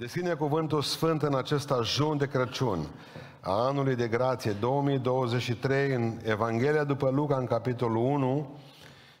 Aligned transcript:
Deschide 0.00 0.34
cuvântul 0.34 0.82
sfânt 0.82 1.22
în 1.22 1.34
acest 1.34 1.70
ajun 1.70 2.16
de 2.16 2.26
Crăciun 2.26 2.86
a 3.40 3.52
anului 3.52 3.94
de 3.94 4.08
grație 4.08 4.52
2023 4.52 5.94
în 5.94 6.18
Evanghelia 6.22 6.84
după 6.84 7.10
Luca 7.10 7.36
în 7.36 7.46
capitolul 7.46 8.04
1, 8.04 8.58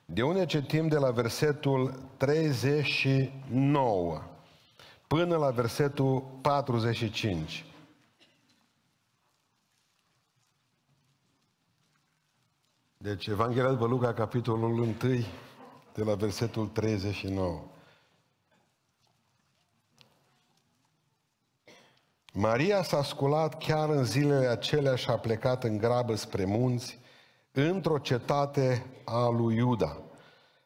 de 0.04 0.22
unde 0.22 0.46
citim 0.46 0.88
de 0.88 0.96
la 0.96 1.10
versetul 1.10 1.94
39 2.16 4.22
până 5.06 5.36
la 5.36 5.50
versetul 5.50 6.38
45. 6.40 7.64
Deci 12.96 13.26
Evanghelia 13.26 13.70
după 13.70 13.86
Luca, 13.86 14.12
capitolul 14.12 14.78
1, 14.78 14.94
de 15.94 16.04
la 16.04 16.14
versetul 16.14 16.66
39. 16.66 17.60
Maria 22.32 22.82
s-a 22.82 23.02
sculat 23.02 23.58
chiar 23.58 23.88
în 23.88 24.04
zilele 24.04 24.46
acelea 24.46 24.94
și 24.94 25.10
a 25.10 25.16
plecat 25.16 25.64
în 25.64 25.78
grabă 25.78 26.14
spre 26.14 26.44
munți, 26.44 26.98
într-o 27.52 27.98
cetate 27.98 28.86
a 29.04 29.28
lui 29.28 29.56
Iuda. 29.56 29.96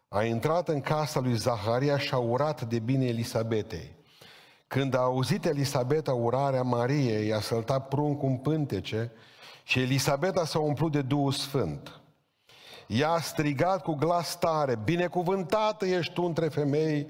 A 0.08 0.24
intrat 0.24 0.68
în 0.68 0.80
casa 0.80 1.20
lui 1.20 1.36
Zaharia 1.36 1.98
și 1.98 2.14
a 2.14 2.18
urat 2.18 2.62
de 2.62 2.78
bine 2.78 3.06
Elisabetei. 3.06 3.94
Când 4.66 4.94
a 4.94 4.98
auzit 4.98 5.44
Elisabeta 5.44 6.12
urarea 6.12 6.62
Mariei, 6.62 7.26
i-a 7.26 7.40
săltat 7.40 7.88
pruncul 7.88 8.28
în 8.28 8.36
pântece 8.36 9.12
și 9.62 9.80
Elisabeta 9.80 10.44
s-a 10.44 10.58
umplut 10.58 10.92
de 10.92 11.02
Duhul 11.02 11.32
Sfânt. 11.32 12.00
Ea 12.86 13.10
a 13.10 13.20
strigat 13.20 13.82
cu 13.82 13.92
glas 13.92 14.38
tare, 14.38 14.78
binecuvântată 14.84 15.86
ești 15.86 16.12
tu 16.12 16.22
între 16.22 16.48
femei 16.48 17.06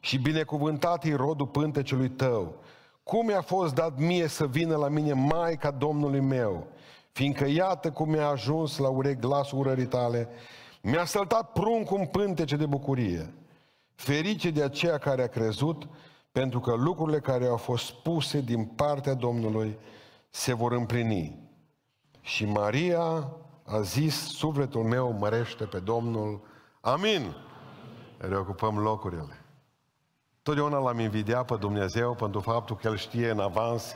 și 0.00 0.18
binecuvântat 0.18 1.04
e 1.04 1.14
rodul 1.14 1.46
pântecelui 1.46 2.08
tău. 2.08 2.60
Cum 3.02 3.26
mi-a 3.26 3.40
fost 3.40 3.74
dat 3.74 3.98
mie 3.98 4.26
să 4.26 4.46
vină 4.46 4.76
la 4.76 4.88
mine 4.88 5.12
Maica 5.12 5.70
Domnului 5.70 6.20
meu, 6.20 6.66
fiindcă 7.12 7.46
iată 7.48 7.90
cum 7.90 8.10
mi-a 8.10 8.28
ajuns 8.28 8.78
la 8.78 8.88
urechi 8.88 9.20
glasul 9.20 9.58
urării 9.58 9.86
tale, 9.86 10.28
mi-a 10.82 11.04
săltat 11.04 11.52
pruncul 11.52 11.98
în 11.98 12.06
pântece 12.06 12.56
de 12.56 12.66
bucurie. 12.66 13.34
Ferice 13.94 14.50
de 14.50 14.62
aceea 14.62 14.98
care 14.98 15.22
a 15.22 15.28
crezut, 15.28 15.88
pentru 16.32 16.60
că 16.60 16.74
lucrurile 16.74 17.20
care 17.20 17.46
au 17.46 17.56
fost 17.56 17.84
spuse 17.84 18.40
din 18.40 18.64
partea 18.64 19.14
Domnului 19.14 19.78
se 20.30 20.54
vor 20.54 20.72
împlini. 20.72 21.38
Și 22.20 22.44
Maria 22.44 23.32
a 23.64 23.80
zis, 23.80 24.14
sufletul 24.14 24.82
meu 24.82 25.12
mărește 25.12 25.64
pe 25.64 25.78
Domnul. 25.78 26.40
Amin. 26.80 27.36
Reocupăm 28.18 28.78
locurile. 28.78 29.41
Totdeauna 30.42 30.78
l-am 30.78 30.98
invidiat 30.98 31.44
pe 31.44 31.56
Dumnezeu 31.56 32.14
pentru 32.14 32.40
faptul 32.40 32.76
că 32.76 32.88
El 32.88 32.96
știe 32.96 33.30
în 33.30 33.40
avans 33.40 33.94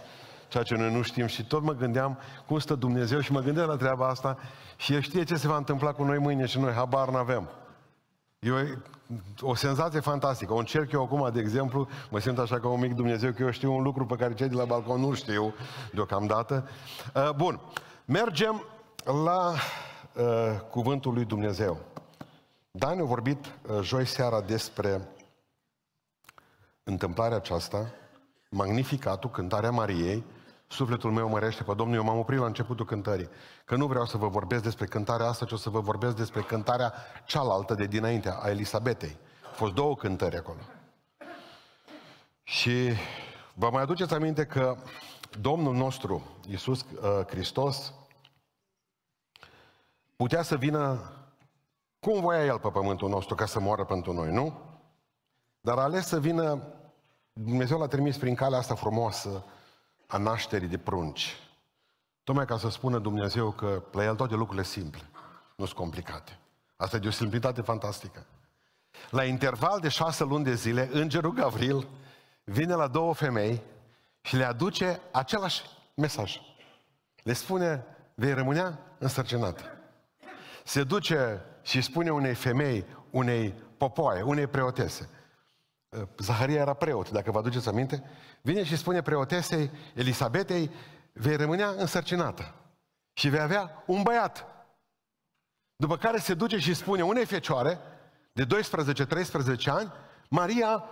ceea 0.48 0.62
ce 0.62 0.75
noi 0.75 0.92
nu 0.92 1.02
știm 1.02 1.27
și 1.27 1.47
tot 1.47 1.62
mă 1.62 1.72
gândeam 1.72 2.19
cum 2.47 2.58
stă 2.58 2.75
Dumnezeu 2.75 3.20
și 3.20 3.33
mă 3.33 3.41
gândeam 3.41 3.69
la 3.69 3.77
treaba 3.77 4.08
asta 4.08 4.39
și 4.77 4.94
El 4.94 5.00
știe 5.00 5.24
ce 5.24 5.36
se 5.36 5.48
va 5.48 5.56
întâmpla 5.56 5.92
cu 5.92 6.05
noi 6.05 6.19
mâine 6.19 6.47
și 6.47 6.58
noi 6.58 6.72
habar 6.72 7.08
n-avem. 7.08 7.48
E 8.39 8.50
o, 8.50 8.56
o 9.41 9.55
senzație 9.55 10.00
fantastică. 10.00 10.52
O 10.52 10.56
încerc 10.56 10.92
eu 10.92 11.02
acum, 11.02 11.30
de 11.33 11.41
exemplu, 11.41 11.89
mă 12.11 12.19
simt 12.19 12.39
așa 12.39 12.61
ca 12.61 12.69
un 12.69 12.80
mic 12.80 12.94
Dumnezeu 12.94 13.33
că 13.33 13.42
eu 13.42 13.50
știu 13.50 13.74
un 13.74 13.83
lucru 13.83 14.06
pe 14.06 14.17
care 14.17 14.34
cei 14.34 14.48
de 14.48 14.55
la 14.55 14.64
balcon 14.64 15.00
nu 15.00 15.14
știu 15.14 15.55
deocamdată. 15.92 16.69
Uh, 17.14 17.30
bun, 17.36 17.61
mergem 18.05 18.64
la 19.05 19.52
uh, 19.52 20.61
cuvântul 20.70 21.12
lui 21.14 21.24
Dumnezeu. 21.24 21.78
Dan 22.70 23.00
a 23.00 23.05
vorbit 23.05 23.47
uh, 23.47 23.80
joi 23.83 24.06
seara 24.06 24.41
despre 24.41 25.08
întâmplarea 26.89 27.37
aceasta, 27.37 27.91
magnificatul, 28.48 29.31
cântarea 29.31 29.70
Mariei, 29.70 30.25
sufletul 30.67 31.11
meu 31.11 31.29
mărește 31.29 31.62
pe 31.62 31.75
Domnul, 31.75 31.97
eu 31.97 32.05
m-am 32.05 32.19
oprit 32.19 32.39
la 32.39 32.47
începutul 32.47 32.84
cântării, 32.84 33.29
că 33.65 33.77
nu 33.77 33.87
vreau 33.87 34.06
să 34.06 34.17
vă 34.17 34.29
vorbesc 34.29 34.62
despre 34.62 34.87
cântarea 34.87 35.27
asta, 35.27 35.45
ci 35.45 35.53
o 35.53 35.57
să 35.57 35.70
vă 35.70 35.81
vorbesc 35.81 36.17
despre 36.17 36.41
cântarea 36.41 36.92
cealaltă 37.24 37.74
de 37.74 37.86
dinainte, 37.86 38.35
a 38.41 38.48
Elisabetei. 38.48 39.17
Au 39.45 39.52
fost 39.52 39.73
două 39.73 39.97
cântări 39.97 40.36
acolo. 40.36 40.61
Și 42.42 42.92
vă 43.55 43.70
mai 43.70 43.83
aduceți 43.83 44.14
aminte 44.14 44.45
că 44.45 44.77
Domnul 45.41 45.74
nostru, 45.74 46.23
Iisus 46.48 46.80
uh, 46.80 47.27
Hristos, 47.27 47.92
putea 50.17 50.42
să 50.42 50.57
vină 50.57 51.13
cum 52.01 52.20
voia 52.20 52.45
El 52.45 52.58
pe 52.58 52.68
pământul 52.68 53.08
nostru 53.08 53.35
ca 53.35 53.47
să 53.47 53.61
moară 53.61 53.85
pentru 53.85 54.13
noi, 54.13 54.33
nu? 54.33 54.67
Dar 55.67 55.79
a 55.79 55.83
ales 55.83 56.07
să 56.07 56.20
vină, 56.20 56.63
Dumnezeu 57.39 57.79
l-a 57.79 57.86
trimis 57.86 58.17
prin 58.17 58.35
calea 58.35 58.58
asta 58.58 58.74
frumoasă 58.74 59.45
a 60.07 60.17
nașterii 60.17 60.69
de 60.69 60.79
prunci. 60.79 61.36
Tocmai 62.24 62.45
ca 62.45 62.58
să 62.58 62.69
spună 62.69 62.98
Dumnezeu 62.98 63.51
că 63.51 63.83
la 63.92 64.05
El 64.05 64.14
toate 64.14 64.35
lucrurile 64.35 64.64
simple, 64.64 65.02
nu 65.57 65.64
sunt 65.64 65.79
complicate. 65.79 66.39
Asta 66.77 66.97
e 66.97 66.98
de 66.98 67.07
o 67.07 67.11
simplitate 67.11 67.61
fantastică. 67.61 68.27
La 69.11 69.24
interval 69.24 69.80
de 69.80 69.89
șase 69.89 70.24
luni 70.24 70.45
de 70.45 70.55
zile, 70.55 70.89
îngerul 70.92 71.33
Gavril 71.33 71.89
vine 72.45 72.74
la 72.74 72.89
două 72.89 73.14
femei 73.14 73.63
și 74.20 74.36
le 74.36 74.45
aduce 74.45 75.01
același 75.13 75.63
mesaj. 75.95 76.41
Le 77.23 77.33
spune, 77.33 77.85
vei 78.14 78.35
rămânea 78.35 78.79
însărcinată. 78.98 79.63
Se 80.64 80.85
duce 80.85 81.45
și 81.63 81.80
spune 81.80 82.11
unei 82.11 82.35
femei, 82.35 82.85
unei 83.11 83.55
popoaie, 83.77 84.23
unei 84.23 84.47
preotese, 84.47 85.11
Zaharia 86.18 86.61
era 86.61 86.74
preot, 86.74 87.11
dacă 87.11 87.30
vă 87.30 87.39
aduceți 87.39 87.68
aminte, 87.68 88.02
vine 88.42 88.64
și 88.64 88.77
spune 88.77 89.02
preotesei 89.02 89.70
Elisabetei, 89.95 90.70
vei 91.12 91.36
rămânea 91.36 91.68
însărcinată 91.68 92.55
și 93.12 93.29
vei 93.29 93.40
avea 93.40 93.83
un 93.86 94.02
băiat. 94.02 94.46
După 95.77 95.96
care 95.96 96.18
se 96.18 96.35
duce 96.35 96.58
și 96.58 96.74
spune 96.74 97.02
unei 97.02 97.24
fecioare 97.24 97.79
de 98.33 98.46
12-13 98.46 98.46
ani, 99.64 99.92
Maria, 100.29 100.85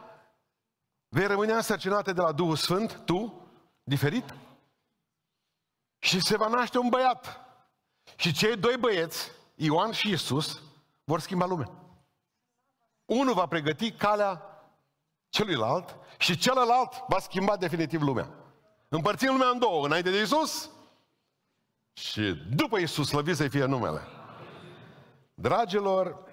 vei 1.08 1.26
rămânea 1.26 1.56
însărcinată 1.56 2.12
de 2.12 2.20
la 2.20 2.32
Duhul 2.32 2.56
Sfânt, 2.56 3.02
tu, 3.04 3.48
diferit, 3.82 4.34
și 5.98 6.20
se 6.20 6.36
va 6.36 6.48
naște 6.48 6.78
un 6.78 6.88
băiat. 6.88 7.40
Și 8.16 8.32
cei 8.32 8.56
doi 8.56 8.76
băieți, 8.76 9.30
Ioan 9.54 9.92
și 9.92 10.10
Isus, 10.10 10.62
vor 11.04 11.20
schimba 11.20 11.46
lumea. 11.46 11.70
Unul 13.04 13.34
va 13.34 13.46
pregăti 13.46 13.92
calea 13.92 14.53
celuilalt 15.34 15.96
și 16.18 16.36
celălalt 16.36 17.04
va 17.08 17.18
schimba 17.18 17.56
definitiv 17.56 18.02
lumea. 18.02 18.28
Împărțim 18.88 19.28
lumea 19.28 19.48
în 19.48 19.58
două, 19.58 19.84
înainte 19.84 20.10
de 20.10 20.20
Isus 20.20 20.70
și 21.92 22.42
după 22.56 22.78
Isus, 22.78 23.08
slăvit 23.08 23.36
să 23.36 23.48
fie 23.48 23.64
numele. 23.64 24.00
Dragilor, 25.34 26.24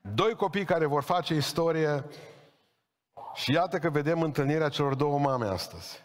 doi 0.00 0.34
copii 0.34 0.64
care 0.64 0.86
vor 0.86 1.02
face 1.02 1.34
istorie 1.34 2.04
și 3.34 3.52
iată 3.52 3.78
că 3.78 3.90
vedem 3.90 4.22
întâlnirea 4.22 4.68
celor 4.68 4.94
două 4.94 5.18
mame 5.18 5.46
astăzi. 5.46 6.02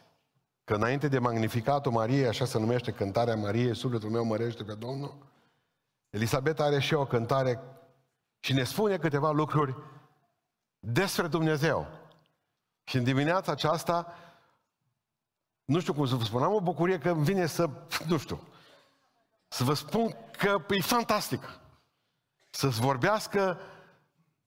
Că 0.63 0.73
înainte 0.73 1.07
de 1.07 1.19
Magnificatul 1.19 1.91
Mariei, 1.91 2.27
așa 2.27 2.45
se 2.45 2.59
numește 2.59 2.91
cântarea 2.91 3.35
Mariei, 3.35 3.75
sufletul 3.75 4.09
meu 4.09 4.23
mărește 4.23 4.63
pe 4.63 4.73
Domnul, 4.73 5.17
Elisabeta 6.09 6.63
are 6.63 6.79
și 6.79 6.93
o 6.93 7.05
cântare 7.05 7.59
și 8.39 8.53
ne 8.53 8.63
spune 8.63 8.97
câteva 8.97 9.31
lucruri 9.31 9.75
despre 10.79 11.27
Dumnezeu. 11.27 12.01
Și 12.83 12.97
în 12.97 13.03
dimineața 13.03 13.51
aceasta, 13.51 14.13
nu 15.65 15.79
știu 15.79 15.93
cum 15.93 16.05
să 16.05 16.15
vă 16.15 16.23
spun, 16.23 16.43
am 16.43 16.53
o 16.53 16.61
bucurie 16.61 16.97
că 16.97 17.09
îmi 17.09 17.23
vine 17.23 17.45
să, 17.45 17.69
nu 18.07 18.17
știu, 18.17 18.47
să 19.47 19.63
vă 19.63 19.73
spun 19.73 20.15
că 20.37 20.65
e 20.69 20.81
fantastic. 20.81 21.59
Să-ți 22.49 22.79
vorbească 22.79 23.59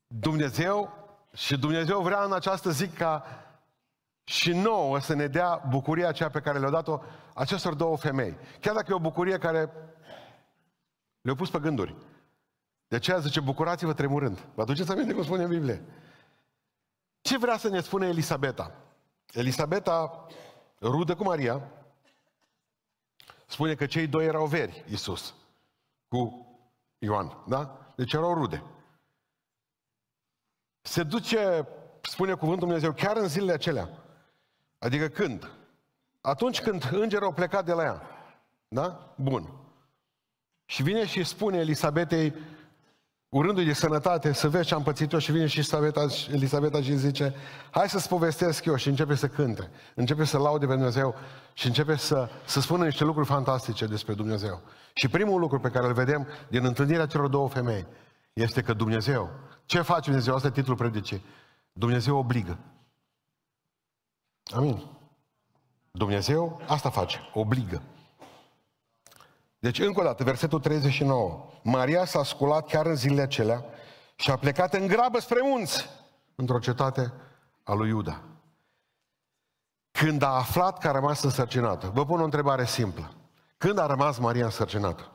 Dumnezeu 0.07 1.05
și 1.35 1.59
Dumnezeu 1.59 2.01
vrea 2.01 2.23
în 2.23 2.33
această 2.33 2.71
zi 2.71 2.89
ca 2.89 3.25
și 4.25 4.53
nouă 4.53 5.01
să 5.01 5.15
ne 5.15 5.27
dea 5.27 5.63
bucuria 5.69 6.09
aceea 6.09 6.31
pe 6.31 6.41
care 6.41 6.59
le-a 6.59 6.71
dat-o 6.71 7.01
acestor 7.35 7.75
două 7.75 7.97
femei. 7.97 8.37
Chiar 8.61 8.75
dacă 8.75 8.87
e 8.91 8.95
o 8.95 8.99
bucurie 8.99 9.39
care 9.39 9.71
le-a 11.21 11.35
pus 11.35 11.51
pe 11.51 11.59
gânduri. 11.59 11.95
De 12.89 12.97
aceea 12.97 13.19
zice, 13.19 13.41
bucurați-vă 13.41 13.93
tremurând. 13.93 14.47
Vă 14.55 14.63
aduceți 14.63 14.91
aminte 14.91 15.13
cum 15.13 15.23
spune 15.23 15.43
în 15.43 15.49
Biblie? 15.49 15.83
Ce 17.27 17.39
vrea 17.39 17.57
să 17.57 17.69
ne 17.69 17.81
spune 17.81 18.07
Elisabeta? 18.07 18.73
Elisabeta, 19.33 20.27
rudă 20.81 21.15
cu 21.15 21.23
Maria, 21.23 21.71
spune 23.47 23.75
că 23.75 23.87
cei 23.87 24.07
doi 24.07 24.25
erau 24.25 24.47
veri, 24.47 24.85
Isus, 24.89 25.35
cu 26.09 26.47
Ioan, 26.99 27.43
da? 27.47 27.93
Deci 27.97 28.13
erau 28.13 28.35
rude. 28.35 28.63
Se 30.81 31.03
duce, 31.03 31.69
spune 32.01 32.35
cuvântul 32.35 32.67
Dumnezeu, 32.67 32.93
chiar 32.93 33.17
în 33.17 33.29
zilele 33.29 33.53
acelea. 33.53 33.89
Adică 34.79 35.09
când? 35.09 35.51
Atunci 36.21 36.61
când 36.61 36.89
îngerul 36.93 37.29
a 37.29 37.33
plecat 37.33 37.65
de 37.65 37.73
la 37.73 37.83
ea. 37.83 38.03
Da? 38.69 39.15
Bun. 39.17 39.53
Și 40.65 40.83
vine 40.83 41.07
și 41.07 41.25
spune 41.25 41.59
Elisabetei, 41.59 42.35
urându-i 43.29 43.65
de 43.65 43.73
sănătate, 43.73 44.33
să 44.33 44.49
vezi 44.49 44.67
ce 44.67 44.75
am 44.75 44.83
pățit 44.83 45.13
eu 45.13 45.19
și 45.19 45.33
vine 45.33 45.47
și 45.47 45.59
Elisabeta, 45.59 46.07
Elisabeta 46.31 46.83
și 46.83 46.97
zice, 46.97 47.35
hai 47.71 47.89
să-ți 47.89 48.09
povestesc 48.09 48.65
eu 48.65 48.77
și 48.77 48.89
începe 48.89 49.15
să 49.15 49.29
cânte, 49.29 49.71
începe 49.95 50.25
să 50.25 50.39
laude 50.39 50.67
pe 50.67 50.73
Dumnezeu 50.73 51.15
și 51.53 51.67
începe 51.67 51.97
să, 51.97 52.29
să 52.45 52.61
spună 52.61 52.85
niște 52.85 53.05
lucruri 53.05 53.27
fantastice 53.27 53.87
despre 53.87 54.15
Dumnezeu. 54.15 54.63
Și 54.95 55.09
primul 55.09 55.41
lucru 55.41 55.61
pe 55.61 55.71
care 55.71 55.87
îl 55.87 55.93
vedem 55.93 56.27
din 56.49 56.65
întâlnirea 56.65 57.07
celor 57.07 57.29
două 57.29 57.49
femei 57.49 57.87
este 58.33 58.63
că 58.63 58.73
Dumnezeu, 58.73 59.31
ce 59.67 59.81
face 59.81 60.11
Dumnezeu? 60.11 60.35
Asta 60.35 60.47
e 60.47 60.51
titlul 60.51 60.77
predicii. 60.77 61.25
Dumnezeu 61.73 62.17
obligă. 62.17 62.59
Amin. 64.55 64.83
Dumnezeu 65.91 66.61
asta 66.67 66.91
face, 66.91 67.21
obligă. 67.35 67.83
Deci, 69.67 69.79
încă 69.79 70.01
o 70.01 70.03
dată, 70.03 70.25
versetul 70.25 70.61
39. 70.61 71.47
Maria 71.63 72.05
s-a 72.05 72.25
sculat 72.25 72.67
chiar 72.67 72.87
în 72.87 72.95
zilele 72.95 73.23
acelea 73.23 73.65
și 74.17 74.31
a 74.31 74.37
plecat 74.37 74.75
în 74.75 74.87
grabă 74.87 75.19
spre 75.19 75.41
munți, 75.43 75.89
într-o 76.35 76.59
cetate 76.59 77.13
a 77.63 77.73
lui 77.73 77.89
Iuda. 77.89 78.23
Când 79.91 80.23
a 80.23 80.29
aflat 80.29 80.79
că 80.79 80.89
a 80.89 80.93
rămas 80.93 81.23
însărcinată, 81.23 81.91
vă 81.95 82.05
pun 82.05 82.21
o 82.21 82.25
întrebare 82.25 82.65
simplă. 82.65 83.15
Când 83.59 83.79
a 83.79 83.87
rămas 83.87 84.19
Maria 84.19 84.45
însărcinată? 84.45 85.13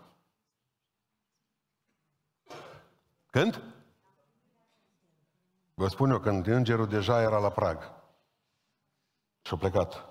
Când? 3.30 3.62
Vă 5.74 5.88
spun 5.88 6.09
eu, 6.09 6.19
când 6.19 6.48
îngerul 6.48 6.88
deja 6.88 7.21
era 7.21 7.38
la 7.38 7.50
prag. 7.50 7.92
Și 9.42 9.53
a 9.53 9.57
plecat. 9.57 10.06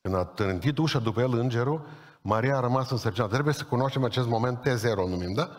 Când 0.00 0.14
a 0.14 0.24
trântit 0.24 0.78
ușa 0.78 0.98
după 0.98 1.20
el 1.20 1.32
îngerul, 1.32 1.86
Maria 2.20 2.56
a 2.56 2.60
rămas 2.60 2.90
însărcinată. 2.90 3.32
Trebuie 3.32 3.54
să 3.54 3.64
cunoaștem 3.64 4.04
acest 4.04 4.26
moment 4.26 4.68
T0, 4.68 4.94
numim, 4.94 5.32
da? 5.32 5.50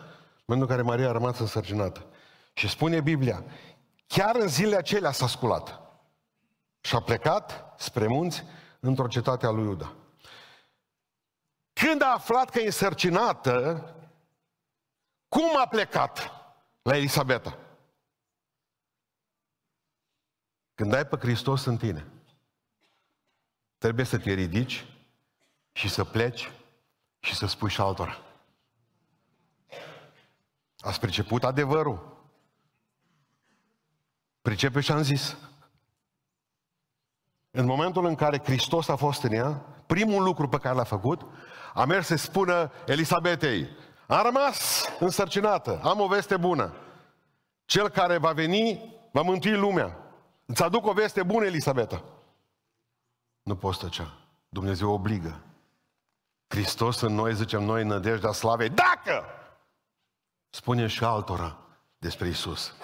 Momentul 0.44 0.70
în 0.70 0.76
care 0.76 0.82
Maria 0.82 1.08
a 1.08 1.12
rămas 1.12 1.38
însărcinată. 1.38 2.06
Și 2.52 2.68
spune 2.68 3.00
Biblia, 3.00 3.44
chiar 4.06 4.36
în 4.36 4.48
zilele 4.48 4.76
acelea 4.76 5.10
s-a 5.10 5.26
sculat. 5.26 5.80
Și 6.80 6.94
a 6.94 7.00
plecat 7.00 7.74
spre 7.78 8.06
munți 8.06 8.44
într-o 8.80 9.06
cetate 9.06 9.46
a 9.46 9.50
lui 9.50 9.64
Iuda. 9.64 9.92
Când 11.72 12.02
a 12.02 12.12
aflat 12.12 12.50
că 12.50 12.58
e 12.58 12.64
însărcinată, 12.64 13.84
cum 15.28 15.56
a 15.64 15.66
plecat 15.66 16.30
la 16.82 16.96
Elisabeta? 16.96 17.58
Când 20.74 20.94
ai 20.94 21.06
pe 21.06 21.16
Hristos 21.16 21.64
în 21.64 21.76
tine, 21.76 22.06
trebuie 23.78 24.04
să 24.04 24.18
te 24.18 24.32
ridici 24.32 24.91
și 25.72 25.88
să 25.88 26.04
pleci 26.04 26.52
și 27.20 27.34
să 27.34 27.46
spui 27.46 27.70
și 27.70 27.80
altora. 27.80 28.18
Ați 30.78 31.00
priceput 31.00 31.44
adevărul. 31.44 32.26
Pricepe 34.42 34.80
și 34.80 34.92
am 34.92 35.02
zis. 35.02 35.36
În 37.50 37.64
momentul 37.64 38.04
în 38.06 38.14
care 38.14 38.40
Hristos 38.44 38.88
a 38.88 38.96
fost 38.96 39.22
în 39.22 39.32
ea, 39.32 39.50
primul 39.86 40.22
lucru 40.22 40.48
pe 40.48 40.58
care 40.58 40.74
l-a 40.74 40.84
făcut, 40.84 41.26
a 41.74 41.84
mers 41.84 42.06
să 42.06 42.16
spună 42.16 42.72
Elisabetei, 42.86 43.68
am 44.06 44.22
rămas 44.24 44.84
însărcinată, 44.98 45.80
am 45.82 46.00
o 46.00 46.06
veste 46.06 46.36
bună. 46.36 46.74
Cel 47.64 47.88
care 47.88 48.18
va 48.18 48.32
veni 48.32 48.94
va 49.12 49.22
mântui 49.22 49.56
lumea. 49.56 49.96
Îți 50.44 50.62
aduc 50.62 50.86
o 50.86 50.92
veste 50.92 51.22
bună, 51.22 51.44
Elisabeta. 51.44 52.04
Nu 53.42 53.56
poți 53.56 53.78
tăcea. 53.78 54.12
Dumnezeu 54.48 54.92
obligă. 54.92 55.40
Hristos 56.52 57.00
în 57.00 57.14
noi, 57.14 57.34
zicem 57.34 57.62
noi, 57.62 57.84
nădejdea 57.84 58.32
slavei. 58.32 58.68
Dacă! 58.68 59.24
Spune 60.50 60.86
și 60.86 61.04
altora 61.04 61.58
despre 61.98 62.28
Isus. 62.28 62.74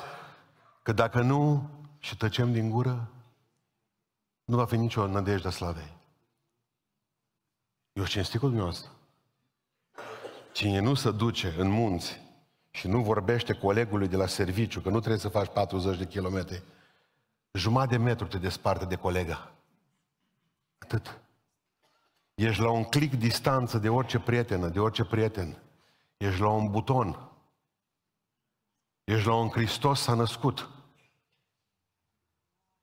Că 0.83 0.93
dacă 0.93 1.21
nu 1.21 1.71
și 1.99 2.17
tăcem 2.17 2.53
din 2.53 2.71
gură, 2.71 3.11
nu 4.45 4.57
va 4.57 4.65
fi 4.65 4.77
nicio 4.77 5.07
nădejdea 5.07 5.51
slavei. 5.51 5.97
Eu 7.93 8.05
cinstit 8.05 8.41
cu 8.41 8.47
dumneavoastră. 8.47 8.91
Cine 10.53 10.79
nu 10.79 10.95
se 10.95 11.11
duce 11.11 11.55
în 11.59 11.69
munți 11.69 12.21
și 12.71 12.89
nu 12.89 13.03
vorbește 13.03 13.53
colegului 13.53 14.09
de 14.09 14.17
la 14.17 14.27
serviciu, 14.27 14.81
că 14.81 14.89
nu 14.89 14.99
trebuie 14.99 15.21
să 15.21 15.29
faci 15.29 15.49
40 15.53 15.99
de 15.99 16.07
kilometri, 16.07 16.63
jumătate 17.53 17.97
de 17.97 18.03
metru 18.03 18.27
te 18.27 18.39
desparte 18.39 18.85
de 18.85 18.97
colega. 18.97 19.53
Atât. 20.79 21.21
Ești 22.39 22.63
la 22.63 22.71
un 22.71 22.85
clic 22.85 23.15
distanță 23.15 23.79
de 23.79 23.89
orice 23.89 24.19
prietenă, 24.19 24.69
de 24.69 24.81
orice 24.81 25.05
prieten. 25.05 25.63
Ești 26.17 26.41
la 26.41 26.49
un 26.49 26.71
buton. 26.71 27.31
Ești 29.05 29.27
la 29.27 29.35
un 29.35 29.49
Hristos 29.49 30.01
s-a 30.01 30.15
născut. 30.15 30.69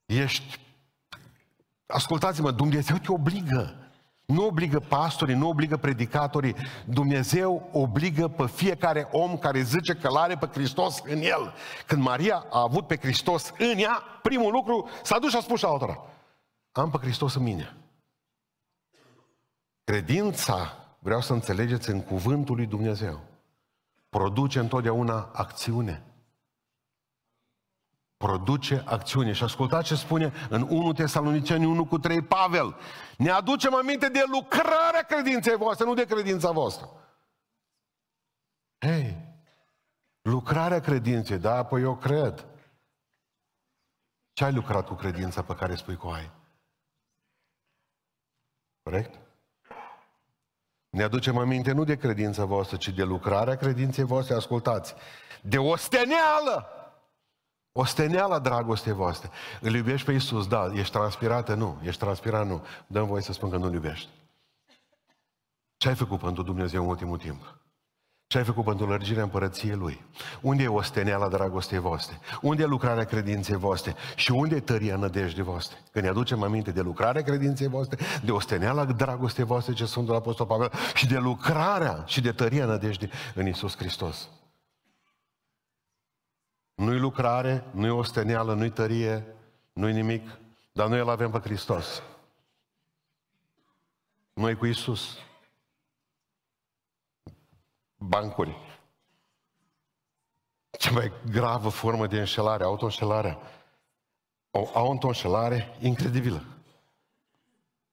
Ești... 0.06 0.60
Ascultați-mă, 1.86 2.52
Dumnezeu 2.52 2.98
te 2.98 3.12
obligă. 3.12 3.76
Nu 4.26 4.46
obligă 4.46 4.80
pastorii, 4.80 5.36
nu 5.36 5.48
obligă 5.48 5.78
predicatorii. 5.78 6.56
Dumnezeu 6.86 7.70
obligă 7.72 8.28
pe 8.28 8.48
fiecare 8.48 9.08
om 9.12 9.38
care 9.38 9.62
zice 9.62 9.94
că 9.94 10.10
l-are 10.10 10.38
pe 10.38 10.50
Hristos 10.54 11.02
în 11.04 11.22
el. 11.22 11.54
Când 11.88 12.02
Maria 12.02 12.46
a 12.50 12.62
avut 12.62 12.88
pe 12.88 12.98
Hristos 12.98 13.52
în 13.58 13.78
ea, 13.78 14.04
primul 14.22 14.52
lucru 14.52 14.90
s-a 15.04 15.20
dus 15.20 15.30
și 15.30 15.36
a 15.36 15.42
spus 15.42 15.60
și 15.60 15.66
altora. 15.66 15.98
Am 16.72 16.90
pe 16.90 16.98
Hristos 16.98 17.36
în 17.36 17.44
mine. 17.44 17.85
Credința, 19.86 20.88
vreau 21.00 21.22
să 21.22 21.34
înțelegeți, 21.34 21.90
în 21.90 22.04
cuvântul 22.04 22.56
lui 22.56 22.66
Dumnezeu, 22.66 23.24
produce 24.10 24.60
întotdeauna 24.60 25.32
acțiune. 25.34 26.04
Produce 28.18 28.84
acțiune. 28.86 29.32
Și 29.32 29.44
ascultați 29.44 29.88
ce 29.88 29.96
spune 29.96 30.34
în 30.50 30.62
1 30.62 30.94
Tesaloniceni 30.94 31.66
1 31.66 31.86
cu 31.86 31.98
3 31.98 32.22
Pavel. 32.22 32.76
Ne 33.18 33.30
aducem 33.30 33.76
aminte 33.76 34.10
de 34.10 34.24
lucrarea 34.32 35.02
credinței 35.02 35.56
voastre, 35.56 35.86
nu 35.86 35.94
de 35.94 36.06
credința 36.06 36.52
voastră. 36.52 36.90
Hei, 38.78 39.18
lucrarea 40.22 40.80
credinței, 40.80 41.38
da, 41.38 41.66
păi 41.66 41.82
eu 41.82 41.98
cred. 41.98 42.46
Ce 44.34 44.44
ai 44.44 44.54
lucrat 44.54 44.88
cu 44.88 44.94
credința 44.94 45.44
pe 45.44 45.56
care 45.56 45.76
spui 45.76 45.98
că 45.98 46.06
o 46.06 46.12
ai? 46.12 46.32
Corect? 48.84 49.25
Ne 50.96 51.04
aducem 51.04 51.38
aminte 51.38 51.72
nu 51.72 51.84
de 51.84 51.96
credința 51.96 52.46
voastră, 52.46 52.78
ci 52.78 52.90
de 52.90 53.04
lucrarea 53.04 53.56
credinței 53.56 54.04
voastre, 54.04 54.36
ascultați, 54.36 54.94
de 55.42 55.58
osteneală. 55.58 56.68
Osteneala 57.72 58.40
dragostei 58.40 58.94
voastre. 58.94 59.30
Îl 59.62 59.76
iubești 59.76 60.06
pe 60.06 60.12
Iisus, 60.12 60.48
da, 60.48 60.72
ești 60.74 60.92
transpirată, 60.92 61.54
nu, 61.54 61.80
ești 61.84 62.00
transpirat, 62.00 62.48
nu. 62.48 62.66
Dăm 62.88 63.06
voie 63.06 63.22
să 63.22 63.34
spun 63.34 63.50
că 63.50 63.58
nu-L 63.58 63.74
iubești. 63.74 64.10
Ce 65.78 65.88
ai 65.88 65.96
făcut 65.96 66.20
pentru 66.20 66.44
Dumnezeu 66.44 66.82
în 66.84 66.90
ultimul 66.90 67.18
timp? 67.18 67.65
Ce 68.28 68.38
ai 68.38 68.44
făcut 68.44 68.64
pentru 68.64 68.88
lărgirea 68.88 69.24
împărăției 69.24 69.76
Lui? 69.76 70.06
Unde 70.42 70.64
e 70.64 70.68
osteneala 70.68 71.28
dragostei 71.28 71.80
voastre? 71.80 72.20
Unde 72.42 72.64
e 72.64 72.66
lucrarea 72.66 73.04
credinței 73.04 73.56
voastre? 73.56 73.96
Și 74.16 74.32
unde 74.32 74.56
e 74.56 74.60
tăria 74.60 74.96
nădejdii 74.96 75.44
voastre? 75.44 75.78
Că 75.92 76.00
ne 76.00 76.08
aducem 76.08 76.44
aminte 76.44 76.72
de 76.72 76.82
lucrarea 76.82 77.22
credinței 77.22 77.68
voastre, 77.68 78.06
de 78.24 78.32
osteneala 78.32 78.86
dragostei 78.86 79.44
voastre, 79.44 79.74
ce 79.74 79.86
sunt 79.86 80.08
la 80.08 80.16
Apostol 80.16 80.46
Pavel, 80.46 80.72
și 80.94 81.08
de 81.08 81.18
lucrarea 81.18 82.04
și 82.08 82.22
de 82.22 82.32
tăria 82.32 82.66
nădejdii 82.66 83.12
în 83.36 83.48
Isus 83.48 83.78
Hristos. 83.78 84.30
Nu-i 86.76 87.00
lucrare, 87.00 87.64
nu-i 87.72 87.90
osteneală, 87.90 88.54
nu-i 88.54 88.70
tărie, 88.70 89.26
nu-i 89.74 89.94
nimic, 89.94 90.40
dar 90.72 90.88
noi 90.88 91.00
îl 91.00 91.10
avem 91.10 91.32
pe 91.32 91.40
Hristos. 91.40 92.04
Noi 94.34 94.56
cu 94.56 94.66
Isus 94.66 95.18
bancuri. 97.98 98.56
Cea 100.78 100.92
mai 100.92 101.12
gravă 101.32 101.70
formă 101.70 102.08
de 102.08 102.20
înșelare, 102.20 102.64
autoînșelarea. 102.64 103.40
O 104.52 104.70
autoînșelare 104.74 105.78
incredibilă. 105.80 106.44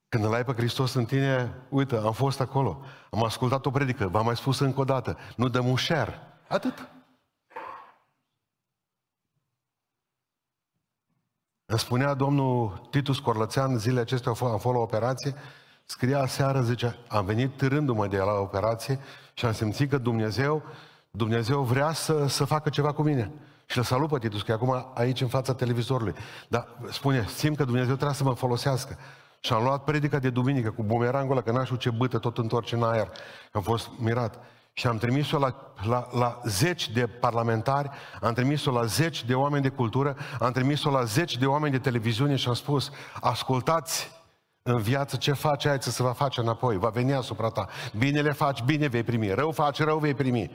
Când 0.08 0.24
îl 0.24 0.34
ai 0.34 0.44
pe 0.44 0.52
Hristos 0.52 0.94
în 0.94 1.04
tine, 1.04 1.54
uite, 1.68 1.96
am 1.96 2.12
fost 2.12 2.40
acolo, 2.40 2.84
am 3.10 3.24
ascultat 3.24 3.66
o 3.66 3.70
predică, 3.70 4.08
v-am 4.08 4.24
mai 4.24 4.36
spus 4.36 4.58
încă 4.58 4.80
o 4.80 4.84
dată, 4.84 5.18
nu 5.36 5.48
dăm 5.48 5.66
un 5.66 5.76
share. 5.76 6.20
Atât. 6.48 6.88
Îmi 11.64 11.78
spunea 11.78 12.14
domnul 12.14 12.88
Titus 12.90 13.18
Corlățean, 13.18 13.78
zilele 13.78 14.00
acestea 14.00 14.30
am 14.30 14.58
fost 14.58 14.74
la 14.74 14.80
operație, 14.80 15.34
scria 15.84 16.26
seară, 16.26 16.60
zice, 16.60 16.96
am 17.08 17.24
venit 17.24 17.56
târându-mă 17.56 18.06
de 18.06 18.16
la 18.16 18.32
operație 18.32 18.98
și 19.34 19.46
am 19.46 19.52
simțit 19.52 19.90
că 19.90 19.98
Dumnezeu, 19.98 20.62
Dumnezeu 21.10 21.62
vrea 21.62 21.92
să, 21.92 22.26
să 22.26 22.44
facă 22.44 22.68
ceva 22.68 22.92
cu 22.92 23.02
mine. 23.02 23.32
Și 23.66 23.78
îl 23.78 23.84
salut 23.84 24.08
pe 24.08 24.18
Titus, 24.18 24.42
că 24.42 24.50
e 24.50 24.54
acum 24.54 24.92
aici 24.94 25.20
în 25.20 25.28
fața 25.28 25.54
televizorului. 25.54 26.14
Dar 26.48 26.68
spune, 26.90 27.26
simt 27.34 27.56
că 27.56 27.64
Dumnezeu 27.64 27.94
trebuie 27.94 28.16
să 28.16 28.24
mă 28.24 28.34
folosească. 28.34 28.98
Și 29.40 29.52
am 29.52 29.62
luat 29.62 29.84
predica 29.84 30.18
de 30.18 30.30
duminică 30.30 30.70
cu 30.70 30.82
bumerangul 30.82 31.32
ăla, 31.32 31.40
că 31.40 31.52
n-aș 31.52 31.70
ce 31.78 31.90
bâtă 31.90 32.18
tot 32.18 32.38
întorce 32.38 32.74
în 32.74 32.82
aer. 32.82 33.08
Am 33.52 33.62
fost 33.62 33.90
mirat. 33.98 34.38
și 34.72 34.86
am 34.86 34.98
trimis-o 34.98 35.38
la, 35.38 35.74
la, 35.86 36.08
la 36.12 36.40
zeci 36.44 36.90
de 36.90 37.06
parlamentari, 37.06 37.90
am 38.20 38.32
trimis-o 38.32 38.70
la 38.70 38.84
zeci 38.84 39.24
de 39.24 39.34
oameni 39.34 39.62
de 39.62 39.68
cultură, 39.68 40.16
am 40.38 40.52
trimis-o 40.52 40.90
la 40.90 41.04
zeci 41.04 41.36
de 41.36 41.46
oameni 41.46 41.72
de 41.72 41.78
televiziune 41.78 42.36
și 42.36 42.48
am 42.48 42.54
spus, 42.54 42.90
ascultați 43.20 44.10
în 44.62 44.78
viață 44.78 45.16
ce 45.16 45.32
faci 45.32 45.64
aici 45.64 45.82
să 45.82 46.02
va 46.02 46.12
face 46.12 46.40
înapoi, 46.40 46.76
va 46.76 46.88
veni 46.88 47.12
asupra 47.12 47.48
ta. 47.48 47.68
Bine 47.96 48.20
le 48.20 48.32
faci, 48.32 48.62
bine 48.62 48.86
vei 48.86 49.02
primi, 49.02 49.34
rău 49.34 49.52
faci, 49.52 49.78
rău 49.78 49.98
vei 49.98 50.14
primi. 50.14 50.50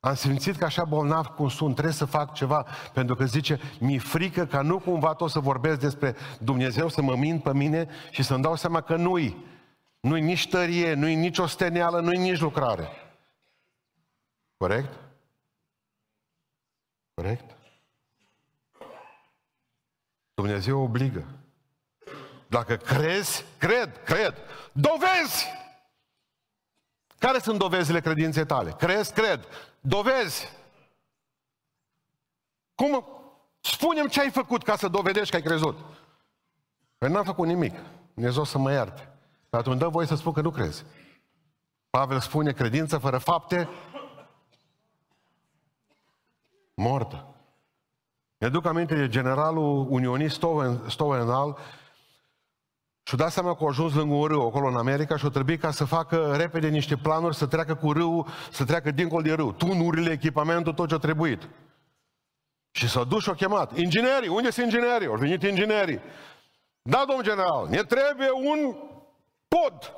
Am 0.00 0.14
simțit 0.14 0.56
că 0.56 0.64
așa 0.64 0.84
bolnav 0.84 1.26
cum 1.26 1.48
sunt, 1.48 1.72
trebuie 1.72 1.94
să 1.94 2.04
fac 2.04 2.34
ceva, 2.34 2.66
pentru 2.92 3.14
că 3.14 3.24
zice, 3.24 3.60
mi-e 3.80 3.98
frică 3.98 4.46
ca 4.46 4.62
nu 4.62 4.78
cumva 4.78 5.14
tot 5.14 5.30
să 5.30 5.40
vorbesc 5.40 5.80
despre 5.80 6.16
Dumnezeu, 6.38 6.88
să 6.88 7.02
mă 7.02 7.16
mint 7.16 7.42
pe 7.42 7.52
mine 7.52 7.88
și 8.10 8.22
să-mi 8.22 8.42
dau 8.42 8.56
seama 8.56 8.80
că 8.80 8.96
nu-i. 8.96 9.44
Nu-i 10.00 10.20
nici 10.20 10.48
tărie, 10.48 10.94
nu-i 10.94 11.14
nici 11.14 11.38
osteneală, 11.38 12.00
nu-i 12.00 12.18
nici 12.18 12.40
lucrare. 12.40 12.88
Corect? 14.56 14.98
Corect? 17.14 17.56
Dumnezeu 20.34 20.82
obligă. 20.82 21.39
Dacă 22.50 22.76
crezi, 22.76 23.44
cred, 23.58 24.02
cred. 24.04 24.34
Dovezi! 24.72 25.46
Care 27.18 27.38
sunt 27.38 27.58
dovezile 27.58 28.00
credinței 28.00 28.46
tale? 28.46 28.70
Crezi, 28.70 29.12
cred. 29.12 29.46
Dovezi! 29.80 30.48
Cum? 32.74 33.06
Spunem 33.60 34.06
ce 34.06 34.20
ai 34.20 34.30
făcut 34.30 34.62
ca 34.62 34.76
să 34.76 34.88
dovedești 34.88 35.30
că 35.30 35.36
ai 35.36 35.42
crezut. 35.42 35.78
Păi 36.98 37.10
n-am 37.10 37.24
făcut 37.24 37.46
nimic. 37.46 37.74
Dumnezeu 38.14 38.44
să 38.44 38.58
mă 38.58 38.72
ierte. 38.72 39.08
Dar 39.50 39.60
atunci 39.60 39.78
dă 39.78 39.88
voie 39.88 40.06
să 40.06 40.14
spun 40.14 40.32
că 40.32 40.40
nu 40.40 40.50
crezi. 40.50 40.84
Pavel 41.90 42.20
spune 42.20 42.52
credință 42.52 42.98
fără 42.98 43.18
fapte 43.18 43.68
mortă. 46.74 47.34
Ne 48.38 48.48
duc 48.48 48.66
aminte 48.66 48.94
de 48.94 49.08
generalul 49.08 49.86
unionist 49.90 50.44
Stowenal 50.86 51.58
și-a 53.10 53.18
dat 53.18 53.32
seama 53.32 53.54
că 53.54 53.64
a 53.64 53.66
ajuns 53.68 53.94
lângă 53.94 54.14
un 54.14 54.26
râu 54.26 54.46
acolo 54.46 54.66
în 54.66 54.76
America 54.76 55.16
și 55.16 55.26
a 55.26 55.28
trebuit 55.28 55.60
ca 55.60 55.70
să 55.70 55.84
facă 55.84 56.34
repede 56.36 56.68
niște 56.68 56.96
planuri 56.96 57.36
să 57.36 57.46
treacă 57.46 57.74
cu 57.74 57.92
râu, 57.92 58.26
să 58.52 58.64
treacă 58.64 58.90
dincolo 58.90 59.22
de 59.22 59.32
râu. 59.32 59.52
Tunurile, 59.52 60.10
echipamentul, 60.10 60.72
tot 60.72 60.88
ce 60.88 60.94
a 60.94 60.98
trebuit. 60.98 61.48
Și 62.70 62.88
s-a 62.88 63.04
dus 63.04 63.22
și 63.22 63.30
a 63.30 63.34
chemat. 63.34 63.78
Inginerii, 63.78 64.28
unde 64.28 64.50
sunt 64.50 64.72
inginerii? 64.72 65.06
Au 65.06 65.16
venit 65.16 65.42
inginerii. 65.42 66.00
Da, 66.82 67.04
domnul 67.06 67.24
general, 67.24 67.66
ne 67.68 67.82
trebuie 67.82 68.30
un 68.30 68.76
pod 69.48 69.92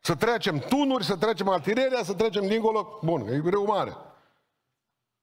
să 0.00 0.14
trecem 0.14 0.58
tunuri, 0.58 1.04
să 1.04 1.16
trecem 1.16 1.48
artileria, 1.48 2.02
să 2.02 2.14
trecem 2.14 2.46
dincolo. 2.46 2.98
Bun, 3.02 3.26
e 3.28 3.40
greu 3.40 3.64
mare. 3.64 3.96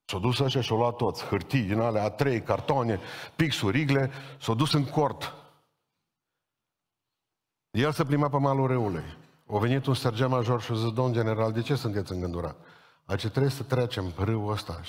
S-au 0.06 0.20
dus 0.20 0.40
așa 0.40 0.62
și 0.62 0.72
au 0.72 0.78
luat 0.78 0.96
toți, 0.96 1.26
hârtii 1.26 1.62
din 1.62 1.80
alea, 1.80 2.16
A3, 2.16 2.44
cartoane, 2.44 3.00
pixuri, 3.36 3.78
rigle, 3.78 4.12
s-au 4.40 4.56
dus 4.56 4.74
în 4.74 4.86
cort. 4.86 5.34
El 7.76 7.92
se 7.92 8.04
plimba 8.04 8.30
pe 8.30 8.38
malul 8.38 8.68
râului. 8.68 9.04
A 9.54 9.58
venit 9.58 9.86
un 9.86 9.94
sergent 9.94 10.30
major 10.30 10.62
și 10.62 10.72
a 10.72 10.76
zis, 10.76 10.92
domn 10.92 11.14
general, 11.14 11.52
de 11.52 11.62
ce 11.62 11.76
sunteți 11.76 12.12
îngândurat? 12.12 12.56
Aici 13.06 13.28
trebuie 13.28 13.52
să 13.52 13.64
trecem 13.64 14.14
râul 14.18 14.52
ăsta. 14.52 14.82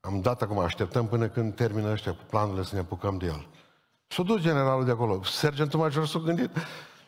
Am 0.00 0.20
dat 0.20 0.42
acum, 0.42 0.58
așteptăm 0.58 1.06
până 1.06 1.28
când 1.28 1.54
termină 1.54 1.90
ăștia 1.92 2.12
cu 2.12 2.22
planurile 2.30 2.62
să 2.62 2.74
ne 2.74 2.80
apucăm 2.80 3.18
de 3.18 3.26
el. 3.26 3.46
S-a 4.06 4.22
dus 4.22 4.40
generalul 4.40 4.84
de 4.84 4.90
acolo. 4.90 5.22
Sergentul 5.22 5.80
major 5.80 6.06
s-a 6.06 6.18
gândit, 6.18 6.50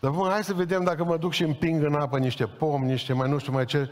dar 0.00 0.10
bun, 0.10 0.28
hai 0.28 0.44
să 0.44 0.54
vedem 0.54 0.84
dacă 0.84 1.04
mă 1.04 1.16
duc 1.16 1.32
și 1.32 1.42
împing 1.42 1.82
în 1.82 1.94
apă 1.94 2.18
niște 2.18 2.46
pomi, 2.46 2.87
niște 2.87 3.12
mai 3.12 3.28
nu 3.30 3.38
știu 3.38 3.52
mai 3.52 3.64
ce. 3.64 3.90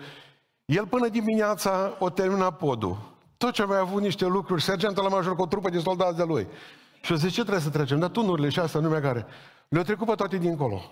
El 0.64 0.87
până 0.87 1.09
dimineața 1.09 1.97
o 1.99 2.11
termina 2.11 2.50
podul. 2.50 2.99
Tot 3.37 3.52
ce 3.52 3.62
a 3.62 3.66
mai 3.66 3.78
avut 3.78 4.00
niște 4.02 4.26
lucruri, 4.26 4.62
sergentul 4.62 5.02
la 5.02 5.09
major 5.09 5.35
cu 5.35 5.42
o 5.42 5.47
trupă 5.47 5.71
de 5.71 5.78
soldați 5.78 6.16
de 6.16 6.23
lui. 6.23 6.47
Și 7.02 7.12
o 7.12 7.14
zice, 7.14 7.35
ce 7.35 7.40
trebuie 7.40 7.62
să 7.62 7.71
trecem? 7.71 7.99
Dar 7.99 8.11
tunurile 8.11 8.49
și 8.49 8.59
asta, 8.59 8.78
numea 8.78 9.00
care. 9.00 9.26
Le-au 9.68 9.84
trecut 9.84 10.06
pe 10.06 10.14
toate 10.14 10.37
dincolo. 10.37 10.82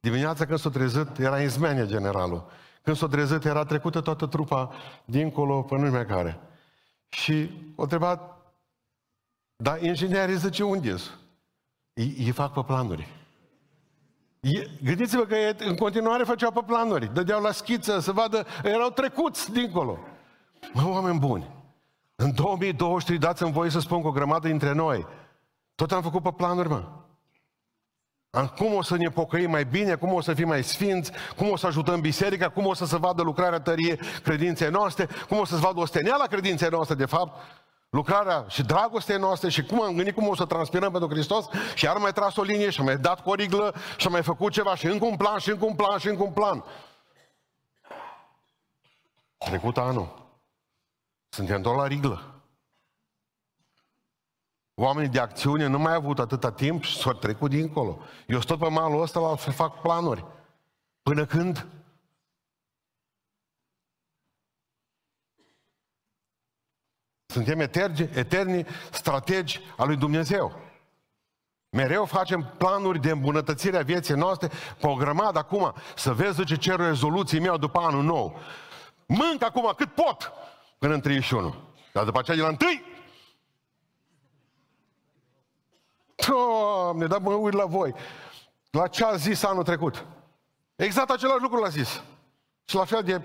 Dimineața 0.00 0.46
când 0.46 0.58
s-a 0.58 0.70
trezit, 0.70 1.18
era 1.18 1.40
izmenie 1.40 1.86
generalul. 1.86 2.50
Când 2.82 2.96
s-a 2.96 3.06
trezit, 3.06 3.44
era 3.44 3.64
trecută 3.64 4.00
toată 4.00 4.26
trupa 4.26 4.72
dincolo 5.04 5.62
pe 5.62 5.76
numea 5.76 6.06
care. 6.06 6.40
Și 7.08 7.50
o 7.76 7.82
întrebat, 7.82 8.36
dar 9.56 9.82
inginerii 9.82 10.36
zice, 10.36 10.64
unde 10.64 10.96
ei, 11.92 12.14
ei 12.18 12.30
fac 12.30 12.52
pe 12.52 12.62
planuri. 12.66 13.16
Gândiți-vă 14.82 15.24
că 15.24 15.36
în 15.58 15.76
continuare 15.76 16.24
făceau 16.24 16.50
pe 16.50 16.62
planuri, 16.66 17.14
dădeau 17.14 17.42
la 17.42 17.52
schiță 17.52 17.98
să 17.98 18.12
vadă, 18.12 18.46
erau 18.62 18.90
trecuți 18.90 19.52
dincolo. 19.52 19.98
Mă, 20.72 20.88
oameni 20.88 21.18
buni, 21.18 21.50
în 22.14 22.34
2023 22.34 23.18
dați-mi 23.18 23.52
voie 23.52 23.70
să 23.70 23.80
spun 23.80 24.00
cu 24.00 24.06
o 24.08 24.12
grămadă 24.12 24.48
dintre 24.48 24.72
noi, 24.72 25.06
tot 25.74 25.92
am 25.92 26.02
făcut 26.02 26.22
pe 26.22 26.32
planuri, 26.32 26.68
mă. 26.68 26.88
Cum 28.30 28.74
o 28.74 28.82
să 28.82 28.96
ne 28.96 29.08
pocăim 29.08 29.50
mai 29.50 29.64
bine, 29.64 29.94
cum 29.94 30.12
o 30.12 30.20
să 30.20 30.34
fim 30.34 30.48
mai 30.48 30.64
sfinți, 30.64 31.12
cum 31.36 31.50
o 31.50 31.56
să 31.56 31.66
ajutăm 31.66 32.00
biserica, 32.00 32.48
cum 32.48 32.66
o 32.66 32.74
să 32.74 32.86
se 32.86 32.96
vadă 32.96 33.22
lucrarea 33.22 33.60
tărie 33.60 33.98
credinței 34.22 34.70
noastre, 34.70 35.08
cum 35.28 35.38
o 35.38 35.44
să 35.44 35.54
se 35.54 35.60
vadă 35.60 35.80
osteneala 35.80 36.26
credinței 36.26 36.68
noastre, 36.68 36.94
de 36.94 37.04
fapt, 37.04 37.40
lucrarea 37.90 38.44
și 38.48 38.62
dragostea 38.62 39.16
noastră 39.16 39.48
și 39.48 39.62
cum 39.64 39.82
am 39.82 39.94
gândit 39.94 40.14
cum 40.14 40.28
o 40.28 40.34
să 40.34 40.44
transpirăm 40.44 40.90
pentru 40.90 41.08
Hristos 41.08 41.46
și 41.74 41.84
iar 41.84 41.96
mai 41.96 42.12
tras 42.12 42.36
o 42.36 42.42
linie 42.42 42.70
și 42.70 42.78
am 42.80 42.84
mai 42.84 42.96
dat 42.96 43.22
cu 43.22 43.30
o 43.30 43.34
riglă 43.34 43.74
și 43.96 44.06
am 44.06 44.12
mai 44.12 44.22
făcut 44.22 44.52
ceva 44.52 44.74
și 44.74 44.86
încă 44.86 45.04
un 45.04 45.16
plan 45.16 45.38
și 45.38 45.50
încă 45.50 45.64
un 45.64 45.74
plan 45.74 45.98
și 45.98 46.08
încă 46.08 46.22
un 46.22 46.32
plan. 46.32 46.64
Trecut 49.38 49.76
anul. 49.76 50.30
Suntem 51.28 51.62
tot 51.62 51.76
la 51.76 51.86
riglă. 51.86 52.37
Oamenii 54.80 55.10
de 55.10 55.20
acțiune 55.20 55.66
nu 55.66 55.78
mai 55.78 55.92
au 55.92 55.98
avut 55.98 56.18
atâta 56.18 56.52
timp 56.52 56.82
și 56.84 56.96
s-au 56.96 57.12
trecut 57.12 57.50
dincolo. 57.50 57.98
Eu 58.26 58.38
tot 58.38 58.58
pe 58.58 58.68
malul 58.68 59.02
ăsta 59.02 59.20
la 59.20 59.36
să 59.36 59.50
fac 59.50 59.80
planuri. 59.80 60.24
Până 61.02 61.26
când? 61.26 61.66
Suntem 67.26 67.60
eterni, 67.60 68.00
eterni 68.00 68.66
strategi 68.90 69.60
al 69.76 69.86
lui 69.86 69.96
Dumnezeu. 69.96 70.60
Mereu 71.70 72.04
facem 72.04 72.54
planuri 72.58 73.00
de 73.00 73.10
îmbunătățire 73.10 73.76
a 73.76 73.82
vieții 73.82 74.14
noastre 74.14 74.50
pe 74.80 74.86
o 74.86 74.94
grămadă 74.94 75.38
acum. 75.38 75.74
Să 75.96 76.12
vezi 76.12 76.44
ce 76.44 76.56
cer 76.56 76.76
rezoluții 76.76 77.40
meu 77.40 77.56
după 77.56 77.80
anul 77.80 78.02
nou. 78.02 78.38
Mânc 79.06 79.42
acum 79.42 79.72
cât 79.76 79.92
pot 79.92 80.32
până 80.78 80.94
în 80.94 81.00
31. 81.00 81.54
Dar 81.92 82.04
după 82.04 82.18
aceea 82.18 82.36
de 82.36 82.42
la 82.42 82.48
întâi 82.48 82.96
Doamne, 86.26 87.06
dar 87.06 87.20
mă 87.20 87.34
uit 87.34 87.54
la 87.54 87.64
voi. 87.64 87.94
La 88.70 88.88
ce 88.88 89.04
a 89.04 89.16
zis 89.16 89.42
anul 89.42 89.64
trecut? 89.64 90.06
Exact 90.76 91.10
același 91.10 91.42
lucru 91.42 91.60
l-a 91.60 91.68
zis. 91.68 92.02
Și 92.64 92.74
la 92.74 92.84
fel 92.84 93.02
de 93.02 93.22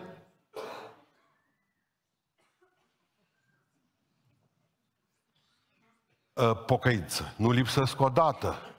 ă, 6.38 6.55
pocăință. 6.55 7.33
Nu 7.38 7.51
lipsesc 7.51 8.00
o 8.00 8.09
dată. 8.09 8.75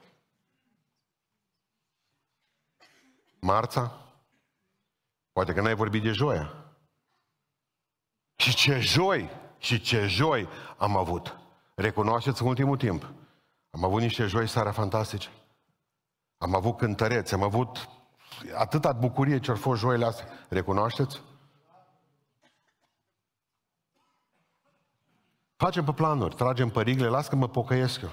Marța? 3.39 3.99
Poate 5.31 5.53
că 5.53 5.61
n-ai 5.61 5.75
vorbit 5.75 6.03
de 6.03 6.11
joia. 6.11 6.55
Și 8.35 8.55
ce 8.55 8.79
joi, 8.79 9.29
și 9.57 9.81
ce 9.81 10.07
joi 10.07 10.47
am 10.77 10.97
avut. 10.97 11.37
Recunoașteți 11.75 12.41
în 12.41 12.47
ultimul 12.47 12.77
timp. 12.77 13.13
Am 13.75 13.83
avut 13.83 14.01
niște 14.01 14.25
joi 14.25 14.47
seara 14.47 14.71
fantastice. 14.71 15.29
Am 16.37 16.55
avut 16.55 16.77
cântăreți, 16.77 17.33
am 17.33 17.43
avut 17.43 17.89
atâta 18.57 18.91
bucurie 18.91 19.39
ce 19.39 19.51
au 19.51 19.57
fost 19.57 19.79
joile 19.79 20.05
astea. 20.05 20.27
Recunoașteți? 20.49 21.21
Facem 25.55 25.85
pe 25.85 25.91
planuri, 25.91 26.35
tragem 26.35 26.69
pe 26.69 26.81
rigle, 26.81 27.07
las 27.07 27.27
că 27.27 27.35
mă 27.35 27.47
pocăiesc 27.47 28.01
eu. 28.01 28.11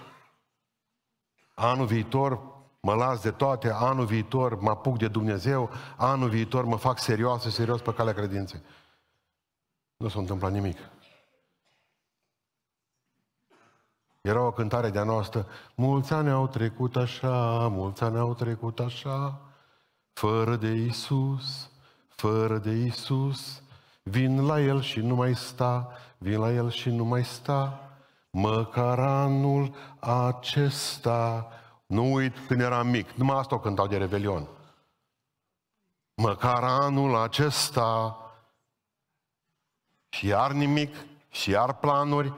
Anul 1.54 1.87
viitor 1.87 2.40
mă 2.81 2.95
las 2.95 3.23
de 3.23 3.31
toate, 3.31 3.71
anul 3.71 4.04
viitor 4.04 4.61
mă 4.61 4.71
apuc 4.71 4.99
de 4.99 5.09
Dumnezeu, 5.09 5.71
anul 5.97 6.28
viitor 6.28 6.64
mă 6.64 6.76
fac 6.76 6.99
serios, 6.99 7.54
serios 7.54 7.81
pe 7.81 7.95
calea 7.95 8.12
credinței. 8.12 8.62
Nu 9.97 10.09
s-a 10.09 10.19
întâmplat 10.19 10.52
nimic. 10.52 10.78
Era 14.23 14.41
o 14.47 14.52
cântare 14.52 14.91
de-a 14.91 15.02
noastră. 15.02 15.47
Mulți 15.75 16.12
ani 16.12 16.31
au 16.31 16.47
trecut 16.47 16.97
așa, 16.97 17.69
mulți 17.69 18.02
ani 18.02 18.19
au 18.19 18.35
trecut 18.35 18.79
așa, 18.79 19.41
fără 20.12 20.57
de 20.57 20.71
Isus, 20.71 21.71
fără 22.09 22.59
de 22.59 22.71
Isus. 22.71 23.62
Vin 24.02 24.47
la 24.47 24.61
El 24.61 24.81
și 24.81 25.00
nu 25.00 25.14
mai 25.14 25.35
sta, 25.35 25.93
vin 26.19 26.38
la 26.38 26.52
El 26.52 26.71
și 26.71 26.91
nu 26.91 27.05
mai 27.05 27.25
sta. 27.25 27.91
Măcar 28.31 28.99
anul 28.99 29.75
acesta, 29.99 31.49
nu 31.87 32.12
uit 32.12 32.38
când 32.47 32.61
eram 32.61 32.88
mic, 32.88 33.11
numai 33.11 33.38
asta 33.38 33.55
o 33.55 33.59
cântau 33.59 33.87
de 33.87 33.97
Revelion. 33.97 34.49
măcar 36.14 36.64
anul 36.64 37.17
acesta 37.17 38.17
și 40.09 40.26
iar 40.26 40.52
nimic, 40.52 40.95
și 41.31 41.50
iar 41.50 41.73
planuri, 41.75 42.33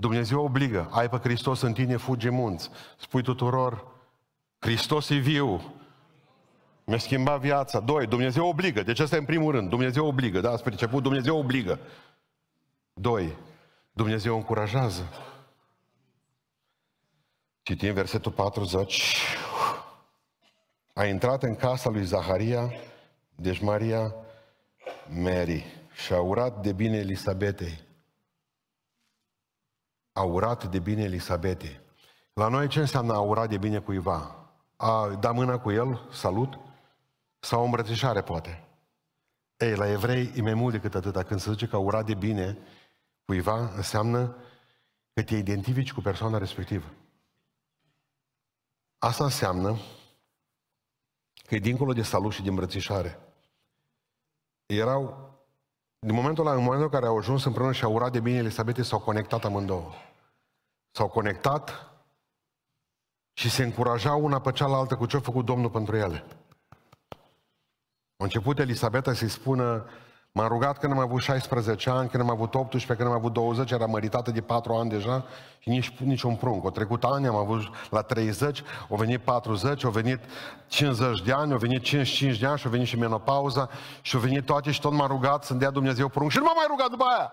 Dumnezeu 0.00 0.44
obligă, 0.44 0.88
ai 0.90 1.08
pe 1.08 1.16
Hristos 1.16 1.60
în 1.60 1.72
tine, 1.72 1.96
fugi 1.96 2.30
munți. 2.30 2.70
Spui 2.98 3.22
tuturor, 3.22 3.86
Hristos 4.58 5.08
e 5.08 5.14
viu, 5.14 5.74
mi-a 6.84 6.98
schimbat 6.98 7.40
viața. 7.40 7.80
Doi, 7.80 8.06
Dumnezeu 8.06 8.48
obligă. 8.48 8.82
Deci 8.82 8.98
asta 8.98 9.16
e 9.16 9.18
în 9.18 9.24
primul 9.24 9.52
rând. 9.52 9.68
Dumnezeu 9.68 10.06
obligă. 10.06 10.40
Da, 10.40 10.56
spre 10.56 10.70
început, 10.70 11.02
Dumnezeu 11.02 11.38
obligă. 11.38 11.78
Doi, 12.92 13.36
Dumnezeu 13.92 14.36
încurajează. 14.36 15.08
Citim 17.62 17.92
versetul 17.92 18.32
40. 18.32 19.16
A 20.92 21.04
intrat 21.04 21.42
în 21.42 21.56
casa 21.56 21.90
lui 21.90 22.04
Zaharia, 22.04 22.72
deci 23.34 23.60
Maria, 23.60 24.14
Mary, 25.08 25.64
și 25.92 26.12
a 26.12 26.20
urat 26.20 26.62
de 26.62 26.72
bine 26.72 26.96
Elisabetei. 26.96 27.86
A 30.18 30.22
urat 30.22 30.70
de 30.70 30.78
bine 30.78 31.02
Elisabetei. 31.02 31.80
La 32.32 32.48
noi 32.48 32.68
ce 32.68 32.80
înseamnă 32.80 33.12
a 33.12 33.20
urat 33.20 33.48
de 33.48 33.58
bine 33.58 33.78
cuiva? 33.78 34.50
A 34.76 35.08
da 35.20 35.32
mâna 35.32 35.58
cu 35.58 35.70
el, 35.70 36.08
salut, 36.12 36.58
sau 37.38 37.60
o 37.60 37.64
îmbrățișare 37.64 38.22
poate. 38.22 38.68
Ei, 39.56 39.74
la 39.74 39.90
evrei 39.90 40.32
e 40.36 40.42
mai 40.42 40.54
mult 40.54 40.72
decât 40.72 40.94
atâta. 40.94 41.22
Când 41.22 41.40
se 41.40 41.50
zice 41.50 41.66
că 41.66 41.76
a 41.76 41.78
urat 41.78 42.06
de 42.06 42.14
bine 42.14 42.58
cuiva, 43.24 43.58
înseamnă 43.76 44.36
că 45.12 45.22
te 45.22 45.36
identifici 45.36 45.92
cu 45.92 46.00
persoana 46.00 46.38
respectivă. 46.38 46.86
Asta 48.98 49.24
înseamnă 49.24 49.76
că 51.46 51.54
e 51.54 51.58
dincolo 51.58 51.92
de 51.92 52.02
salut 52.02 52.32
și 52.32 52.42
de 52.42 52.48
îmbrățișare. 52.48 53.18
Erau, 54.66 55.27
din 55.98 56.14
momentul 56.14 56.46
ăla, 56.46 56.56
în 56.56 56.62
momentul 56.62 56.86
în 56.86 56.92
care 56.92 57.06
au 57.06 57.18
ajuns 57.18 57.44
împreună 57.44 57.72
și 57.72 57.84
au 57.84 57.92
urat 57.92 58.12
de 58.12 58.20
bine 58.20 58.36
Elisabete, 58.36 58.82
s-au 58.82 59.00
conectat 59.00 59.44
amândouă. 59.44 59.92
S-au 60.90 61.08
conectat 61.08 61.92
și 63.32 63.50
se 63.50 63.62
încurajau 63.62 64.24
una 64.24 64.40
pe 64.40 64.52
cealaltă 64.52 64.96
cu 64.96 65.06
ce 65.06 65.16
a 65.16 65.20
făcut 65.20 65.44
Domnul 65.44 65.70
pentru 65.70 65.96
ele. 65.96 66.24
A 68.16 68.24
început 68.24 68.58
Elisabeta 68.58 69.12
să-i 69.12 69.28
spună, 69.28 69.88
m-a 70.32 70.46
rugat 70.46 70.78
când 70.78 70.92
am 70.92 70.98
avut 70.98 71.20
16 71.20 71.90
ani, 71.90 72.08
când 72.08 72.22
am 72.22 72.30
avut 72.30 72.54
18, 72.54 72.94
când 72.94 73.08
am 73.08 73.14
avut 73.14 73.32
20, 73.32 73.70
era 73.70 73.86
măritată 73.86 74.30
de 74.30 74.40
4 74.40 74.72
ani 74.72 74.90
deja 74.90 75.24
și 75.58 75.68
nici, 75.68 75.90
nici 75.98 76.22
un 76.22 76.36
prunc. 76.36 76.64
O 76.64 76.70
trecut 76.70 77.04
ani, 77.04 77.26
am 77.26 77.36
avut 77.36 77.60
la 77.90 78.02
30, 78.02 78.62
au 78.90 78.96
venit 78.96 79.20
40, 79.20 79.84
au 79.84 79.90
venit 79.90 80.20
50 80.66 81.22
de 81.22 81.32
ani, 81.32 81.52
au 81.52 81.58
venit 81.58 81.82
55 81.82 82.38
de 82.38 82.46
ani 82.46 82.58
și 82.58 82.64
au 82.66 82.70
venit 82.70 82.86
și 82.86 82.98
menopauza 82.98 83.68
și 84.00 84.14
au 84.14 84.20
venit 84.20 84.44
toate 84.44 84.70
și 84.70 84.80
tot 84.80 84.92
m-a 84.92 85.06
rugat 85.06 85.44
să-mi 85.44 85.58
dea 85.58 85.70
Dumnezeu 85.70 86.08
prunc 86.08 86.30
și 86.30 86.38
nu 86.38 86.44
m-a 86.44 86.52
mai 86.52 86.66
rugat 86.68 86.90
după 86.90 87.04
aia. 87.04 87.32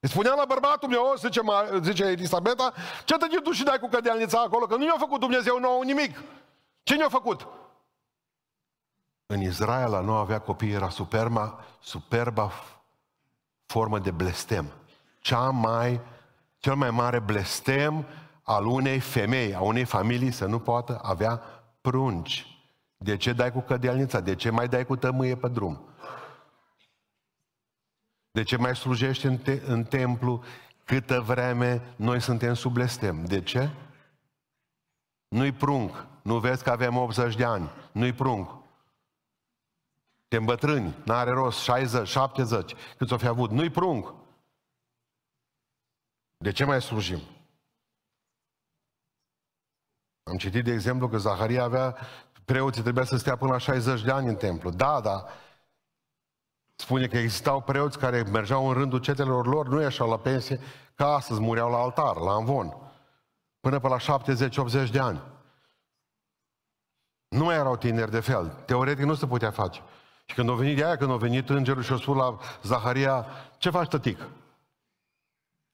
Îi 0.00 0.08
spunea 0.08 0.34
la 0.34 0.44
bărbatul 0.44 0.88
meu, 0.88 1.14
zice, 1.16 1.40
zice 1.82 2.04
Elisabeta, 2.04 2.72
ce 3.04 3.16
te 3.16 3.26
duci 3.42 3.54
și 3.54 3.64
dai 3.64 3.78
cu 3.78 3.88
cădealnița 3.88 4.40
acolo, 4.40 4.66
că 4.66 4.76
nu 4.76 4.84
i-a 4.84 4.96
făcut 4.98 5.20
Dumnezeu 5.20 5.58
nou 5.58 5.82
nimic. 5.82 6.22
Cine 6.82 7.02
a 7.02 7.08
făcut? 7.08 7.46
În 9.30 9.40
Israel, 9.40 9.94
a 9.94 10.00
nu 10.00 10.12
avea 10.12 10.38
copii, 10.38 10.72
era 10.72 10.88
superba, 10.88 11.58
superba 11.80 12.52
formă 13.66 13.98
de 13.98 14.10
blestem. 14.10 14.66
Cea 15.20 15.50
mai, 15.50 16.00
cel 16.58 16.74
mai 16.74 16.90
mare 16.90 17.18
blestem 17.18 18.06
al 18.42 18.66
unei 18.66 18.98
femei, 18.98 19.54
a 19.54 19.60
unei 19.60 19.84
familii 19.84 20.30
să 20.30 20.46
nu 20.46 20.58
poată 20.58 21.00
avea 21.02 21.42
prunci. 21.80 22.46
De 22.96 23.16
ce 23.16 23.32
dai 23.32 23.52
cu 23.52 23.60
cădealnița? 23.60 24.20
De 24.20 24.34
ce 24.34 24.50
mai 24.50 24.68
dai 24.68 24.86
cu 24.86 24.96
tămâie 24.96 25.36
pe 25.36 25.48
drum? 25.48 25.80
De 28.30 28.42
ce 28.42 28.56
mai 28.56 28.76
slujești 28.76 29.26
în, 29.26 29.36
te- 29.36 29.62
în 29.66 29.84
templu 29.84 30.42
câtă 30.84 31.20
vreme 31.20 31.82
noi 31.96 32.20
suntem 32.20 32.54
sub 32.54 32.72
blestem? 32.72 33.24
De 33.24 33.42
ce? 33.42 33.70
Nu-i 35.28 35.52
prunc. 35.52 36.06
Nu 36.22 36.38
vezi 36.38 36.62
că 36.62 36.70
avem 36.70 36.96
80 36.96 37.36
de 37.36 37.44
ani. 37.44 37.70
Nu-i 37.92 38.12
prunc. 38.12 38.58
Te 40.30 40.36
îmbătrâni, 40.36 40.96
n-are 41.04 41.30
rost, 41.30 41.58
60, 41.58 42.08
70, 42.08 42.74
cât 42.96 43.10
o 43.10 43.16
fi 43.16 43.26
avut. 43.26 43.50
Nu-i 43.50 43.70
prunc. 43.70 44.14
De 46.36 46.52
ce 46.52 46.64
mai 46.64 46.82
slujim? 46.82 47.20
Am 50.22 50.36
citit, 50.36 50.64
de 50.64 50.72
exemplu, 50.72 51.08
că 51.08 51.18
Zaharia 51.18 51.62
avea, 51.62 51.96
preoții 52.44 52.82
trebuia 52.82 53.04
să 53.04 53.16
stea 53.16 53.36
până 53.36 53.52
la 53.52 53.58
60 53.58 54.02
de 54.02 54.10
ani 54.10 54.28
în 54.28 54.36
templu. 54.36 54.70
Da, 54.70 55.00
da, 55.00 55.26
spune 56.74 57.06
că 57.06 57.18
existau 57.18 57.62
preoți 57.62 57.98
care 57.98 58.22
mergeau 58.22 58.68
în 58.68 58.72
rândul 58.72 58.98
cetelor 58.98 59.46
lor, 59.46 59.68
nu 59.68 59.80
ieșeau 59.80 60.08
la 60.08 60.18
pensie, 60.18 60.60
ca 60.94 61.14
astăzi 61.14 61.40
mureau 61.40 61.70
la 61.70 61.78
altar, 61.78 62.16
la 62.16 62.34
învon 62.34 62.76
până 63.60 63.78
pe 63.80 63.88
la 63.88 64.18
70-80 64.86 64.90
de 64.90 64.98
ani. 64.98 65.22
Nu 67.28 67.44
mai 67.44 67.56
erau 67.56 67.76
tineri 67.76 68.10
de 68.10 68.20
fel. 68.20 68.62
Teoretic 68.66 69.04
nu 69.04 69.14
se 69.14 69.26
putea 69.26 69.50
face. 69.50 69.82
Și 70.30 70.36
când 70.36 70.50
a 70.50 70.52
venit 70.52 70.76
de 70.76 70.84
aia, 70.84 70.96
când 70.96 71.10
a 71.10 71.16
venit 71.16 71.48
îngerul 71.48 71.82
și 71.82 71.92
a 71.92 71.96
spus 71.96 72.16
la 72.16 72.38
Zaharia, 72.62 73.26
ce 73.58 73.70
faci 73.70 73.88
tătic? 73.88 74.28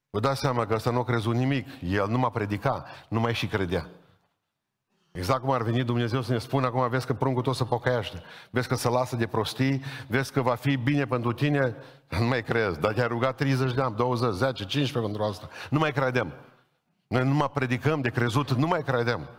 Vă 0.09 0.19
dați 0.19 0.39
seama 0.39 0.65
că 0.65 0.73
ăsta 0.73 0.91
nu 0.91 0.99
a 0.99 1.03
crezut 1.03 1.35
nimic. 1.35 1.67
El 1.81 2.07
nu 2.07 2.17
m-a 2.17 2.29
predica, 2.29 2.85
nu 3.07 3.19
mai 3.19 3.33
și 3.33 3.47
credea. 3.47 3.89
Exact 5.11 5.41
cum 5.41 5.51
ar 5.51 5.61
veni 5.61 5.83
Dumnezeu 5.83 6.21
să 6.21 6.31
ne 6.31 6.37
spună 6.37 6.65
acum, 6.65 6.89
vezi 6.89 7.05
că 7.05 7.13
pruncul 7.13 7.43
tot 7.43 7.55
se 7.55 7.63
pocăiește, 7.63 8.23
vezi 8.49 8.67
că 8.67 8.75
se 8.75 8.89
lasă 8.89 9.15
de 9.15 9.27
prostii, 9.27 9.83
vezi 10.07 10.31
că 10.31 10.41
va 10.41 10.55
fi 10.55 10.75
bine 10.75 11.05
pentru 11.05 11.33
tine, 11.33 11.75
nu 12.19 12.25
mai 12.25 12.43
crezi, 12.43 12.79
dar 12.79 12.93
te-ai 12.93 13.07
rugat 13.07 13.35
30 13.35 13.73
de 13.73 13.81
ani, 13.81 13.95
20, 13.95 14.33
10, 14.33 14.65
15 14.65 14.99
pentru 14.99 15.23
asta. 15.23 15.49
Nu 15.69 15.79
mai 15.79 15.91
credem. 15.91 16.33
Noi 17.07 17.23
nu 17.23 17.33
mai 17.33 17.51
predicăm 17.53 18.01
de 18.01 18.09
crezut, 18.09 18.51
nu 18.51 18.67
mai 18.67 18.83
credem. 18.83 19.29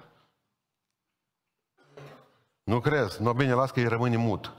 Nu 2.62 2.80
crezi? 2.80 3.22
Nu, 3.22 3.32
bine, 3.32 3.52
las 3.52 3.70
că 3.70 3.80
îi 3.80 3.88
rămâne 3.88 4.16
mut. 4.16 4.52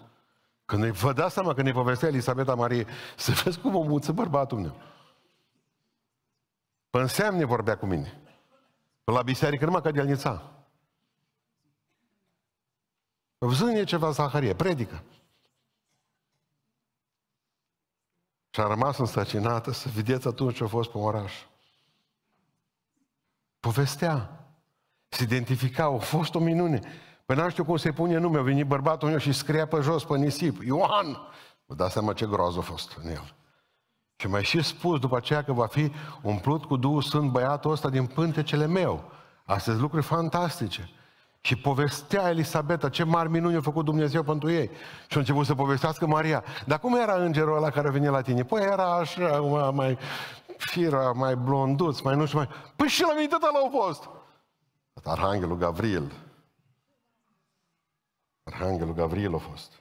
Când 0.70 0.84
îi, 0.84 0.92
vă 0.92 1.14
dați 1.14 1.34
seama 1.34 1.54
când 1.54 1.68
îi 1.68 1.74
povestea 1.74 2.08
Elisabeta 2.08 2.56
Marie, 2.56 2.88
să 3.18 3.32
vezi 3.44 3.60
cum 3.60 3.76
o 3.76 3.82
muță 3.82 4.12
bărbatul 4.12 4.60
meu. 4.60 4.76
Pe 6.90 6.98
înseamne 6.98 7.46
vorbea 7.46 7.78
cu 7.78 7.86
mine. 7.86 8.22
Pe 9.04 9.12
la 9.12 9.22
biserică 9.22 9.66
numai 9.66 9.82
ca 9.82 9.92
de-alnița. 9.92 10.52
Zânie 13.40 13.84
ceva 13.84 14.12
Zaharie, 14.12 14.56
predică. 14.56 15.04
Și 18.50 18.60
a 18.60 18.68
rămas 18.68 18.98
însăcinată 18.98 19.72
să 19.72 19.90
vedeți 19.90 20.28
atunci 20.28 20.56
ce 20.56 20.64
a 20.64 20.68
fost 20.68 20.92
pe 20.92 20.98
oraș. 20.98 21.46
Povestea. 23.60 24.44
Se 25.08 25.24
identifica, 25.24 25.84
a 25.84 25.98
fost 25.98 26.36
o 26.36 26.40
minune. 26.40 26.82
Păi 27.30 27.46
n 27.46 27.50
știu 27.50 27.64
cum 27.64 27.78
se 27.78 27.92
pune 27.92 28.18
nume, 28.18 28.38
a 28.38 28.42
venit 28.42 28.66
bărbatul 28.66 29.10
meu 29.10 29.18
și 29.18 29.32
scria 29.32 29.66
pe 29.68 29.80
jos, 29.82 30.04
pe 30.04 30.18
nisip, 30.18 30.62
Ioan! 30.62 31.18
Vă 31.66 31.74
dați 31.74 31.94
seama 31.94 32.14
ce 32.14 32.26
groaz 32.26 32.58
a 32.58 32.62
fost 32.62 32.98
în 33.04 33.10
el. 33.10 33.34
Și 34.16 34.28
mai 34.28 34.44
și 34.44 34.64
spus 34.64 35.00
după 35.00 35.18
aceea 35.18 35.44
că 35.44 35.54
va 35.54 35.66
fi 35.66 35.92
umplut 36.22 36.66
cu 36.66 36.76
Duhul 36.76 37.02
Sfânt 37.02 37.32
băiatul 37.32 37.72
ăsta 37.72 37.90
din 37.90 38.06
pântecele 38.06 38.66
meu. 38.66 39.04
Astea 39.44 39.72
sunt 39.72 39.80
lucruri 39.80 40.06
fantastice. 40.06 40.90
Și 41.42 41.56
povestea 41.56 42.30
Elisabeta 42.30 42.90
ce 42.90 43.04
mari 43.04 43.30
minuni 43.30 43.56
a 43.56 43.62
făcut 43.62 43.86
Dumnezeu 43.86 44.24
pentru 44.24 44.52
ei. 44.52 44.70
Și 45.08 45.18
a 45.18 45.20
început 45.20 45.46
să 45.46 45.56
povestească 45.56 46.08
Maria. 46.08 46.44
Dar 46.66 46.80
cum 46.80 46.96
era 46.96 47.16
îngerul 47.16 47.56
ăla 47.56 47.70
care 47.70 47.90
venit 47.90 48.10
la 48.10 48.22
tine? 48.22 48.44
Păi 48.44 48.62
era 48.62 48.96
așa, 48.96 49.40
mai 49.74 49.98
fira, 50.58 51.12
mai 51.12 51.36
blonduț, 51.36 52.00
mai 52.00 52.16
nu 52.16 52.26
știu 52.26 52.38
mai... 52.38 52.50
Păi 52.76 52.88
și 52.88 53.02
la 53.02 53.14
mine 53.14 53.38
l-au 53.42 53.84
fost. 53.84 54.10
Arhanghelul 55.04 55.58
Gavril. 55.58 56.12
Arhanghelul 58.60 58.94
Gavril 58.94 59.34
a 59.34 59.38
fost. 59.38 59.72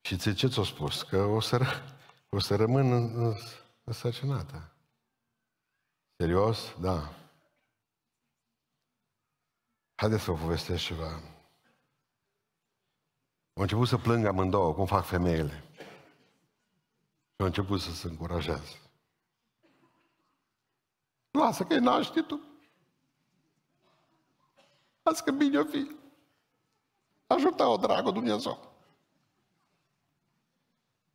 Și 0.00 0.16
ți 0.16 0.34
ce 0.34 0.48
ți-a 0.48 0.62
spus? 0.62 1.02
Că 1.02 1.16
o 1.16 1.40
să, 1.40 1.60
o 2.28 2.38
să 2.38 2.56
rămân 2.56 2.92
însărcinată. 3.84 4.72
Serios? 6.16 6.74
Da. 6.80 7.14
Haideți 9.94 10.22
să 10.22 10.30
vă 10.30 10.38
povestesc 10.38 10.84
ceva. 10.84 11.12
Am 13.52 13.62
început 13.62 13.88
să 13.88 13.96
plâng 13.96 14.24
amândouă, 14.24 14.74
cum 14.74 14.86
fac 14.86 15.04
femeile. 15.04 15.64
Și 17.30 17.36
au 17.38 17.46
început 17.46 17.80
să 17.80 17.90
se 17.90 18.06
încurajeze. 18.06 18.80
Lasă 21.30 21.64
că-i 21.64 21.78
naște 21.78 22.20
tu. 22.20 22.40
Lasă 25.06 25.22
că 25.24 25.30
bine 25.30 25.58
o 25.58 25.64
fi. 25.64 25.90
Ajută-o, 27.26 27.76
dragă 27.76 28.10
Dumnezeu. 28.10 28.58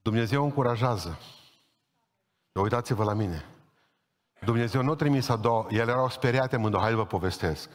Dumnezeu 0.01 0.43
încurajează. 0.43 1.19
Uitați-vă 2.53 3.03
la 3.03 3.13
mine. 3.13 3.45
Dumnezeu 4.45 4.81
nu 4.81 4.91
a 4.91 4.95
trimis 4.95 5.29
a 5.29 5.35
doua, 5.35 5.67
ele 5.69 5.91
erau 5.91 6.09
speriate 6.09 6.57
mândă, 6.57 6.77
hai 6.77 6.93
vă 6.93 7.05
povestesc. 7.05 7.69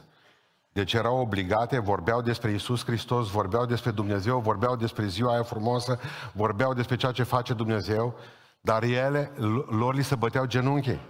Deci 0.72 0.92
erau 0.92 1.20
obligate, 1.20 1.78
vorbeau 1.78 2.22
despre 2.22 2.50
Isus 2.50 2.84
Hristos, 2.84 3.30
vorbeau 3.30 3.66
despre 3.66 3.90
Dumnezeu, 3.90 4.40
vorbeau 4.40 4.76
despre 4.76 5.06
ziua 5.06 5.32
aia 5.32 5.42
frumoasă, 5.42 5.98
vorbeau 6.32 6.74
despre 6.74 6.96
ceea 6.96 7.12
ce 7.12 7.22
face 7.22 7.54
Dumnezeu, 7.54 8.14
dar 8.60 8.82
ele, 8.82 9.32
lor 9.68 9.94
li 9.94 10.04
se 10.04 10.14
băteau 10.14 10.46
genunchii. 10.46 11.00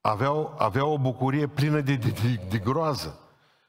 Aveau, 0.00 0.54
aveau 0.58 0.92
o 0.92 0.98
bucurie 0.98 1.46
plină 1.46 1.80
de, 1.80 1.94
de, 1.94 2.10
de, 2.10 2.46
de 2.48 2.58
groază. 2.58 3.27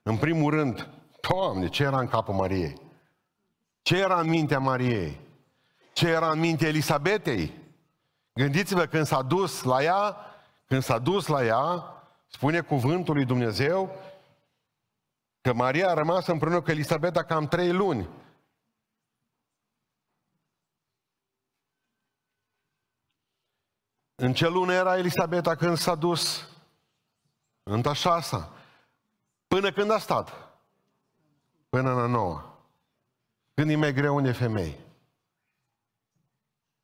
În 0.09 0.17
primul 0.17 0.51
rând, 0.51 0.89
Doamne, 1.21 1.67
ce 1.67 1.83
era 1.83 1.99
în 1.99 2.07
capul 2.07 2.33
Mariei? 2.33 2.81
Ce 3.81 3.97
era 3.97 4.19
în 4.19 4.29
mintea 4.29 4.59
Mariei? 4.59 5.19
Ce 5.93 6.07
era 6.07 6.31
în 6.31 6.39
mintea 6.39 6.67
Elisabetei? 6.67 7.53
Gândiți-vă 8.33 8.85
când 8.85 9.05
s-a 9.05 9.21
dus 9.21 9.63
la 9.63 9.83
ea, 9.83 10.17
când 10.65 10.83
s-a 10.83 10.99
dus 10.99 11.27
la 11.27 11.45
ea, 11.45 11.93
spune 12.27 12.61
cuvântul 12.61 13.13
lui 13.13 13.25
Dumnezeu, 13.25 13.95
că 15.41 15.53
Maria 15.53 15.89
a 15.89 15.93
rămas 15.93 16.27
împreună 16.27 16.61
cu 16.61 16.71
Elisabeta 16.71 17.23
cam 17.23 17.47
trei 17.47 17.71
luni. 17.71 18.09
În 24.15 24.33
ce 24.33 24.47
lună 24.47 24.73
era 24.73 24.97
Elisabeta 24.97 25.55
când 25.55 25.77
s-a 25.77 25.95
dus? 25.95 26.49
În 27.63 27.81
a 27.85 27.93
șasa. 27.93 28.53
Până 29.49 29.71
când 29.71 29.91
a 29.91 29.97
stat? 29.97 30.33
Până 31.69 31.91
în 31.91 31.99
a 31.99 32.05
noua. 32.05 32.57
Când 33.53 33.69
e 33.69 33.75
mai 33.75 33.93
greu 33.93 34.15
unde 34.15 34.31
femei. 34.31 34.79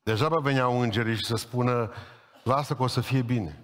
Deja 0.02 0.28
vă 0.28 0.40
veneau 0.40 0.80
îngerii 0.80 1.16
și 1.16 1.24
să 1.24 1.36
spună, 1.36 1.92
lasă 2.42 2.74
că 2.74 2.82
o 2.82 2.86
să 2.86 3.00
fie 3.00 3.22
bine. 3.22 3.60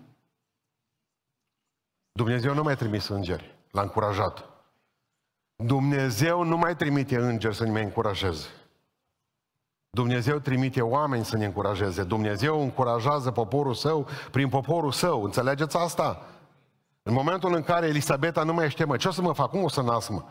Dumnezeu 2.13 2.55
nu 2.55 2.63
mai 2.63 2.77
trimis 2.77 3.09
îngeri, 3.09 3.55
l-a 3.71 3.83
încurajat. 3.83 4.45
Dumnezeu 5.57 6.43
nu 6.43 6.57
mai 6.57 6.77
trimite 6.77 7.17
îngeri 7.17 7.55
să 7.55 7.65
ne 7.65 7.71
mai 7.71 7.83
încurajeze. 7.83 8.49
Dumnezeu 9.91 10.39
trimite 10.39 10.81
oameni 10.81 11.25
să 11.25 11.37
ne 11.37 11.45
încurajeze. 11.45 12.05
Dumnezeu 12.05 12.61
încurajează 12.61 13.31
poporul 13.31 13.75
său 13.75 14.09
prin 14.31 14.49
poporul 14.49 14.93
său. 14.93 15.25
Înțelegeți 15.25 15.77
asta? 15.77 16.27
În 17.03 17.13
momentul 17.13 17.55
în 17.55 17.63
care 17.63 17.87
Elisabeta 17.87 18.43
nu 18.43 18.53
mai 18.53 18.71
știe, 18.71 18.85
mă, 18.85 18.97
ce 18.97 19.09
o 19.09 19.11
să 19.11 19.23
mă 19.23 19.33
fac? 19.33 19.51
Cum 19.51 19.63
o 19.63 19.69
să 19.69 19.81
nasc, 19.81 20.11
mă? 20.11 20.23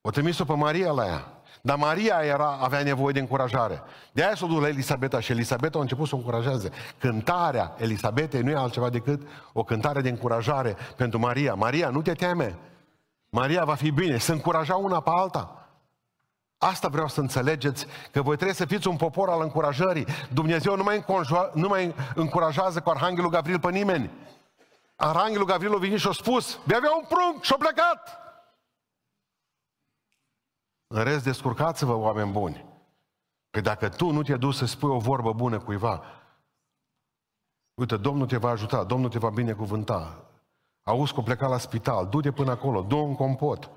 O 0.00 0.10
trimis-o 0.10 0.44
pe 0.44 0.54
Maria 0.54 0.90
la 0.90 1.06
ea. 1.06 1.28
Dar 1.62 1.76
Maria 1.76 2.20
era, 2.22 2.58
avea 2.60 2.82
nevoie 2.82 3.12
de 3.12 3.20
încurajare. 3.20 3.82
De 4.12 4.24
aia 4.24 4.34
s-a 4.34 4.46
dus 4.46 4.60
la 4.60 4.68
Elisabeta 4.68 5.20
și 5.20 5.32
Elisabeta 5.32 5.78
a 5.78 5.80
început 5.80 6.08
să 6.08 6.14
o 6.14 6.18
încurajeze. 6.18 6.70
Cântarea 6.98 7.74
Elisabetei 7.78 8.40
nu 8.40 8.50
e 8.50 8.54
altceva 8.54 8.90
decât 8.90 9.28
o 9.52 9.64
cântare 9.64 10.00
de 10.00 10.08
încurajare 10.08 10.76
pentru 10.96 11.18
Maria. 11.18 11.54
Maria, 11.54 11.88
nu 11.88 12.02
te 12.02 12.12
teme. 12.12 12.58
Maria 13.30 13.64
va 13.64 13.74
fi 13.74 13.90
bine. 13.90 14.18
Să 14.18 14.32
încuraja 14.32 14.74
una 14.74 15.00
pe 15.00 15.10
alta. 15.12 15.68
Asta 16.58 16.88
vreau 16.88 17.08
să 17.08 17.20
înțelegeți, 17.20 17.86
că 18.10 18.22
voi 18.22 18.34
trebuie 18.34 18.56
să 18.56 18.64
fiți 18.64 18.88
un 18.88 18.96
popor 18.96 19.28
al 19.28 19.40
încurajării. 19.42 20.06
Dumnezeu 20.32 20.76
nu 20.76 20.82
mai, 20.82 21.04
nu 21.52 21.68
mai 21.68 21.94
încurajează 22.14 22.80
cu 22.80 22.90
Arhanghelul 22.90 23.30
Gavril 23.30 23.58
pe 23.58 23.70
nimeni. 23.70 24.10
Arhanghelul 24.96 25.46
Gavril 25.46 25.74
a 25.74 25.78
venit 25.78 25.98
și 25.98 26.08
a 26.08 26.12
spus, 26.12 26.58
vei 26.64 26.76
avea 26.76 26.96
un 26.96 27.04
prunc 27.08 27.42
și 27.42 27.52
a 27.52 27.56
plecat. 27.56 28.18
În 30.86 31.02
rest, 31.02 31.24
descurcați-vă, 31.24 31.94
oameni 31.94 32.32
buni. 32.32 32.64
Că 33.50 33.60
dacă 33.60 33.88
tu 33.88 34.10
nu 34.10 34.22
te 34.22 34.36
duci 34.36 34.54
să 34.54 34.66
spui 34.66 34.90
o 34.90 34.98
vorbă 34.98 35.32
bună 35.32 35.58
cuiva, 35.58 36.04
uite, 37.74 37.96
Domnul 37.96 38.26
te 38.26 38.36
va 38.36 38.48
ajuta, 38.48 38.84
Domnul 38.84 39.10
te 39.10 39.18
va 39.18 39.30
binecuvânta. 39.30 40.28
Auzi 40.82 41.12
că 41.12 41.20
o 41.20 41.22
pleca 41.22 41.46
la 41.46 41.58
spital, 41.58 42.06
du-te 42.06 42.32
până 42.32 42.50
acolo, 42.50 42.82
du 42.82 42.98
un 42.98 43.14
compot. 43.14 43.70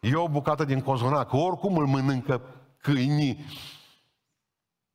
E 0.00 0.16
o 0.16 0.28
bucată 0.28 0.64
din 0.64 0.80
cozonac, 0.80 1.32
oricum 1.32 1.76
îl 1.76 1.86
mănâncă 1.86 2.40
câinii. 2.78 3.44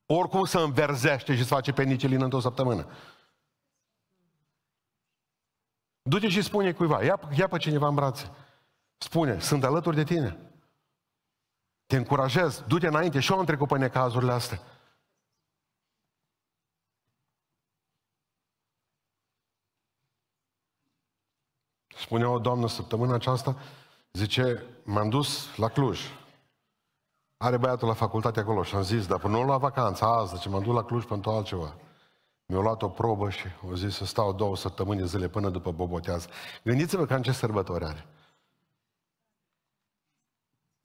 Oricum 0.05 0.45
se 0.45 0.57
înverzește 0.57 1.35
și 1.35 1.41
se 1.41 1.53
face 1.53 1.71
penicelină 1.71 2.23
într-o 2.23 2.39
săptămână. 2.39 2.87
Du-te 6.01 6.29
și 6.29 6.41
spune 6.41 6.73
cuiva, 6.73 7.03
ia, 7.03 7.19
ia 7.38 7.47
pe 7.47 7.57
cineva 7.57 7.88
în 7.88 7.95
brațe. 7.95 8.31
Spune, 8.97 9.39
sunt 9.39 9.63
alături 9.63 9.95
de 9.95 10.03
tine. 10.03 10.38
Te 11.85 11.95
încurajez, 11.95 12.63
du-te 12.67 12.88
înainte 12.88 13.19
și 13.19 13.31
eu 13.31 13.38
am 13.38 13.45
trecut 13.45 13.67
pe 13.67 13.77
necazurile 13.77 14.31
astea. 14.31 14.62
Spunea 21.95 22.29
o 22.29 22.39
doamnă 22.39 22.67
săptămâna 22.67 23.13
aceasta, 23.13 23.57
zice, 24.12 24.65
m-am 24.83 25.09
dus 25.09 25.55
la 25.55 25.69
Cluj. 25.69 25.99
Are 27.38 27.57
băiatul 27.57 27.88
la 27.88 27.93
facultate 27.93 28.39
acolo 28.39 28.63
și 28.63 28.75
am 28.75 28.81
zis, 28.81 29.07
dar 29.07 29.19
până 29.19 29.38
nu 29.38 29.45
la 29.45 29.57
vacanță, 29.57 30.05
azi, 30.05 30.35
zice, 30.35 30.49
m-am 30.49 30.63
dus 30.63 30.73
la 30.73 30.83
Cluj 30.83 31.05
pentru 31.05 31.31
altceva. 31.31 31.75
Mi-a 32.51 32.59
luat 32.59 32.81
o 32.81 32.89
probă 32.89 33.29
și 33.29 33.45
o 33.69 33.75
zis 33.75 33.95
să 33.95 34.05
stau 34.05 34.33
două 34.33 34.55
săptămâni 34.55 35.07
zile 35.07 35.27
până 35.27 35.49
după 35.49 35.71
bobotează. 35.71 36.27
Gândiți-vă 36.63 37.05
că 37.05 37.13
în 37.13 37.21
ce 37.21 37.31
sărbători 37.31 37.85
are. 37.85 38.05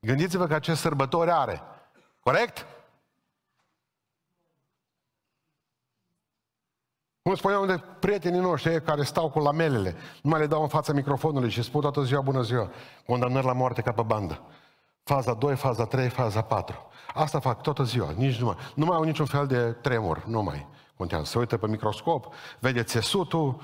Gândiți-vă 0.00 0.46
că 0.46 0.58
ce 0.58 0.74
sărbători 0.74 1.30
are. 1.30 1.62
Corect? 2.20 2.66
Cum 7.22 7.34
spuneam 7.34 7.66
de 7.66 7.78
prietenii 7.78 8.40
noștri 8.40 8.82
care 8.82 9.02
stau 9.02 9.30
cu 9.30 9.38
lamelele, 9.38 9.96
nu 10.22 10.30
mai 10.30 10.40
le 10.40 10.46
dau 10.46 10.62
în 10.62 10.68
fața 10.68 10.92
microfonului 10.92 11.50
și 11.50 11.62
spun 11.62 11.80
toată 11.80 12.02
ziua 12.02 12.20
bună 12.20 12.42
ziua, 12.42 12.70
condamnări 13.06 13.46
la 13.46 13.52
moarte 13.52 13.82
ca 13.82 13.92
pe 13.92 14.02
bandă. 14.02 14.40
Faza 15.02 15.34
2, 15.34 15.56
faza 15.56 15.86
3, 15.86 16.08
faza 16.08 16.42
4. 16.42 16.90
Asta 17.14 17.40
fac 17.40 17.62
toată 17.62 17.82
ziua, 17.82 18.10
nici 18.10 18.38
nu 18.38 18.46
mai, 18.46 18.56
nu 18.74 18.84
mai 18.84 18.96
au 18.96 19.02
niciun 19.02 19.26
fel 19.26 19.46
de 19.46 19.72
tremur, 19.72 20.24
nu 20.24 20.42
mai 20.42 20.82
contează. 20.96 21.24
Se 21.24 21.38
uită 21.38 21.56
pe 21.56 21.66
microscop, 21.66 22.34
vede 22.60 22.82
țesutul, 22.82 23.60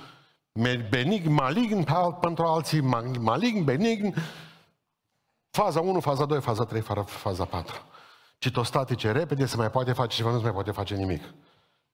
benign, 0.89 1.33
malign 1.33 1.85
pentru 2.21 2.45
alții, 2.45 2.81
malign, 3.21 3.65
benign, 3.65 4.15
Faza 5.51 5.81
1, 5.81 6.01
faza 6.01 6.27
2, 6.27 6.41
faza 6.41 6.65
3, 6.65 6.81
faza 7.07 7.45
4. 7.45 7.83
Citostatice 8.39 9.13
repede, 9.13 9.47
se 9.47 9.57
mai 9.57 9.71
poate 9.71 9.93
face 9.93 10.17
ceva, 10.17 10.31
nu 10.31 10.37
se 10.37 10.43
mai 10.43 10.53
poate 10.53 10.71
face 10.71 10.95
nimic. 10.95 11.23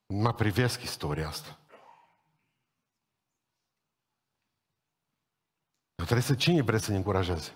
Mă 0.07 0.33
privesc 0.33 0.83
istoria 0.83 1.29
asta. 1.29 1.59
Trebuie 5.95 6.21
să 6.21 6.35
cine 6.35 6.63
vreți 6.63 6.85
să 6.85 6.91
ne 6.91 6.97
încurajeze? 6.97 7.55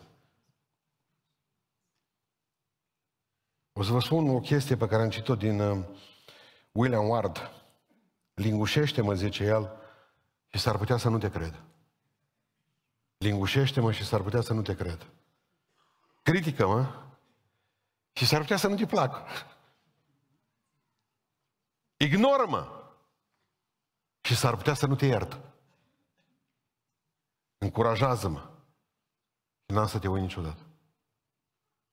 O 3.73 3.83
să 3.83 3.93
vă 3.93 4.01
spun 4.01 4.29
o 4.29 4.41
chestie 4.41 4.77
pe 4.77 4.87
care 4.87 5.03
am 5.03 5.11
citit-o 5.11 5.35
din 5.35 5.61
uh, 5.61 5.85
William 6.73 7.09
Ward. 7.09 7.60
Lingușește-mă, 8.41 9.15
zice 9.15 9.45
el, 9.45 9.77
și 10.49 10.59
s-ar 10.59 10.77
putea 10.77 10.97
să 10.97 11.09
nu 11.09 11.19
te 11.19 11.31
cred. 11.31 11.63
Lingușește-mă 13.19 13.93
și 13.93 14.05
s-ar 14.05 14.23
putea 14.23 14.41
să 14.41 14.53
nu 14.53 14.63
te 14.63 14.75
cred. 14.75 15.11
Critică-mă 16.23 17.05
și 18.13 18.27
s-ar 18.27 18.41
putea 18.41 18.57
să 18.57 18.69
nu-ți 18.69 18.85
placă. 18.85 19.25
Ignoră-mă 21.97 22.93
și 24.21 24.37
s-ar 24.37 24.57
putea 24.57 24.75
să 24.75 24.87
nu 24.87 24.95
te 24.95 25.07
iert. 25.07 25.41
Încurajează-mă 27.59 28.51
și 29.67 29.75
n-am 29.75 29.87
să 29.87 29.99
te 29.99 30.09
uit 30.09 30.23
niciodată. 30.23 30.63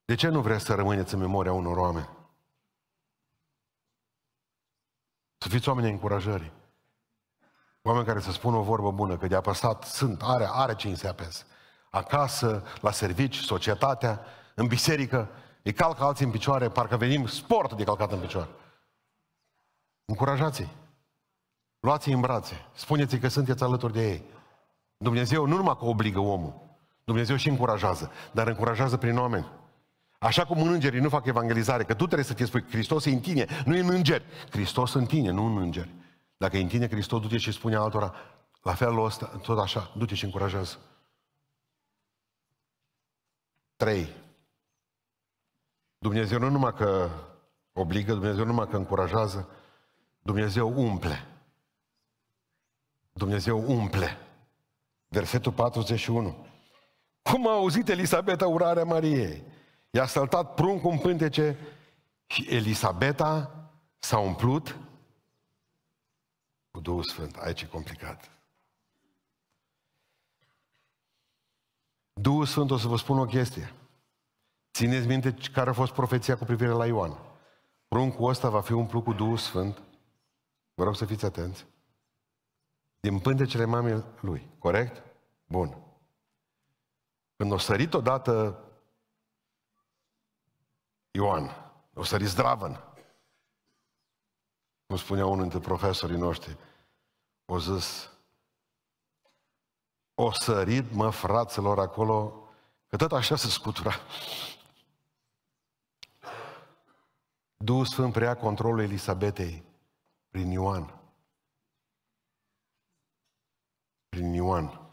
De 0.05 0.15
ce 0.15 0.27
nu 0.27 0.41
vreți 0.41 0.65
să 0.65 0.75
rămâneți 0.75 1.13
în 1.13 1.19
memoria 1.19 1.51
unor 1.51 1.77
oameni? 1.77 2.16
Să 5.37 5.49
fiți 5.49 5.69
oameni 5.69 5.89
încurajării. 5.89 6.51
Oameni 7.81 8.05
care 8.05 8.19
să 8.19 8.31
spună 8.31 8.57
o 8.57 8.61
vorbă 8.61 8.91
bună, 8.91 9.17
că 9.17 9.27
de 9.27 9.35
apăsat 9.35 9.83
sunt, 9.83 10.21
are, 10.23 10.47
are 10.51 10.75
cine 10.75 10.95
se 10.95 11.07
apese 11.07 11.45
acasă, 11.97 12.63
la 12.81 12.91
servici, 12.91 13.37
societatea, 13.37 14.21
în 14.55 14.67
biserică, 14.67 15.29
îi 15.63 15.73
calcă 15.73 16.03
alții 16.03 16.25
în 16.25 16.31
picioare, 16.31 16.69
parcă 16.69 16.97
venim 16.97 17.27
sport 17.27 17.73
de 17.73 17.83
calcat 17.83 18.11
în 18.11 18.19
picioare. 18.19 18.49
Încurajați-i. 20.05 20.75
Luați-i 21.79 22.13
în 22.13 22.19
brațe. 22.19 22.65
Spuneți-i 22.73 23.19
că 23.19 23.27
sunteți 23.27 23.63
alături 23.63 23.93
de 23.93 24.09
ei. 24.09 24.23
Dumnezeu 24.97 25.45
nu 25.45 25.55
numai 25.55 25.77
că 25.77 25.85
obligă 25.85 26.19
omul, 26.19 26.53
Dumnezeu 27.03 27.35
și 27.35 27.49
încurajează, 27.49 28.11
dar 28.31 28.47
încurajează 28.47 28.97
prin 28.97 29.17
oameni. 29.17 29.45
Așa 30.17 30.45
cum 30.45 30.61
în 30.61 30.73
îngerii 30.73 30.99
nu 30.99 31.09
fac 31.09 31.25
evangelizare, 31.25 31.83
că 31.83 31.93
tu 31.93 32.05
trebuie 32.05 32.23
să 32.23 32.33
te 32.33 32.45
spui, 32.45 32.65
Hristos 32.69 33.05
e 33.05 33.09
în 33.09 33.19
tine, 33.19 33.45
nu 33.65 33.75
e 33.75 33.79
în 33.79 33.89
îngeri. 33.89 34.25
Hristos 34.49 34.93
în 34.93 35.05
tine, 35.05 35.29
nu 35.29 35.45
în 35.45 35.57
îngeri. 35.57 35.93
Dacă 36.37 36.57
e 36.57 36.61
în 36.61 36.67
tine 36.67 36.87
Hristos, 36.87 37.21
du-te 37.21 37.37
și 37.37 37.51
spune 37.51 37.75
altora, 37.75 38.13
la 38.61 38.73
felul 38.73 39.05
ăsta, 39.05 39.25
tot 39.25 39.59
așa, 39.59 39.93
du-te 39.97 40.15
și 40.15 40.25
încurajează. 40.25 40.77
Trei. 43.75 44.07
Dumnezeu 45.97 46.39
nu 46.39 46.49
numai 46.49 46.73
că 46.73 47.09
obligă, 47.73 48.13
Dumnezeu 48.13 48.43
nu 48.43 48.51
numai 48.51 48.67
că 48.67 48.77
încurajează, 48.77 49.49
Dumnezeu 50.19 50.73
umple. 50.75 51.27
Dumnezeu 53.13 53.71
umple. 53.71 54.17
Versetul 55.07 55.51
41. 55.51 56.45
Cum 57.21 57.47
a 57.47 57.51
auzit 57.51 57.89
Elisabeta 57.89 58.47
urarea 58.47 58.83
Mariei? 58.83 59.43
I-a 59.89 60.05
săltat 60.05 60.53
pruncul 60.53 60.91
în 60.91 60.97
pântece 60.99 61.57
și 62.25 62.47
Elisabeta 62.49 63.51
s-a 63.99 64.19
umplut 64.19 64.77
cu 66.71 66.79
Duhul 66.79 67.03
Sfânt. 67.03 67.35
Aici 67.35 67.61
e 67.61 67.67
complicat. 67.67 68.31
Duhul 72.13 72.45
Sfânt, 72.45 72.71
o 72.71 72.77
să 72.77 72.87
vă 72.87 72.97
spun 72.97 73.19
o 73.19 73.25
chestie. 73.25 73.73
Țineți 74.73 75.07
minte 75.07 75.33
care 75.53 75.69
a 75.69 75.73
fost 75.73 75.93
profeția 75.93 76.37
cu 76.37 76.43
privire 76.43 76.69
la 76.69 76.85
Ioan. 76.85 77.17
Pruncul 77.87 78.29
ăsta 78.29 78.49
va 78.49 78.61
fi 78.61 78.71
umplut 78.71 79.03
cu 79.03 79.13
Duhul 79.13 79.37
Sfânt. 79.37 79.81
Vă 80.73 80.83
rog 80.83 80.95
să 80.95 81.05
fiți 81.05 81.25
atenți. 81.25 81.65
Din 82.99 83.19
pântecele 83.19 83.65
mamei 83.65 84.03
lui. 84.19 84.49
Corect? 84.59 85.03
Bun. 85.45 85.77
Când 87.35 87.51
o 87.51 87.57
sărit 87.57 87.93
odată 87.93 88.61
Ioan, 91.17 91.49
o 91.93 92.03
sărit 92.03 92.27
zdravăn, 92.27 92.83
cum 94.85 94.97
spunea 94.97 95.25
unul 95.25 95.41
dintre 95.41 95.59
profesorii 95.59 96.17
noștri, 96.17 96.57
o 97.45 97.59
zis, 97.59 98.09
o 100.15 100.31
sărit, 100.31 100.91
mă, 100.91 101.09
fraților, 101.09 101.79
acolo, 101.79 102.47
că 102.87 102.95
tot 102.95 103.11
așa 103.11 103.35
se 103.35 103.49
scutura. 103.49 103.93
Duhul 107.57 107.85
Sfânt 107.85 108.13
preia 108.13 108.35
controlul 108.35 108.79
Elisabetei 108.79 109.63
prin 110.29 110.51
Ioan. 110.51 110.99
Prin 114.09 114.33
Ioan. 114.33 114.86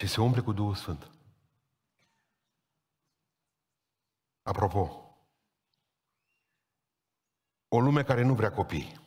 Și 0.00 0.06
se 0.06 0.20
umple 0.20 0.40
cu 0.40 0.52
Duhul 0.52 0.74
Sfânt. 0.74 1.10
Apropo, 4.42 5.08
o 7.68 7.80
lume 7.80 8.02
care 8.04 8.22
nu 8.22 8.34
vrea 8.34 8.52
copii. 8.52 9.06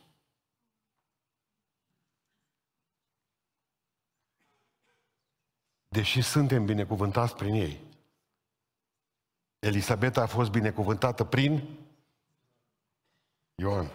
Deși 5.88 6.22
suntem 6.22 6.64
binecuvântați 6.64 7.34
prin 7.34 7.54
ei, 7.54 7.92
Elisabeta 9.58 10.22
a 10.22 10.26
fost 10.26 10.50
binecuvântată 10.50 11.24
prin 11.24 11.78
Ioan. 13.54 13.86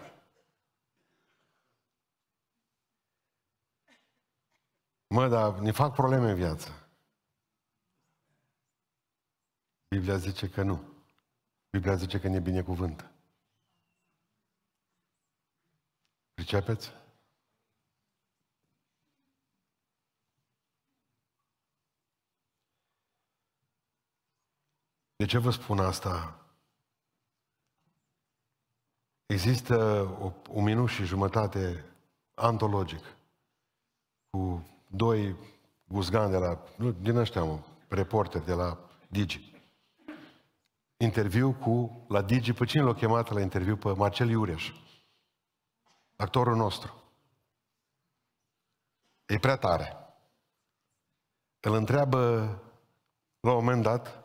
Mă, 5.06 5.28
dar 5.28 5.58
ne 5.58 5.70
fac 5.70 5.94
probleme 5.94 6.30
în 6.30 6.36
viață. 6.36 6.87
Biblia 9.88 10.16
zice 10.16 10.48
că 10.48 10.62
nu. 10.62 10.82
Biblia 11.70 11.94
zice 11.94 12.20
că 12.20 12.28
ne 12.28 12.40
binecuvântă. 12.40 13.10
Pricepeți? 16.34 16.92
De 25.16 25.26
ce 25.26 25.38
vă 25.38 25.50
spun 25.50 25.78
asta? 25.78 26.42
Există 29.26 30.02
o, 30.20 30.32
un 30.50 30.64
minut 30.64 30.88
și 30.88 31.04
jumătate 31.04 31.84
antologic 32.34 33.04
cu 34.30 34.66
doi 34.86 35.36
guzgani 35.84 36.30
de 36.30 36.36
la, 36.36 36.62
nu, 36.76 36.90
din 36.92 37.16
ăștia, 37.16 37.44
mă, 37.44 37.58
reporteri 37.88 38.44
de 38.44 38.52
la 38.52 38.78
Digi. 39.08 39.47
Interviu 41.04 41.52
cu, 41.52 42.04
la 42.08 42.22
Digi, 42.22 42.52
pe 42.52 42.64
cine 42.64 42.82
l-a 42.82 42.94
chemat 42.94 43.30
la 43.30 43.40
interviu? 43.40 43.76
Pe 43.76 43.92
Marcel 43.92 44.28
Iureș, 44.28 44.72
actorul 46.16 46.56
nostru. 46.56 47.02
E 49.26 49.38
prea 49.38 49.56
tare. 49.56 49.96
Îl 51.60 51.74
întreabă 51.74 52.18
la 53.40 53.50
un 53.50 53.64
moment 53.64 53.82
dat, 53.82 54.24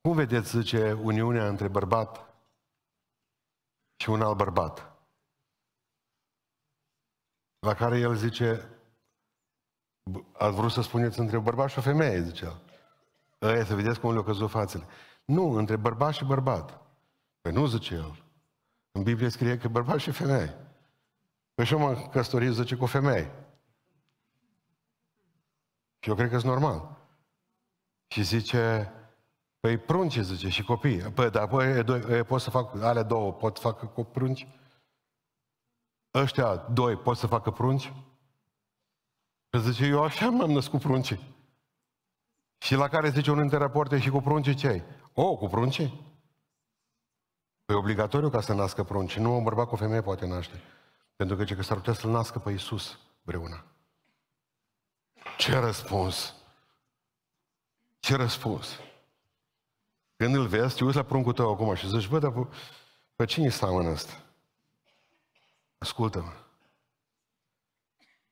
cum 0.00 0.14
vedeți, 0.14 0.56
zice, 0.56 0.92
uniunea 0.92 1.48
între 1.48 1.68
bărbat 1.68 2.34
și 3.96 4.10
un 4.10 4.22
alt 4.22 4.36
bărbat? 4.36 4.92
La 7.58 7.74
care 7.74 7.98
el 7.98 8.14
zice, 8.14 8.68
ați 10.32 10.56
vrut 10.56 10.70
să 10.70 10.80
spuneți 10.80 11.18
între 11.18 11.38
bărbat 11.38 11.70
și 11.70 11.78
o 11.78 11.82
femeie, 11.82 12.22
zice 12.22 12.44
el. 12.44 12.62
Ăia 13.40 13.64
să 13.64 13.74
vedeți 13.74 14.00
cum 14.00 14.10
le-au 14.10 14.24
căzut 14.24 14.50
fațele. 14.50 14.86
Nu, 15.24 15.50
între 15.50 15.76
bărbat 15.76 16.12
și 16.12 16.24
bărbat. 16.24 16.80
Păi 17.40 17.52
nu, 17.52 17.66
zice 17.66 17.94
el. 17.94 18.24
În 18.92 19.02
Biblie 19.02 19.28
scrie 19.28 19.58
că 19.58 19.68
bărbat 19.68 19.98
și 19.98 20.10
femeie. 20.10 20.56
Păi 21.54 21.64
și 21.64 21.72
eu 21.72 21.78
m-am 21.78 22.06
căsătorit, 22.06 22.52
zice, 22.52 22.76
cu 22.76 22.82
o 22.82 22.86
femeie. 22.86 23.30
Și 25.98 26.08
eu 26.08 26.14
cred 26.14 26.28
că 26.28 26.34
e 26.34 26.40
normal. 26.44 26.96
Și 28.06 28.22
zice, 28.22 28.92
Păi 29.62 29.78
prunci, 29.78 30.18
zice, 30.18 30.48
și 30.48 30.62
copii. 30.62 30.98
Păi, 30.98 31.30
dar 31.30 31.48
păi, 31.48 31.84
doi, 31.84 32.00
pot 32.00 32.40
să 32.40 32.50
fac, 32.50 32.80
alea 32.80 33.02
două 33.02 33.32
pot 33.32 33.56
să 33.56 33.62
facă 33.62 33.86
cu 33.86 34.04
prunci? 34.04 34.48
Ăștia 36.14 36.56
doi 36.56 36.96
pot 36.96 37.16
să 37.16 37.26
facă 37.26 37.50
prunci? 37.50 37.92
Că 39.48 39.58
zice, 39.58 39.84
eu 39.84 40.02
așa 40.02 40.30
m-am 40.30 40.50
născut 40.50 40.80
prunci. 40.80 41.18
Și 42.58 42.74
la 42.74 42.88
care 42.88 43.10
zice 43.10 43.30
unul 43.30 43.42
dintre 43.42 43.58
rapoarte 43.58 43.98
și 43.98 44.10
cu 44.10 44.20
prunci 44.20 44.56
ce 44.56 44.66
ai? 44.66 44.82
O, 45.12 45.36
cu 45.36 45.46
prunci? 45.46 45.90
Păi 47.64 47.74
obligatoriu 47.74 48.30
ca 48.30 48.40
să 48.40 48.52
nască 48.52 48.84
prunci. 48.84 49.16
Nu 49.16 49.36
un 49.36 49.42
bărbat 49.42 49.68
cu 49.68 49.74
o 49.74 49.76
femeie 49.76 50.02
poate 50.02 50.26
naște. 50.26 50.62
Pentru 51.16 51.36
că 51.36 51.44
ce 51.44 51.54
că 51.54 51.62
s-ar 51.62 51.76
putea 51.76 51.92
să-l 51.92 52.10
nască 52.10 52.38
pe 52.38 52.50
Iisus 52.50 52.98
breuna. 53.22 53.64
Ce 55.36 55.58
răspuns? 55.58 56.34
Ce 57.98 58.16
răspuns? 58.16 58.78
Când 60.16 60.34
îl 60.34 60.46
vezi, 60.46 60.76
te 60.76 60.84
uiți 60.84 60.96
la 60.96 61.02
pruncul 61.02 61.32
tău 61.32 61.52
acum 61.52 61.74
și 61.74 61.88
zici, 61.88 62.08
bă, 62.08 62.18
dar 62.18 62.32
pe, 62.32 62.46
pe 63.16 63.24
cine 63.24 63.48
seamănă 63.48 63.90
ăsta? 63.90 64.22
Ascultă-mă. 65.78 66.32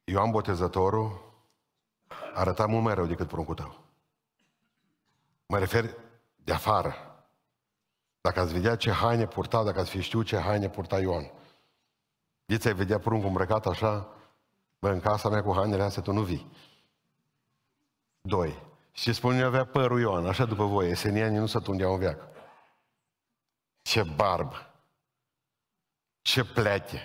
Ioan 0.04 0.30
Botezătorul 0.30 1.32
arăta 2.34 2.66
mult 2.66 2.82
mai 2.82 2.94
rău 2.94 3.06
decât 3.06 3.28
pruncul 3.28 3.54
tău. 3.54 3.84
Mă 5.46 5.58
refer 5.58 5.94
de 6.50 6.56
afară. 6.56 6.94
Dacă 8.20 8.40
ați 8.40 8.52
vedea 8.52 8.76
ce 8.76 8.90
haine 8.90 9.26
purta, 9.26 9.62
dacă 9.62 9.80
ați 9.80 9.90
fi 9.90 10.00
știut 10.00 10.26
ce 10.26 10.38
haine 10.38 10.68
purta 10.68 11.00
Ioan. 11.00 11.30
Diți 12.44 12.66
ai 12.66 12.74
vedea 12.74 12.98
pruncul 12.98 13.28
îmbrăcat 13.28 13.66
așa, 13.66 14.08
bă, 14.78 14.88
în 14.90 15.00
casa 15.00 15.28
mea 15.28 15.42
cu 15.42 15.52
hainele 15.54 15.82
astea 15.82 16.02
tu 16.02 16.12
nu 16.12 16.22
vii. 16.22 16.52
Doi. 18.20 18.62
Și 18.92 19.12
spune 19.12 19.42
avea 19.42 19.64
părul 19.64 20.00
Ioan, 20.00 20.26
așa 20.26 20.44
după 20.44 20.64
voi, 20.64 20.90
esenianii 20.90 21.38
nu 21.38 21.46
se 21.46 21.58
tundeau 21.58 21.92
în 21.92 21.98
veac. 21.98 22.20
Ce 23.82 24.02
barbă! 24.02 24.74
Ce 26.22 26.44
plete! 26.44 27.00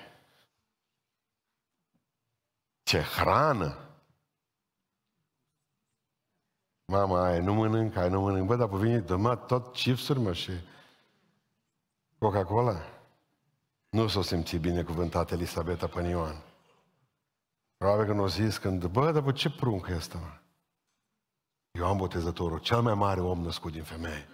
Ce 2.83 3.01
hrană! 3.01 3.84
Mama, 6.85 7.25
ai, 7.25 7.41
nu 7.41 7.53
mănânc, 7.53 7.95
ai, 7.95 8.09
nu 8.09 8.21
mănânc. 8.21 8.47
Bă, 8.47 8.55
dar 8.55 8.67
pe 8.67 8.77
vine, 8.77 8.99
dă 8.99 9.35
tot 9.47 9.73
chipsuri, 9.73 10.19
mă, 10.19 10.33
și 10.33 10.51
Coca-Cola. 12.17 12.81
Nu 13.89 14.07
s-o 14.07 14.21
simți 14.21 14.57
binecuvântat 14.57 15.31
Elisabeta 15.31 15.87
pe 15.87 16.01
Ioan. 16.01 16.43
Probabil 17.77 18.05
că 18.05 18.13
nu 18.13 18.23
o 18.23 18.27
zis 18.27 18.57
când, 18.57 18.85
bă, 18.85 19.11
dar 19.11 19.23
pe 19.23 19.31
ce 19.31 19.49
prunc 19.49 19.87
e 19.87 19.95
ăsta, 19.95 20.17
mă? 20.17 20.39
Ioan 21.71 21.97
Botezătorul, 21.97 22.59
cel 22.59 22.81
mai 22.81 22.93
mare 22.93 23.21
om 23.21 23.41
născut 23.41 23.71
din 23.71 23.83
femeie. 23.83 24.27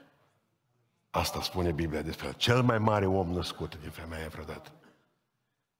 Asta 1.09 1.41
spune 1.41 1.71
Biblia 1.71 2.01
despre 2.01 2.27
el. 2.27 2.33
Cel 2.33 2.61
mai 2.61 2.77
mare 2.77 3.05
om 3.05 3.31
născut 3.31 3.79
din 3.79 3.89
femeie 3.89 4.27
vreodată. 4.27 4.71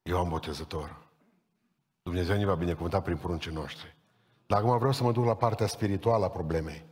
Ioan 0.01 0.29
Botezător. 0.29 0.97
Dumnezeu 2.03 2.37
ne 2.37 2.45
va 2.45 2.55
binecuvânta 2.55 3.01
prin 3.01 3.17
pruncii 3.17 3.51
noștri. 3.51 3.95
Dar 4.51 4.59
acum 4.59 4.77
vreau 4.77 4.91
să 4.91 5.03
mă 5.03 5.11
duc 5.11 5.25
la 5.25 5.35
partea 5.35 5.67
spirituală 5.67 6.25
a 6.25 6.29
problemei. 6.29 6.85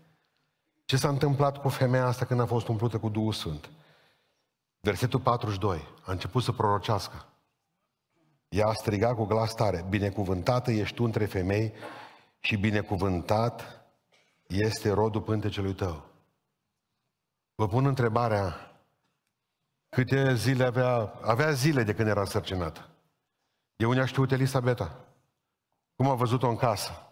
Ce 0.86 0.98
s-a 0.98 1.10
întâmplat 1.10 1.58
cu 1.58 1.70
femeia 1.70 2.06
asta 2.06 2.26
când 2.26 2.40
a 2.40 2.46
fost 2.46 2.68
umplută 2.68 2.98
cu 2.98 3.10
Duhul 3.10 3.34
Sfânt? 3.34 3.70
Versetul 4.80 5.20
42. 5.20 5.88
A 6.06 6.12
început 6.12 6.44
să 6.44 6.52
prorocească. 6.52 7.26
Ea 8.50 8.68
a 8.68 8.74
strigat 8.74 9.16
cu 9.16 9.26
glas 9.26 9.54
tare, 9.54 9.86
binecuvântată 9.90 10.72
ești 10.72 10.96
tu 10.96 11.04
între 11.04 11.26
femei 11.26 11.74
și 12.40 12.58
binecuvântat 12.58 13.86
este 14.48 14.92
rodul 14.92 15.22
pântecelui 15.22 15.74
tău. 15.74 16.04
Vă 17.56 17.68
pun 17.68 17.86
întrebarea, 17.86 18.76
câte 19.90 20.36
zile 20.36 20.64
avea, 20.64 21.14
avea 21.22 21.52
zile 21.52 21.84
de 21.84 21.94
când 21.94 22.08
era 22.08 22.26
sărcinată. 22.26 22.90
De 23.76 23.86
unde 23.86 24.02
a 24.02 24.06
știut 24.06 24.32
Elisabeta? 24.32 25.06
cum 25.96 26.10
a 26.10 26.14
văzut-o 26.14 26.48
în 26.48 26.56
casă. 26.56 27.04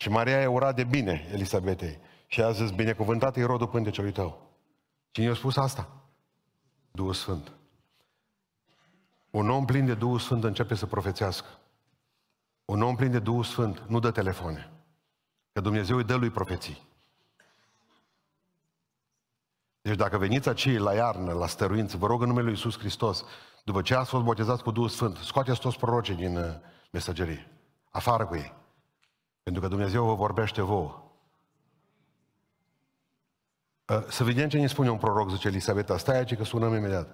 Și 0.00 0.08
Maria 0.08 0.40
i-a 0.40 0.50
urat 0.50 0.74
de 0.74 0.84
bine 0.84 1.28
Elisabetei. 1.32 1.98
Și 2.26 2.42
a 2.42 2.50
zis, 2.50 2.70
binecuvântat 2.70 3.36
e 3.36 3.44
rodul 3.44 3.66
pântecelui 3.66 4.12
tău. 4.12 4.52
Cine 5.10 5.26
i-a 5.26 5.34
spus 5.34 5.56
asta? 5.56 5.88
Duhul 6.90 7.12
Sfânt. 7.12 7.52
Un 9.30 9.50
om 9.50 9.64
plin 9.64 9.86
de 9.86 9.94
Duhul 9.94 10.18
Sfânt 10.18 10.44
începe 10.44 10.74
să 10.74 10.86
profețească. 10.86 11.46
Un 12.64 12.82
om 12.82 12.96
plin 12.96 13.10
de 13.10 13.18
Duhul 13.18 13.44
Sfânt 13.44 13.82
nu 13.86 13.98
dă 13.98 14.10
telefoane. 14.10 14.70
Că 15.52 15.60
Dumnezeu 15.60 15.96
îi 15.96 16.04
dă 16.04 16.14
lui 16.14 16.30
profeții. 16.30 16.86
Deci 19.80 19.96
dacă 19.96 20.18
veniți 20.18 20.48
acei 20.48 20.76
la 20.76 20.94
iarnă, 20.94 21.32
la 21.32 21.46
stăruință, 21.46 21.96
vă 21.96 22.06
rog 22.06 22.20
în 22.20 22.26
numele 22.26 22.44
Lui 22.44 22.54
Iisus 22.54 22.78
Hristos, 22.78 23.24
după 23.64 23.82
ce 23.82 23.94
ați 23.94 24.10
fost 24.10 24.24
botezați 24.24 24.62
cu 24.62 24.70
Duhul 24.70 24.88
Sfânt, 24.88 25.16
scoateți 25.16 25.60
toți 25.60 25.78
prorocii 25.78 26.14
din 26.14 26.36
uh, 26.36 26.44
mesagerie. 26.90 27.50
Afară 27.90 28.26
cu 28.26 28.34
ei. 28.34 28.57
Pentru 29.48 29.66
că 29.66 29.74
Dumnezeu 29.74 30.04
vă 30.04 30.14
vorbește 30.14 30.62
vouă. 30.62 31.02
Uh, 33.86 34.04
să 34.08 34.24
vedem 34.24 34.48
ce 34.48 34.58
ne 34.58 34.66
spune 34.66 34.90
un 34.90 34.98
proroc, 34.98 35.30
zice 35.30 35.48
Elisabeta. 35.48 35.98
Stai 35.98 36.16
aici 36.16 36.36
că 36.36 36.44
sunăm 36.44 36.74
imediat. 36.74 37.08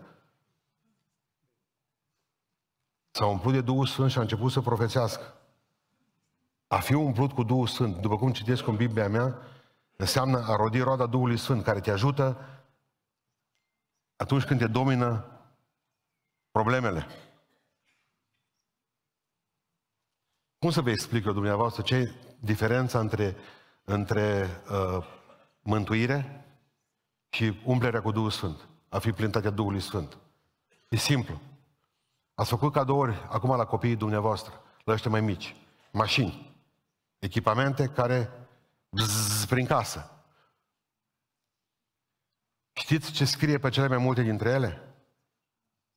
S-a 3.10 3.26
umplut 3.26 3.52
de 3.52 3.60
Duhul 3.60 3.86
Sfânt 3.86 4.10
și 4.10 4.18
a 4.18 4.20
început 4.20 4.52
să 4.52 4.60
profețească. 4.60 5.34
A 6.66 6.78
fi 6.78 6.94
umplut 6.94 7.32
cu 7.32 7.42
Duhul 7.42 7.66
Sfânt, 7.66 7.96
după 7.96 8.16
cum 8.16 8.32
citesc 8.32 8.66
în 8.66 8.76
Biblia 8.76 9.08
mea, 9.08 9.38
înseamnă 9.96 10.44
a 10.46 10.56
rodi 10.56 10.80
roada 10.80 11.06
Duhului 11.06 11.38
Sfânt, 11.38 11.64
care 11.64 11.80
te 11.80 11.90
ajută 11.90 12.48
atunci 14.16 14.44
când 14.44 14.60
te 14.60 14.66
domină 14.66 15.24
problemele. 16.50 17.06
Cum 20.64 20.72
să 20.72 20.80
vă 20.80 20.90
explic 20.90 21.24
eu 21.24 21.32
dumneavoastră 21.32 21.82
ce 21.82 21.94
e 21.94 22.12
diferența 22.40 22.98
între, 22.98 23.36
între 23.84 24.46
uh, 24.70 25.06
mântuire 25.62 26.44
și 27.28 27.60
umplerea 27.64 28.02
cu 28.02 28.12
Duhul 28.12 28.30
Sfânt? 28.30 28.68
A 28.88 28.98
fi 28.98 29.12
plintatea 29.12 29.50
Duhului 29.50 29.80
Sfânt. 29.80 30.18
E 30.88 30.96
simplu. 30.96 31.40
Ați 32.34 32.48
făcut 32.48 32.72
cadouri 32.72 33.26
acum 33.30 33.56
la 33.56 33.64
copiii 33.64 33.96
dumneavoastră, 33.96 34.62
la 34.84 34.92
ăștia 34.92 35.10
mai 35.10 35.20
mici. 35.20 35.56
Mașini, 35.92 36.56
echipamente 37.18 37.86
care 37.86 38.30
bzz, 38.90 39.44
prin 39.44 39.66
casă. 39.66 40.24
Știți 42.72 43.12
ce 43.12 43.24
scrie 43.24 43.58
pe 43.58 43.68
cele 43.68 43.88
mai 43.88 43.98
multe 43.98 44.22
dintre 44.22 44.50
ele? 44.50 44.94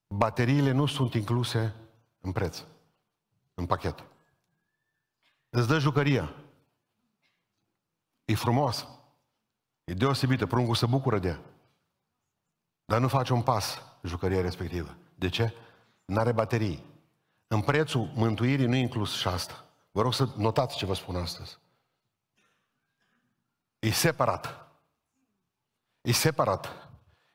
Bateriile 0.08 0.72
nu 0.72 0.86
sunt 0.86 1.14
incluse 1.14 1.76
în 2.22 2.32
preț, 2.32 2.64
în 3.54 3.66
pachet. 3.66 4.06
Îți 5.50 5.68
dă 5.68 5.80
jucăria. 5.80 6.34
E 8.26 8.36
frumos. 8.36 8.88
E 9.84 9.94
deosebită. 9.94 10.46
Pruncul 10.46 10.76
se 10.76 10.86
bucură 10.86 11.20
de 11.20 11.28
ea. 11.28 11.40
Dar 12.86 13.00
nu 13.00 13.08
face 13.08 13.34
un 13.34 13.42
pas 13.42 13.82
jucăria 14.04 14.42
respectivă. 14.42 14.98
De 15.16 15.30
ce? 15.30 15.54
N-are 16.06 16.32
baterii. 16.32 16.84
În 17.48 17.62
prețul 17.62 18.12
mântuirii 18.16 18.66
nu 18.66 18.76
e 18.76 18.80
inclus 18.80 19.16
și 19.16 19.28
asta. 19.28 19.66
Vă 19.92 20.02
rog 20.02 20.14
să 20.14 20.30
notați 20.36 20.78
ce 20.78 20.86
vă 20.86 20.94
spun 20.94 21.16
astăzi. 21.16 21.58
E 23.80 23.92
separat. 23.92 24.68
E 26.02 26.12
separat. 26.12 26.90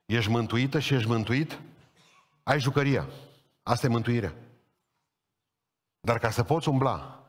Ești 0.06 0.30
mântuită 0.30 0.78
și 0.78 0.94
ești 0.94 1.08
mântuit, 1.08 1.60
ai 2.42 2.60
jucăria. 2.60 3.08
Asta 3.62 3.86
e 3.86 3.90
mântuirea. 3.90 4.34
Dar 6.00 6.18
ca 6.18 6.30
să 6.30 6.42
poți 6.42 6.68
umbla, 6.68 7.21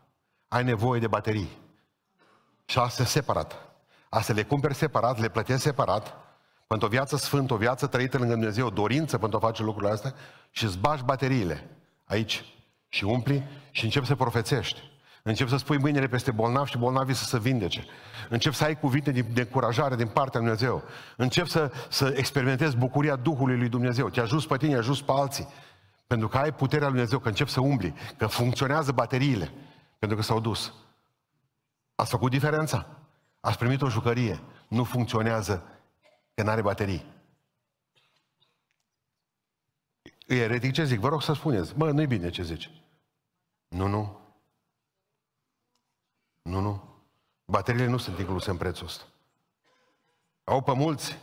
ai 0.53 0.63
nevoie 0.63 0.99
de 0.99 1.07
baterii. 1.07 1.49
Și 2.65 2.79
asta 2.79 3.01
e 3.01 3.05
separat. 3.05 3.55
Asta 4.09 4.33
le 4.33 4.43
cumperi 4.43 4.73
separat, 4.75 5.19
le 5.19 5.29
plătești 5.29 5.61
separat, 5.61 6.17
pentru 6.67 6.87
o 6.87 6.89
viață 6.89 7.17
sfântă, 7.17 7.53
o 7.53 7.57
viață 7.57 7.87
trăită 7.87 8.17
lângă 8.17 8.33
Dumnezeu, 8.33 8.65
o 8.65 8.69
dorință 8.69 9.17
pentru 9.17 9.37
a 9.37 9.45
face 9.45 9.63
lucrurile 9.63 9.93
astea 9.93 10.13
și 10.51 10.63
îți 10.63 10.77
bagi 10.77 11.03
bateriile 11.03 11.69
aici 12.05 12.45
și 12.89 13.03
umpli 13.03 13.47
și 13.71 13.83
începi 13.83 14.05
să 14.05 14.15
profețești. 14.15 14.91
Încep 15.23 15.47
să 15.47 15.57
spui 15.57 15.77
mâinile 15.77 16.07
peste 16.07 16.31
bolnavi 16.31 16.69
și 16.69 16.77
bolnavii 16.77 17.15
să 17.15 17.23
se 17.23 17.39
vindece. 17.39 17.85
Încep 18.29 18.53
să 18.53 18.63
ai 18.63 18.79
cuvinte 18.79 19.11
de, 19.11 19.21
de 19.21 19.41
încurajare 19.41 19.95
din 19.95 20.07
partea 20.07 20.39
lui 20.39 20.49
Dumnezeu. 20.49 20.83
Încep 21.17 21.47
să, 21.47 21.71
să 21.89 22.13
experimentezi 22.17 22.77
bucuria 22.77 23.15
Duhului 23.15 23.57
lui 23.57 23.69
Dumnezeu. 23.69 24.09
Te 24.09 24.19
ajuns 24.19 24.45
pe 24.45 24.57
tine, 24.57 24.75
ajuns 24.75 25.01
pe 25.01 25.11
alții. 25.15 25.47
Pentru 26.07 26.27
că 26.27 26.37
ai 26.37 26.53
puterea 26.53 26.87
lui 26.87 26.95
Dumnezeu, 26.95 27.19
că 27.19 27.27
încep 27.27 27.47
să 27.47 27.61
umbli, 27.61 27.93
că 28.17 28.27
funcționează 28.27 28.91
bateriile. 28.91 29.51
Pentru 30.03 30.21
că 30.21 30.27
s-au 30.27 30.39
dus. 30.39 30.73
Ați 31.95 32.09
făcut 32.09 32.31
diferența? 32.31 32.87
Ați 33.39 33.57
primit 33.57 33.81
o 33.81 33.89
jucărie. 33.89 34.39
Nu 34.67 34.83
funcționează 34.83 35.81
că 36.33 36.43
nu 36.43 36.49
are 36.49 36.61
baterii. 36.61 37.05
E 40.27 40.35
eretic 40.35 40.73
ce 40.73 40.83
zic? 40.83 40.99
Vă 40.99 41.07
rog 41.07 41.21
să 41.21 41.33
spuneți. 41.33 41.77
Mă, 41.77 41.91
nu-i 41.91 42.07
bine 42.07 42.29
ce 42.29 42.43
zici. 42.43 42.69
Nu, 43.67 43.87
nu. 43.87 44.19
Nu, 46.41 46.59
nu. 46.59 46.83
Bateriile 47.45 47.87
nu 47.87 47.97
sunt 47.97 48.19
incluse 48.19 48.49
în 48.49 48.57
prețul 48.57 48.85
ăsta. 48.85 49.03
Au 50.43 50.61
pe 50.61 50.73
mulți 50.73 51.17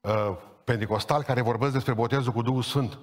uh, 0.00 0.36
pentecostali 0.64 1.24
care 1.24 1.40
vorbesc 1.40 1.72
despre 1.72 1.94
botezul 1.94 2.32
cu 2.32 2.42
Duhul 2.42 2.62
Sfânt. 2.62 2.98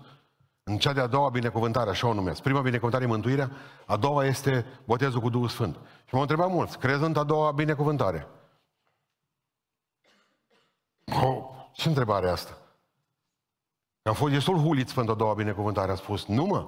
În 0.70 0.78
cea 0.78 0.94
de-a 0.94 1.08
doua 1.08 1.30
binecuvântare, 1.30 1.90
așa 1.90 2.08
o 2.08 2.14
numesc. 2.14 2.42
Prima 2.42 2.62
binecuvântare 2.62 3.04
e 3.04 3.08
mântuirea, 3.08 3.52
a 3.86 3.98
doua 3.98 4.26
este 4.26 4.66
botezul 4.86 5.20
cu 5.20 5.30
Duhul 5.30 5.48
Sfânt. 5.48 5.76
Și 6.06 6.14
m-au 6.14 6.22
întrebat 6.22 6.50
mulți, 6.50 6.78
crezi 6.78 7.04
în 7.04 7.18
a 7.18 7.24
doua 7.24 7.52
binecuvântare? 7.52 8.28
Oh, 11.24 11.44
ce 11.74 11.88
întrebare 11.88 12.28
e 12.28 12.32
asta? 12.32 12.58
Am 14.04 14.14
fost 14.14 14.34
destul 14.34 14.58
huliți 14.58 14.94
pentru 14.94 15.14
a 15.14 15.16
doua 15.16 15.34
binecuvântare. 15.34 15.92
A 15.92 15.96
spus, 15.96 16.26
nu 16.26 16.46
mă, 16.46 16.68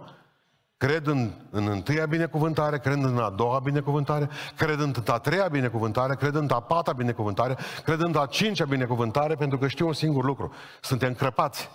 Cred 0.78 1.08
în, 1.08 1.32
în 1.50 1.68
întâia 1.68 2.06
binecuvântare, 2.06 2.80
cred 2.80 3.04
în 3.04 3.18
a 3.18 3.30
doua 3.30 3.60
binecuvântare, 3.60 4.30
cred 4.58 4.80
în 4.80 4.94
a 5.06 5.20
treia 5.20 5.48
binecuvântare, 5.48 6.16
cred 6.16 6.36
în 6.36 6.50
a 6.52 6.60
pata 6.60 6.94
binecuvântare, 6.94 7.58
cred 7.84 8.00
în 8.00 8.16
a 8.16 8.26
cincea 8.26 8.66
binecuvântare, 8.66 9.36
pentru 9.36 9.58
că 9.58 9.68
știu 9.68 9.88
un 9.88 9.94
singur 9.94 10.24
lucru. 10.24 10.54
Suntem 10.82 11.14
crăpați. 11.14 11.70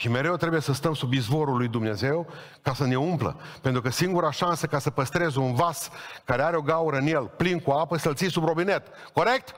Și 0.00 0.08
mereu 0.08 0.36
trebuie 0.36 0.60
să 0.60 0.72
stăm 0.72 0.94
sub 0.94 1.12
izvorul 1.12 1.56
lui 1.56 1.68
Dumnezeu 1.68 2.26
ca 2.62 2.74
să 2.74 2.86
ne 2.86 2.96
umplă. 2.96 3.36
Pentru 3.62 3.80
că 3.80 3.90
singura 3.90 4.30
șansă 4.30 4.66
ca 4.66 4.78
să 4.78 4.90
păstrezi 4.90 5.38
un 5.38 5.54
vas 5.54 5.90
care 6.24 6.42
are 6.42 6.56
o 6.56 6.60
gaură 6.60 6.96
în 6.96 7.06
el, 7.06 7.26
plin 7.36 7.58
cu 7.58 7.70
apă, 7.70 7.96
să-l 7.96 8.14
ții 8.14 8.30
sub 8.30 8.44
robinet. 8.44 8.86
Corect? 9.12 9.54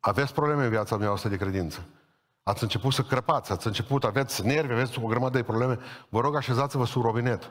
Aveți 0.00 0.32
probleme 0.32 0.64
în 0.64 0.70
viața 0.70 0.88
dumneavoastră 0.88 1.30
de 1.30 1.36
credință. 1.36 1.86
Ați 2.42 2.62
început 2.62 2.92
să 2.92 3.02
crăpați, 3.02 3.52
ați 3.52 3.66
început, 3.66 4.04
aveți 4.04 4.46
nervi, 4.46 4.72
aveți 4.72 4.98
o 5.02 5.06
grămadă 5.06 5.36
de 5.36 5.44
probleme. 5.44 5.78
Vă 6.08 6.20
rog, 6.20 6.36
așezați-vă 6.36 6.84
sub 6.86 7.02
robinet. 7.02 7.50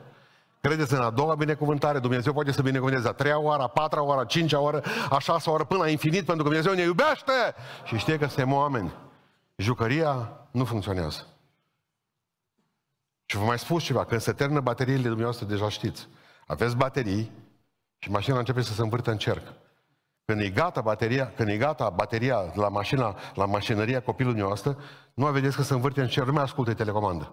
Credeți 0.60 0.94
în 0.94 1.00
a 1.00 1.10
doua 1.10 1.34
binecuvântare, 1.34 1.98
Dumnezeu 1.98 2.32
poate 2.32 2.52
să 2.52 2.62
binecuvânteze 2.62 3.08
a 3.08 3.12
treia 3.12 3.38
oară, 3.38 3.62
a 3.62 3.68
patra 3.68 4.02
oară, 4.02 4.20
a 4.20 4.24
cincea 4.24 4.60
oară, 4.60 4.82
a 5.10 5.18
șasea 5.18 5.52
oară, 5.52 5.64
până 5.64 5.82
la 5.82 5.88
infinit, 5.88 6.24
pentru 6.24 6.44
că 6.44 6.50
Dumnezeu 6.50 6.72
ne 6.72 6.82
iubește 6.82 7.54
și 7.84 7.96
știe 7.96 8.18
că 8.18 8.26
suntem 8.26 8.52
oameni. 8.52 8.92
Jucăria 9.56 10.30
nu 10.50 10.64
funcționează. 10.64 11.26
Și 13.34 13.40
vă 13.40 13.46
mai 13.46 13.58
spus 13.58 13.82
ceva, 13.82 14.04
când 14.04 14.20
se 14.20 14.32
termină 14.32 14.60
bateriile 14.60 15.02
dumneavoastră, 15.02 15.46
deja 15.46 15.68
știți. 15.68 16.08
Aveți 16.46 16.76
baterii 16.76 17.32
și 17.98 18.10
mașina 18.10 18.38
începe 18.38 18.60
să 18.60 18.72
se 18.72 18.82
învârtă 18.82 19.10
în 19.10 19.18
cerc. 19.18 19.52
Când 20.24 20.40
e 20.40 20.48
gata 20.48 20.80
bateria, 20.80 21.32
când 21.32 21.48
e 21.48 21.56
gata 21.56 21.90
bateria 21.90 22.52
la 22.54 22.68
mașina, 22.68 23.16
la 23.34 23.44
mașinăria 23.44 24.02
copilului 24.02 24.40
noastră, 24.40 24.78
nu 25.14 25.26
vedeți 25.26 25.56
că 25.56 25.62
se 25.62 25.74
învârte 25.74 26.00
în 26.00 26.08
cerc, 26.08 26.26
nu 26.26 26.32
mai 26.32 26.42
ascultă 26.42 26.74
telecomandă. 26.74 27.32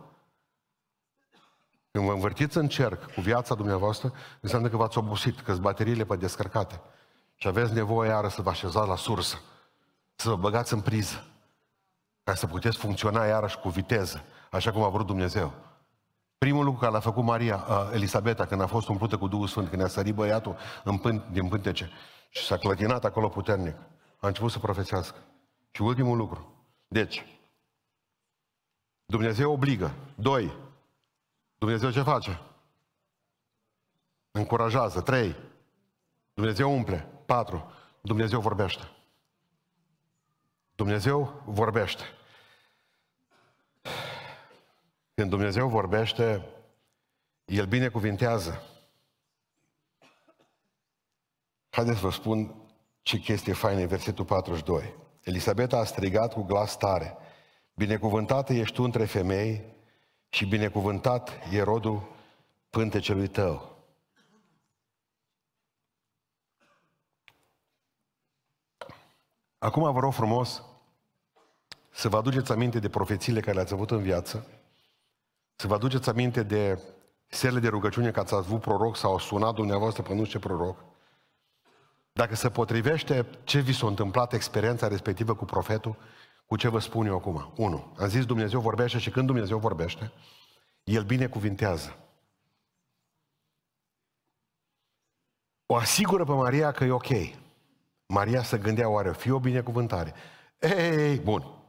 Când 1.92 2.06
vă 2.06 2.12
învârtiți 2.12 2.58
în 2.58 2.68
cerc 2.68 3.14
cu 3.14 3.22
viața 3.22 3.56
dumneavoastră, 3.56 4.14
înseamnă 4.40 4.70
că 4.70 4.78
v-ați 4.78 4.98
obosit, 4.98 5.40
că 5.40 5.52
sunt 5.52 5.64
bateriile 5.64 6.06
pe 6.06 6.16
descărcate. 6.16 6.82
Și 7.36 7.48
aveți 7.48 7.74
nevoie 7.74 8.10
iară 8.10 8.28
să 8.28 8.42
vă 8.42 8.50
așezați 8.50 8.88
la 8.88 8.96
sursă, 8.96 9.40
să 10.16 10.30
vă 10.30 10.36
băgați 10.36 10.74
în 10.74 10.82
priză, 10.82 11.24
ca 12.24 12.34
să 12.34 12.48
puteți 12.48 12.78
funcționa 12.78 13.26
iarăși 13.26 13.58
cu 13.58 13.70
viteză, 13.70 14.24
așa 14.52 14.72
cum 14.72 14.84
a 14.84 14.90
vrut 14.90 15.06
Dumnezeu. 15.06 15.70
Primul 16.46 16.64
lucru 16.64 16.80
care 16.80 16.92
l-a 16.92 17.00
făcut 17.00 17.24
Maria, 17.24 17.66
uh, 17.70 17.90
Elisabeta, 17.94 18.46
când 18.46 18.62
a 18.62 18.68
fost 18.68 18.88
umplută 18.88 19.18
cu 19.18 19.28
Duhul 19.28 19.48
Sfânt, 19.48 19.70
când 19.70 19.82
a 19.82 19.88
sărit 19.88 20.16
băiatul 20.16 20.58
în 20.84 20.98
pân, 20.98 21.28
din 21.32 21.48
pântece, 21.48 21.92
și 22.30 22.46
s-a 22.46 22.58
clătinat 22.58 23.06
acolo 23.06 23.30
puternic. 23.30 23.76
A 24.20 24.28
început 24.28 24.52
să 24.52 24.60
profețească. 24.60 25.18
Și 25.72 25.82
ultimul 25.82 26.18
lucru. 26.18 26.66
Deci, 26.88 27.26
Dumnezeu 29.06 29.52
obligă. 29.52 29.94
Doi, 30.16 30.54
Dumnezeu 31.58 31.92
ce 31.92 32.02
face? 32.02 32.42
Încurajează. 34.32 35.02
Trei, 35.02 35.36
Dumnezeu 36.34 36.74
umple. 36.74 37.08
Patru, 37.26 37.72
Dumnezeu 38.02 38.40
vorbește. 38.40 38.92
Dumnezeu 40.76 41.42
vorbește. 41.46 42.04
Când 45.22 45.34
Dumnezeu 45.34 45.68
vorbește, 45.68 46.46
El 47.46 47.66
binecuvintează. 47.66 48.64
Haideți 51.70 52.00
să 52.00 52.06
vă 52.06 52.12
spun 52.12 52.56
ce 53.02 53.18
chestie 53.18 53.54
faină 53.54 53.80
e 53.80 53.86
versetul 53.86 54.26
42. 54.26 54.96
Elisabeta 55.24 55.78
a 55.78 55.84
strigat 55.84 56.34
cu 56.34 56.42
glas 56.42 56.78
tare. 56.78 57.18
Binecuvântată 57.74 58.54
ești 58.54 58.76
tu 58.76 58.84
între 58.84 59.06
femei 59.06 59.66
și 60.30 60.46
binecuvântat 60.46 61.30
e 61.52 61.62
rodul 61.62 62.16
pântecelui 62.70 63.28
tău. 63.28 63.78
Acum 69.58 69.94
vă 69.94 70.00
rog 70.00 70.14
frumos 70.14 70.64
să 71.90 72.10
vă 72.10 72.18
aduceți 72.18 72.52
aminte 72.52 72.80
de 72.80 72.90
profețiile 72.90 73.40
care 73.40 73.56
le-ați 73.56 73.74
avut 73.74 73.92
în 73.92 74.02
viață, 74.02 74.61
să 75.62 75.68
vă 75.68 75.74
aduceți 75.74 76.10
aminte 76.10 76.44
de 76.44 76.80
sele 77.28 77.60
de 77.60 77.68
rugăciune 77.68 78.12
că 78.12 78.20
ați 78.20 78.34
avut 78.34 78.62
proroc 78.62 78.98
sau 78.98 79.20
sunat 79.20 79.54
dumneavoastră 79.54 80.04
pe 80.04 80.14
nu 80.14 80.24
știu 80.24 80.40
ce 80.40 80.48
proroc. 80.48 80.78
Dacă 82.14 82.36
se 82.36 82.50
potrivește 82.50 83.26
ce 83.44 83.60
vi 83.60 83.74
s-a 83.74 83.88
întâmplat 83.88 84.34
experiența 84.34 84.88
respectivă 84.88 85.36
cu 85.36 85.46
profetul, 85.46 85.96
cu 86.46 86.56
ce 86.56 86.68
vă 86.68 86.80
spun 86.80 87.06
eu 87.06 87.16
acum. 87.16 87.54
Unu, 87.56 87.94
am 87.98 88.08
zis 88.08 88.26
Dumnezeu 88.26 88.60
vorbește 88.60 88.98
și 88.98 89.10
când 89.10 89.26
Dumnezeu 89.26 89.58
vorbește, 89.58 90.12
El 90.84 91.04
binecuvintează. 91.04 91.98
O 95.66 95.76
asigură 95.76 96.24
pe 96.24 96.32
Maria 96.32 96.72
că 96.72 96.84
e 96.84 96.92
ok. 96.92 97.10
Maria 98.06 98.44
se 98.44 98.58
gândea, 98.58 98.90
oare 98.90 99.10
o 99.10 99.14
fi 99.14 99.32
o 99.32 99.40
binecuvântare? 99.40 100.14
Ei, 100.60 101.18
bun. 101.18 101.61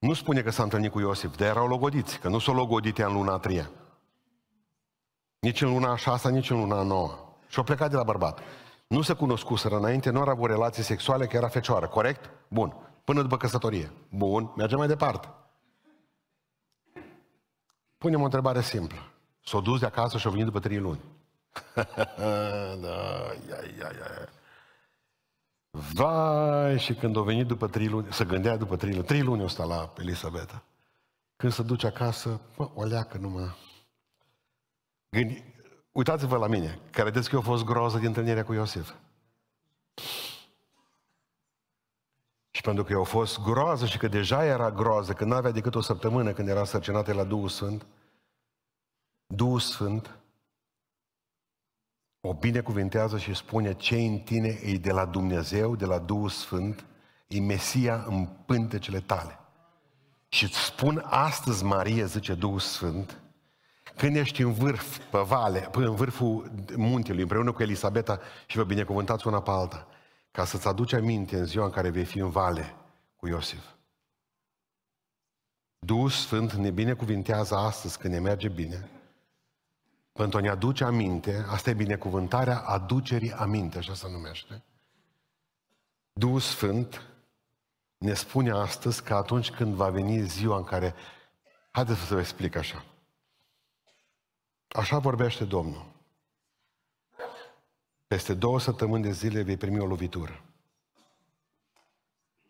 Nu 0.00 0.12
spune 0.12 0.42
că 0.42 0.50
s-a 0.50 0.62
întâlnit 0.62 0.90
cu 0.90 1.00
Iosif, 1.00 1.36
dar 1.36 1.48
erau 1.48 1.68
logodiți, 1.68 2.18
că 2.18 2.28
nu 2.28 2.38
s-au 2.38 2.54
logodit 2.54 2.98
în 2.98 3.12
luna 3.12 3.32
a 3.32 3.38
treia. 3.38 3.70
Nici 5.38 5.60
în 5.60 5.68
luna 5.68 5.90
a 5.90 5.96
șasea, 5.96 6.30
nici 6.30 6.50
în 6.50 6.58
luna 6.58 6.78
a 6.78 6.82
noua. 6.82 7.18
Și 7.48 7.58
au 7.58 7.64
plecat 7.64 7.90
de 7.90 7.96
la 7.96 8.02
bărbat. 8.02 8.38
Nu 8.86 9.02
se 9.02 9.12
cunoscuseră 9.12 9.76
înainte, 9.76 10.10
nu 10.10 10.20
au 10.20 10.28
avut 10.28 10.50
relații 10.50 10.82
sexuale, 10.82 11.26
că 11.26 11.36
era 11.36 11.48
fecioară, 11.48 11.86
corect? 11.86 12.30
Bun. 12.48 12.76
Până 13.04 13.22
după 13.22 13.36
căsătorie. 13.36 13.92
Bun, 14.08 14.52
mergem 14.56 14.78
mai 14.78 14.86
departe. 14.86 15.28
Punem 17.98 18.20
o 18.20 18.24
întrebare 18.24 18.60
simplă. 18.60 18.98
S-au 19.44 19.60
dus 19.60 19.80
de 19.80 19.86
acasă 19.86 20.18
și 20.18 20.26
au 20.26 20.32
venit 20.32 20.46
după 20.46 20.60
trei 20.60 20.78
luni. 20.78 21.00
da, 22.82 22.98
ia, 23.48 23.58
ia, 23.78 23.90
ia. 23.98 24.28
Vai, 25.70 26.78
și 26.78 26.94
când 26.94 27.16
au 27.16 27.22
venit 27.22 27.46
după 27.46 27.68
trei 27.68 27.88
luni, 27.88 28.12
să 28.12 28.24
gândea 28.24 28.56
după 28.56 28.76
trei 28.76 28.92
luni, 28.92 29.04
trei 29.04 29.22
luni 29.22 29.42
o 29.42 29.48
sta 29.48 29.64
la 29.64 29.92
Elisabeta. 29.98 30.62
Când 31.36 31.52
se 31.52 31.62
duce 31.62 31.86
acasă, 31.86 32.40
mă, 32.56 32.70
o 32.74 32.84
leacă 32.84 33.18
numai. 33.18 33.56
Gândi, 35.08 35.44
uitați-vă 35.92 36.36
la 36.36 36.46
mine, 36.46 36.78
credeți 36.90 37.28
că 37.28 37.34
eu 37.34 37.40
fost 37.40 37.64
groză 37.64 37.98
din 37.98 38.06
întâlnirea 38.06 38.44
cu 38.44 38.52
Iosif? 38.52 38.94
Și 42.50 42.60
pentru 42.62 42.84
că 42.84 42.92
eu 42.92 43.04
fost 43.04 43.40
groază 43.40 43.86
și 43.86 43.98
că 43.98 44.08
deja 44.08 44.44
era 44.44 44.70
groază, 44.70 45.12
că 45.12 45.24
nu 45.24 45.34
avea 45.34 45.50
decât 45.50 45.74
o 45.74 45.80
săptămână 45.80 46.32
când 46.32 46.48
era 46.48 46.64
sărcinată 46.64 47.12
la 47.12 47.24
Duhul 47.24 47.48
Sfânt, 47.48 47.86
Duhul 49.26 49.58
Sfânt 49.58 50.18
o 52.20 52.34
binecuvintează 52.34 53.18
și 53.18 53.34
spune 53.34 53.74
ce 53.74 53.96
în 53.96 54.18
tine 54.18 54.58
e 54.62 54.76
de 54.76 54.92
la 54.92 55.04
Dumnezeu, 55.04 55.76
de 55.76 55.84
la 55.84 55.98
Duhul 55.98 56.28
Sfânt, 56.28 56.84
e 57.26 57.40
Mesia 57.40 58.04
în 58.06 58.26
pântecele 58.46 59.00
tale. 59.00 59.38
Și 60.28 60.44
îți 60.44 60.64
spun 60.64 61.02
astăzi, 61.06 61.64
Marie, 61.64 62.06
zice 62.06 62.34
Duhul 62.34 62.58
Sfânt, 62.58 63.20
când 63.96 64.16
ești 64.16 64.42
în 64.42 64.52
vârf, 64.52 64.98
pe 64.98 65.18
vale, 65.18 65.68
în 65.72 65.94
vârful 65.94 66.50
muntelui, 66.76 67.22
împreună 67.22 67.52
cu 67.52 67.62
Elisabeta 67.62 68.20
și 68.46 68.56
vă 68.56 68.64
binecuvântați 68.64 69.26
una 69.26 69.42
pe 69.42 69.50
alta, 69.50 69.86
ca 70.30 70.44
să-ți 70.44 70.68
aduci 70.68 70.92
aminte 70.92 71.38
în 71.38 71.44
ziua 71.44 71.64
în 71.64 71.70
care 71.70 71.90
vei 71.90 72.04
fi 72.04 72.18
în 72.18 72.30
vale 72.30 72.74
cu 73.16 73.28
Iosif. 73.28 73.64
Duhul 75.78 76.10
Sfânt 76.10 76.52
ne 76.52 76.70
binecuvintează 76.70 77.54
astăzi 77.56 77.98
când 77.98 78.14
ne 78.14 78.20
merge 78.20 78.48
bine, 78.48 78.88
pentru 80.12 80.38
a 80.38 80.40
ne 80.40 80.48
aduce 80.48 80.84
aminte, 80.84 81.44
asta 81.48 81.70
e 81.70 81.74
binecuvântarea 81.74 82.58
aducerii 82.58 83.32
aminte, 83.32 83.78
așa 83.78 83.94
se 83.94 84.08
numește. 84.08 84.62
Duhul 86.12 86.40
Sfânt 86.40 87.10
ne 87.98 88.14
spune 88.14 88.50
astăzi 88.50 89.02
că 89.02 89.14
atunci 89.14 89.50
când 89.50 89.74
va 89.74 89.90
veni 89.90 90.22
ziua 90.22 90.56
în 90.56 90.64
care... 90.64 90.94
Haideți 91.70 92.00
să 92.00 92.14
vă 92.14 92.20
explic 92.20 92.56
așa. 92.56 92.84
Așa 94.68 94.98
vorbește 94.98 95.44
Domnul. 95.44 95.86
Peste 98.06 98.34
două 98.34 98.60
săptămâni 98.60 99.02
de 99.02 99.10
zile 99.10 99.42
vei 99.42 99.56
primi 99.56 99.80
o 99.80 99.86
lovitură. 99.86 100.44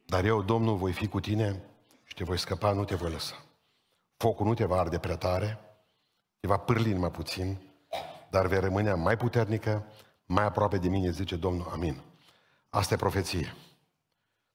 Dar 0.07 0.25
eu, 0.25 0.43
Domnul, 0.43 0.77
voi 0.77 0.93
fi 0.93 1.09
cu 1.09 1.21
tine 1.21 1.63
și 2.05 2.15
te 2.15 2.25
voi 2.25 2.39
scăpa, 2.39 2.73
nu 2.73 2.85
te 2.85 2.95
voi 2.95 3.11
lăsa. 3.11 3.45
Focul 4.17 4.47
nu 4.47 4.55
te 4.55 4.65
va 4.65 4.79
arde 4.79 4.99
prea 4.99 5.17
tare, 5.17 5.70
te 6.41 6.47
va 6.47 6.57
pârli 6.57 6.95
mai 6.95 7.11
puțin, 7.11 7.61
dar 8.31 8.47
vei 8.47 8.61
rămâne 8.61 8.95
mai 8.95 9.17
puternică, 9.17 9.87
mai 10.27 10.45
aproape 10.45 10.79
de 10.79 10.89
mine, 10.89 11.11
zice 11.11 11.37
Domnul. 11.37 11.69
Amin. 11.73 12.03
Asta 12.69 12.95
e 12.95 12.97
profeție. 12.97 13.55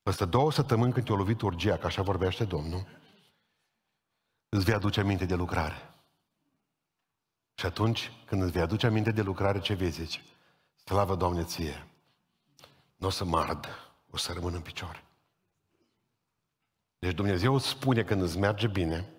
Peste 0.03 0.25
două 0.25 0.51
săptămâni 0.51 0.93
când 0.93 1.05
te-a 1.05 1.15
lovit 1.15 1.41
urgia, 1.41 1.77
că 1.77 1.85
așa 1.85 2.01
vorbește 2.01 2.45
Domnul, 2.45 2.87
îți 4.49 4.63
vei 4.65 4.73
aduce 4.73 4.99
aminte 4.99 5.25
de 5.25 5.35
lucrare. 5.35 5.93
Și 7.53 7.65
atunci, 7.65 8.11
când 8.25 8.41
îți 8.41 8.51
vei 8.51 8.61
aduce 8.61 8.85
aminte 8.85 9.11
de 9.11 9.21
lucrare, 9.21 9.59
ce 9.59 9.73
vei 9.73 9.89
zice? 9.89 10.21
Slavă, 10.75 11.15
Doamne, 11.15 11.43
ție! 11.43 11.87
Nu 12.95 13.07
o 13.07 13.09
să 13.09 13.25
mă 13.25 13.37
ard, 13.37 13.67
o 14.09 14.17
să 14.17 14.33
rămân 14.33 14.53
în 14.53 14.61
picioare. 14.61 15.03
Deci 16.99 17.13
Dumnezeu 17.13 17.53
îți 17.53 17.67
spune 17.67 18.03
când 18.03 18.21
îți 18.21 18.37
merge 18.37 18.67
bine, 18.67 19.14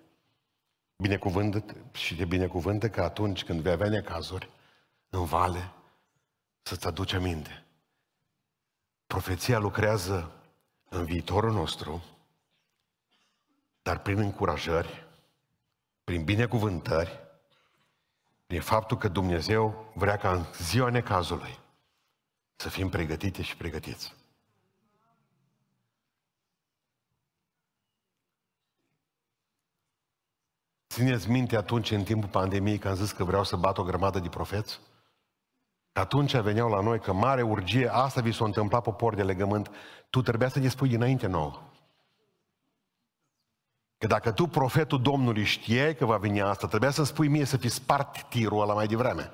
binecuvântă 0.97 1.75
și 1.91 2.15
de 2.15 2.25
binecuvântă 2.25 2.89
că 2.89 3.01
atunci 3.01 3.43
când 3.43 3.61
vei 3.61 3.71
avea 3.71 3.89
necazuri 3.89 4.49
în 5.09 5.25
vale, 5.25 5.71
să-ți 6.61 6.87
aduci 6.87 7.13
aminte. 7.13 7.65
Profeția 9.07 9.59
lucrează 9.59 10.31
în 10.89 11.05
viitorul 11.05 11.51
nostru, 11.51 12.03
dar 13.81 13.99
prin 13.99 14.17
încurajări, 14.17 15.07
prin 16.03 16.23
binecuvântări, 16.23 17.19
prin 18.45 18.61
faptul 18.61 18.97
că 18.97 19.07
Dumnezeu 19.07 19.91
vrea 19.93 20.17
ca 20.17 20.31
în 20.31 20.45
ziua 20.61 20.89
necazului 20.89 21.59
să 22.55 22.69
fim 22.69 22.89
pregătite 22.89 23.41
și 23.41 23.57
pregătiți. 23.57 24.16
Țineți 30.97 31.29
minte 31.29 31.55
atunci, 31.55 31.91
în 31.91 32.03
timpul 32.03 32.29
pandemiei, 32.29 32.77
când 32.77 32.93
am 32.93 32.99
zis 32.99 33.11
că 33.11 33.23
vreau 33.23 33.43
să 33.43 33.55
bat 33.55 33.77
o 33.77 33.83
grămadă 33.83 34.19
de 34.19 34.29
profeți? 34.29 34.79
Că 35.91 35.99
atunci 35.99 36.35
veneau 36.35 36.69
la 36.69 36.81
noi 36.81 36.99
că 36.99 37.13
mare 37.13 37.41
urgie, 37.41 37.93
asta 37.93 38.21
vi 38.21 38.31
s-a 38.31 38.45
întâmplat 38.45 38.83
popor 38.83 39.15
de 39.15 39.23
legământ, 39.23 39.71
tu 40.09 40.21
trebuia 40.21 40.49
să 40.49 40.59
ne 40.59 40.67
spui 40.67 40.93
înainte 40.93 41.27
nouă. 41.27 41.61
Că 43.97 44.07
dacă 44.07 44.31
tu, 44.31 44.47
profetul 44.47 45.01
Domnului, 45.01 45.43
știai 45.43 45.95
că 45.95 46.05
va 46.05 46.17
veni 46.17 46.41
asta, 46.41 46.67
trebuia 46.67 46.91
să-mi 46.91 47.07
spui 47.07 47.27
mie 47.27 47.45
să 47.45 47.57
fi 47.57 47.69
spart 47.69 48.21
tirul 48.29 48.61
ăla 48.61 48.73
mai 48.73 48.87
devreme. 48.87 49.31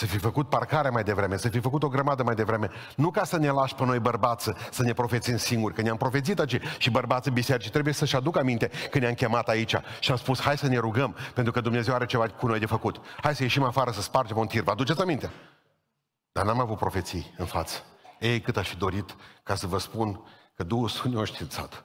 Să 0.00 0.06
fi 0.06 0.18
făcut 0.18 0.48
parcarea 0.48 0.90
mai 0.90 1.02
devreme, 1.02 1.36
să 1.36 1.48
fi 1.48 1.60
făcut 1.60 1.82
o 1.82 1.88
grămadă 1.88 2.22
mai 2.22 2.34
devreme. 2.34 2.70
Nu 2.96 3.10
ca 3.10 3.24
să 3.24 3.38
ne 3.38 3.50
lași 3.50 3.74
pe 3.74 3.84
noi 3.84 3.98
bărbați 3.98 4.50
să 4.70 4.82
ne 4.82 4.92
profețim 4.92 5.36
singuri, 5.36 5.74
că 5.74 5.82
ne-am 5.82 5.96
profețit 5.96 6.38
aici 6.38 6.60
și 6.78 6.90
bărbații 6.90 7.30
biserici 7.30 7.70
trebuie 7.70 7.94
să-și 7.94 8.16
aducă 8.16 8.38
aminte 8.38 8.70
că 8.90 8.98
ne-am 8.98 9.14
chemat 9.14 9.48
aici 9.48 9.74
și 10.00 10.10
am 10.10 10.16
spus 10.16 10.40
hai 10.40 10.58
să 10.58 10.66
ne 10.66 10.78
rugăm 10.78 11.16
pentru 11.34 11.52
că 11.52 11.60
Dumnezeu 11.60 11.94
are 11.94 12.06
ceva 12.06 12.28
cu 12.28 12.46
noi 12.46 12.58
de 12.58 12.66
făcut. 12.66 13.00
Hai 13.22 13.34
să 13.34 13.42
ieșim 13.42 13.62
afară 13.62 13.90
să 13.90 14.02
spargem 14.02 14.36
un 14.36 14.46
tir. 14.46 14.62
Vă 14.62 14.70
aduceți 14.70 15.00
aminte? 15.00 15.30
Dar 16.32 16.44
n-am 16.44 16.60
avut 16.60 16.76
profeții 16.76 17.34
în 17.36 17.46
față. 17.46 17.78
Ei, 18.18 18.40
cât 18.40 18.56
aș 18.56 18.68
fi 18.68 18.76
dorit 18.76 19.16
ca 19.42 19.54
să 19.54 19.66
vă 19.66 19.78
spun 19.78 20.20
că 20.54 20.62
Duhul 20.62 20.88
Sfânt 20.88 21.14
ne-a 21.14 21.24
științat. 21.24 21.84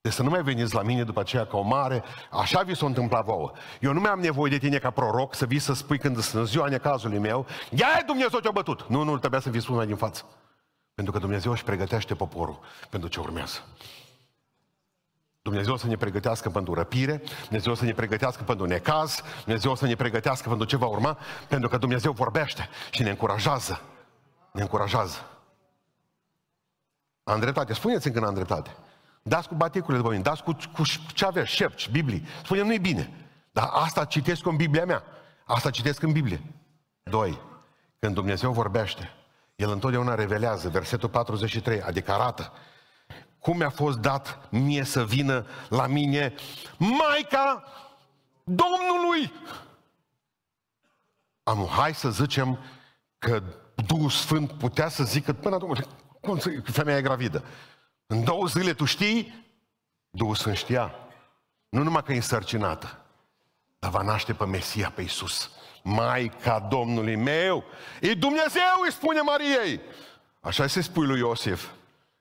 Deci 0.00 0.12
să 0.12 0.22
nu 0.22 0.30
mai 0.30 0.42
veniți 0.42 0.74
la 0.74 0.82
mine 0.82 1.04
după 1.04 1.20
aceea 1.20 1.46
ca 1.46 1.56
o 1.56 1.62
mare, 1.62 2.02
așa 2.30 2.62
vi 2.62 2.74
s-a 2.74 2.86
întâmplat 2.86 3.24
vouă. 3.24 3.52
Eu 3.80 3.92
nu 3.92 4.00
mai 4.00 4.10
am 4.10 4.20
nevoie 4.20 4.50
de 4.50 4.58
tine 4.58 4.78
ca 4.78 4.90
proroc 4.90 5.34
să 5.34 5.46
vii 5.46 5.58
să 5.58 5.72
spui 5.72 5.98
când 5.98 6.18
sunt 6.18 6.46
ziua 6.46 6.68
necazului 6.68 7.18
meu, 7.18 7.46
ia 7.70 8.02
Dumnezeu 8.06 8.38
te-a 8.38 8.50
bătut. 8.50 8.88
Nu, 8.88 9.02
nu, 9.02 9.18
trebuia 9.18 9.40
să 9.40 9.50
vi 9.50 9.60
spun 9.60 9.74
mai 9.74 9.86
din 9.86 9.96
față. 9.96 10.24
Pentru 10.94 11.12
că 11.12 11.18
Dumnezeu 11.18 11.52
își 11.52 11.64
pregătește 11.64 12.14
poporul 12.14 12.60
pentru 12.90 13.08
ce 13.08 13.20
urmează. 13.20 13.58
Dumnezeu 15.42 15.76
să 15.76 15.86
ne 15.86 15.96
pregătească 15.96 16.50
pentru 16.50 16.74
răpire, 16.74 17.22
Dumnezeu 17.42 17.74
să 17.74 17.84
ne 17.84 17.92
pregătească 17.92 18.42
pentru 18.42 18.66
necaz, 18.66 19.22
Dumnezeu 19.44 19.74
să 19.74 19.86
ne 19.86 19.94
pregătească 19.94 20.48
pentru 20.48 20.66
ce 20.66 20.76
va 20.76 20.86
urma, 20.86 21.18
pentru 21.48 21.68
că 21.68 21.76
Dumnezeu 21.76 22.12
vorbește 22.12 22.68
și 22.90 23.02
ne 23.02 23.10
încurajează. 23.10 23.80
Ne 24.52 24.60
încurajează. 24.60 25.18
Am 27.24 27.40
dreptate. 27.40 27.72
Spuneți-mi 27.72 28.12
când 28.12 28.26
am 28.26 28.34
dreptate. 28.34 28.76
Dați 29.22 29.48
cu 29.48 29.54
baticurile 29.54 29.96
după 29.96 30.10
mine, 30.10 30.22
dați 30.22 30.42
cu, 30.42 30.56
cu 30.72 30.82
ce 31.14 31.24
aveți, 31.24 31.50
șepci, 31.50 31.90
Biblii. 31.90 32.26
Spune, 32.44 32.62
nu-i 32.62 32.78
bine. 32.78 33.10
Dar 33.52 33.68
asta 33.72 34.04
citesc 34.04 34.46
în 34.46 34.56
Biblia 34.56 34.84
mea. 34.84 35.02
Asta 35.44 35.70
citesc 35.70 36.02
în 36.02 36.12
Biblie. 36.12 36.42
Doi. 37.02 37.40
Când 37.98 38.14
Dumnezeu 38.14 38.52
vorbește, 38.52 39.10
El 39.56 39.70
întotdeauna 39.70 40.14
revelează, 40.14 40.68
versetul 40.68 41.08
43, 41.08 41.82
adică 41.82 42.12
arată 42.12 42.52
cum 43.40 43.56
mi-a 43.56 43.70
fost 43.70 43.98
dat 43.98 44.50
mie 44.50 44.84
să 44.84 45.04
vină 45.04 45.46
la 45.68 45.86
mine 45.86 46.34
Maica 46.78 47.64
Domnului. 48.44 49.32
Am, 51.42 51.66
hai 51.66 51.94
să 51.94 52.10
zicem 52.10 52.58
că 53.18 53.42
Duhul 53.86 54.10
Sfânt 54.10 54.52
putea 54.52 54.88
să 54.88 55.04
zică 55.04 55.32
până 55.32 55.54
atunci, 55.54 55.80
cum 56.20 56.38
să, 56.38 56.50
femeia 56.64 56.96
e 56.98 57.02
gravidă. 57.02 57.44
În 58.12 58.24
două 58.24 58.46
zile 58.46 58.72
tu 58.72 58.84
știi? 58.84 59.44
Duhul 60.10 60.34
Sfânt 60.34 60.56
știa. 60.56 60.94
Nu 61.68 61.82
numai 61.82 62.02
că 62.02 62.12
e 62.12 62.16
însărcinată, 62.16 62.98
dar 63.78 63.90
va 63.90 64.02
naște 64.02 64.32
pe 64.32 64.44
Mesia, 64.44 64.92
pe 64.94 65.00
Iisus. 65.00 65.50
Maica 65.82 66.58
Domnului 66.58 67.16
meu, 67.16 67.64
e 68.00 68.14
Dumnezeu, 68.14 68.80
îi 68.84 68.92
spune 68.92 69.20
Mariei. 69.20 69.80
Așa 70.40 70.66
se 70.66 70.80
spui 70.80 71.06
lui 71.06 71.18
Iosif. 71.18 71.70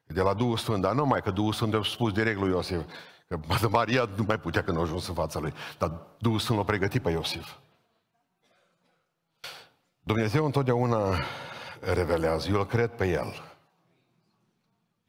De 0.03 0.21
la 0.21 0.33
Duhul 0.33 0.57
Sfânt, 0.57 0.81
dar 0.81 0.93
nu 0.93 1.05
mai 1.05 1.21
că 1.21 1.31
Duhul 1.31 1.53
Sfânt 1.53 1.73
a 1.73 1.81
spus 1.83 2.11
direct 2.11 2.39
lui 2.39 2.49
Iosif. 2.49 2.79
Că 3.27 3.67
Maria 3.69 4.09
nu 4.15 4.23
mai 4.27 4.39
putea 4.39 4.63
când 4.63 4.77
a 4.77 4.81
ajuns 4.81 5.07
în 5.07 5.13
fața 5.13 5.39
lui. 5.39 5.53
Dar 5.77 5.91
Duhul 6.17 6.39
Sfânt 6.39 6.57
l-a 6.57 6.63
pregătit 6.63 7.01
pe 7.01 7.09
Iosif. 7.09 7.55
Dumnezeu 9.99 10.45
întotdeauna 10.45 11.19
revelează. 11.79 12.49
Eu 12.49 12.59
îl 12.59 12.65
cred 12.65 12.89
pe 12.89 13.07
El. 13.07 13.48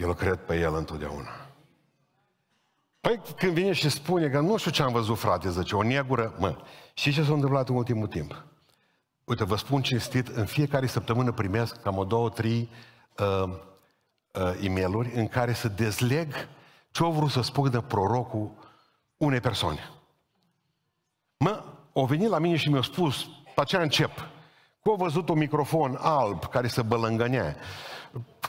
Eu 0.01 0.09
îl 0.09 0.15
cred 0.15 0.37
pe 0.37 0.59
El 0.59 0.75
întotdeauna. 0.75 1.29
Păi 3.01 3.21
când 3.37 3.53
vine 3.53 3.73
și 3.73 3.89
spune 3.89 4.29
că 4.29 4.41
nu 4.41 4.57
știu 4.57 4.71
ce 4.71 4.83
am 4.83 4.93
văzut, 4.93 5.19
frate, 5.19 5.51
zice, 5.51 5.75
o 5.75 5.83
negură, 5.83 6.35
mă, 6.39 6.57
și 6.95 7.13
ce 7.13 7.23
s-a 7.23 7.33
întâmplat 7.33 7.69
în 7.69 7.75
ultimul 7.75 8.07
timp? 8.07 8.45
Uite, 9.25 9.45
vă 9.45 9.57
spun 9.57 9.83
cinstit, 9.83 10.29
în 10.29 10.47
fiecare 10.47 10.87
săptămână 10.87 11.33
primesc 11.33 11.83
cam 11.83 11.97
o 11.97 12.05
două, 12.05 12.29
trei 12.29 12.69
uh, 13.19 13.59
uh, 14.33 14.65
e 14.65 14.69
mail 14.69 15.11
în 15.15 15.29
care 15.29 15.53
să 15.53 15.69
dezleg 15.69 16.35
ce 16.91 17.03
au 17.03 17.13
vrut 17.13 17.31
să 17.31 17.41
spună 17.41 17.81
prorocul 17.81 18.51
unei 19.17 19.41
persoane. 19.41 19.91
Mă, 21.37 21.65
au 21.93 22.05
venit 22.05 22.29
la 22.29 22.39
mine 22.39 22.57
și 22.57 22.69
mi-au 22.69 22.83
spus, 22.83 23.25
pe 23.55 23.61
aceea 23.61 23.83
încep, 23.83 24.11
cu 24.81 24.91
au 24.91 24.97
văzut 24.97 25.28
un 25.28 25.39
microfon 25.39 25.97
alb 26.01 26.45
care 26.45 26.68
se 26.68 26.83
bălângănea, 26.83 27.57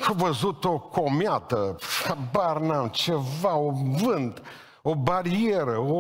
cu 0.05 0.13
văzut 0.13 0.63
o 0.63 0.79
comiată, 0.79 1.77
habar 2.07 2.59
n-am, 2.59 2.87
ceva, 2.87 3.55
o 3.55 3.71
vânt, 3.71 4.41
o 4.81 4.95
barieră, 4.95 5.77
o, 5.77 5.99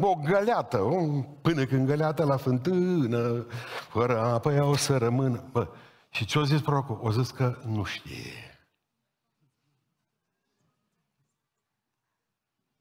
o 0.00 0.14
găleată, 0.14 0.80
o, 0.80 1.22
până 1.42 1.64
când 1.64 1.86
găleată 1.86 2.24
la 2.24 2.36
fântână, 2.36 3.46
fără 3.88 4.20
apă 4.20 4.52
ea 4.52 4.64
o 4.64 4.76
să 4.76 4.96
rămână. 4.96 5.44
Bă, 5.52 5.68
și 6.10 6.24
ce-o 6.24 6.44
zis 6.44 6.60
prorocul? 6.60 6.98
O 7.02 7.10
zis 7.10 7.30
că 7.30 7.58
nu 7.64 7.84
știe. 7.84 8.58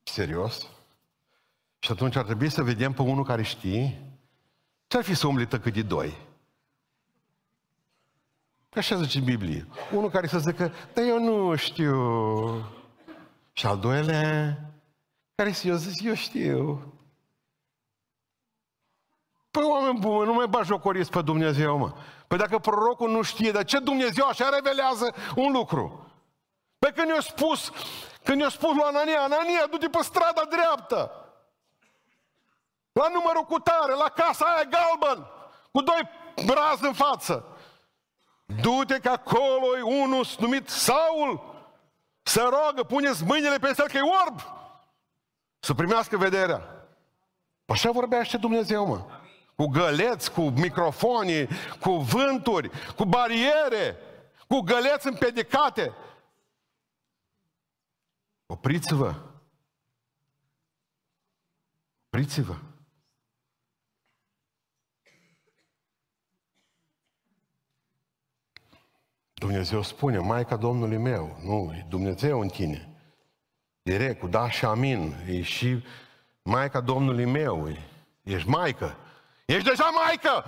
Serios? 0.04 0.68
Și 1.80 1.92
atunci 1.92 2.16
ar 2.16 2.24
trebui 2.24 2.50
să 2.50 2.64
vedem 2.64 2.94
pe 2.94 3.02
unul 3.02 3.24
care 3.24 3.44
știe 3.44 4.14
ce 4.88 4.98
ar 4.98 5.04
fi 5.04 5.14
să 5.14 5.28
umbli 5.28 5.48
cât 5.48 5.74
de 5.74 5.82
doi? 5.82 6.33
Că 8.74 8.80
așa 8.80 8.96
zice 8.96 9.20
Biblie. 9.20 9.68
Unul 9.92 10.10
care 10.10 10.28
să 10.28 10.40
zică, 10.40 10.74
dar 10.94 11.04
eu 11.04 11.20
nu 11.20 11.56
știu. 11.56 11.98
Și 13.52 13.66
al 13.66 13.78
doilea, 13.78 14.58
care 15.36 15.52
să 15.52 15.68
eu 15.68 15.76
zic, 15.76 16.04
eu 16.04 16.14
știu. 16.14 16.94
Păi 19.52 19.64
oameni 19.64 20.00
buni, 20.00 20.26
nu 20.26 20.34
mai 20.34 20.48
bajocoriți 20.48 21.10
pe 21.10 21.22
Dumnezeu, 21.22 21.78
mă. 21.78 21.94
Păi 22.28 22.38
dacă 22.38 22.60
prorocul 22.60 23.12
nu 23.12 23.22
știe, 23.22 23.52
de 23.52 23.64
ce 23.64 23.80
Dumnezeu 23.80 24.28
așa 24.28 24.50
revelează 24.50 25.14
un 25.36 25.52
lucru? 25.52 26.12
Păi 26.80 26.92
când 26.92 27.10
i-a 27.10 27.22
spus, 27.22 27.72
când 28.24 28.42
i-a 28.42 28.50
spus 28.50 28.74
lui 28.74 28.84
Anania, 28.84 29.22
Anania, 29.22 29.68
du-te 29.70 29.88
pe 29.88 30.00
strada 30.02 30.44
dreaptă. 30.50 31.12
La 32.92 33.08
numărul 33.14 33.44
cu 33.44 33.60
tare, 33.60 33.94
la 33.94 34.10
casa 34.10 34.46
aia 34.46 34.64
galben, 34.64 35.26
cu 35.72 35.82
doi 35.82 36.10
brazi 36.46 36.86
în 36.86 36.94
față. 36.94 37.48
Du-te 38.62 39.00
că 39.00 39.10
acolo 39.10 39.78
e 39.78 39.82
unul 39.82 40.26
numit 40.40 40.70
Saul, 40.70 41.54
să 42.24 42.42
rogă, 42.42 42.84
puneți 42.84 43.24
mâinile 43.24 43.58
pe 43.58 43.74
el 43.78 43.88
că 43.88 43.98
e 43.98 44.28
orb, 44.28 44.40
să 45.60 45.74
primească 45.74 46.18
vederea. 46.18 46.88
Așa 47.66 47.92
vorbește 47.92 48.38
Dumnezeu, 48.38 48.86
mă. 48.86 49.06
Cu 49.56 49.66
găleți, 49.66 50.32
cu 50.32 50.42
microfoni, 50.42 51.48
cu 51.80 51.92
vânturi, 51.92 52.70
cu 52.96 53.06
bariere, 53.06 53.98
cu 54.48 54.60
găleți 54.60 55.08
împedicate. 55.08 55.94
Opriți-vă! 58.46 59.16
Opriți-vă! 62.06 62.56
Dumnezeu 69.44 69.82
spune, 69.82 70.18
Maica 70.18 70.56
Domnului 70.56 70.98
meu, 70.98 71.38
nu, 71.42 71.74
e 71.76 71.86
Dumnezeu 71.90 72.40
în 72.40 72.48
tine. 72.48 72.90
Direct, 73.82 74.20
cu 74.20 74.28
da 74.28 74.50
și 74.50 74.66
amin. 74.66 75.16
E 75.28 75.42
și 75.42 75.84
Maica 76.42 76.82
Domnului 76.82 77.26
meu. 77.26 77.70
E, 77.70 77.80
ești 78.22 78.50
Maică. 78.50 78.98
Ești 79.46 79.70
deja 79.70 79.90
Maică! 79.90 80.44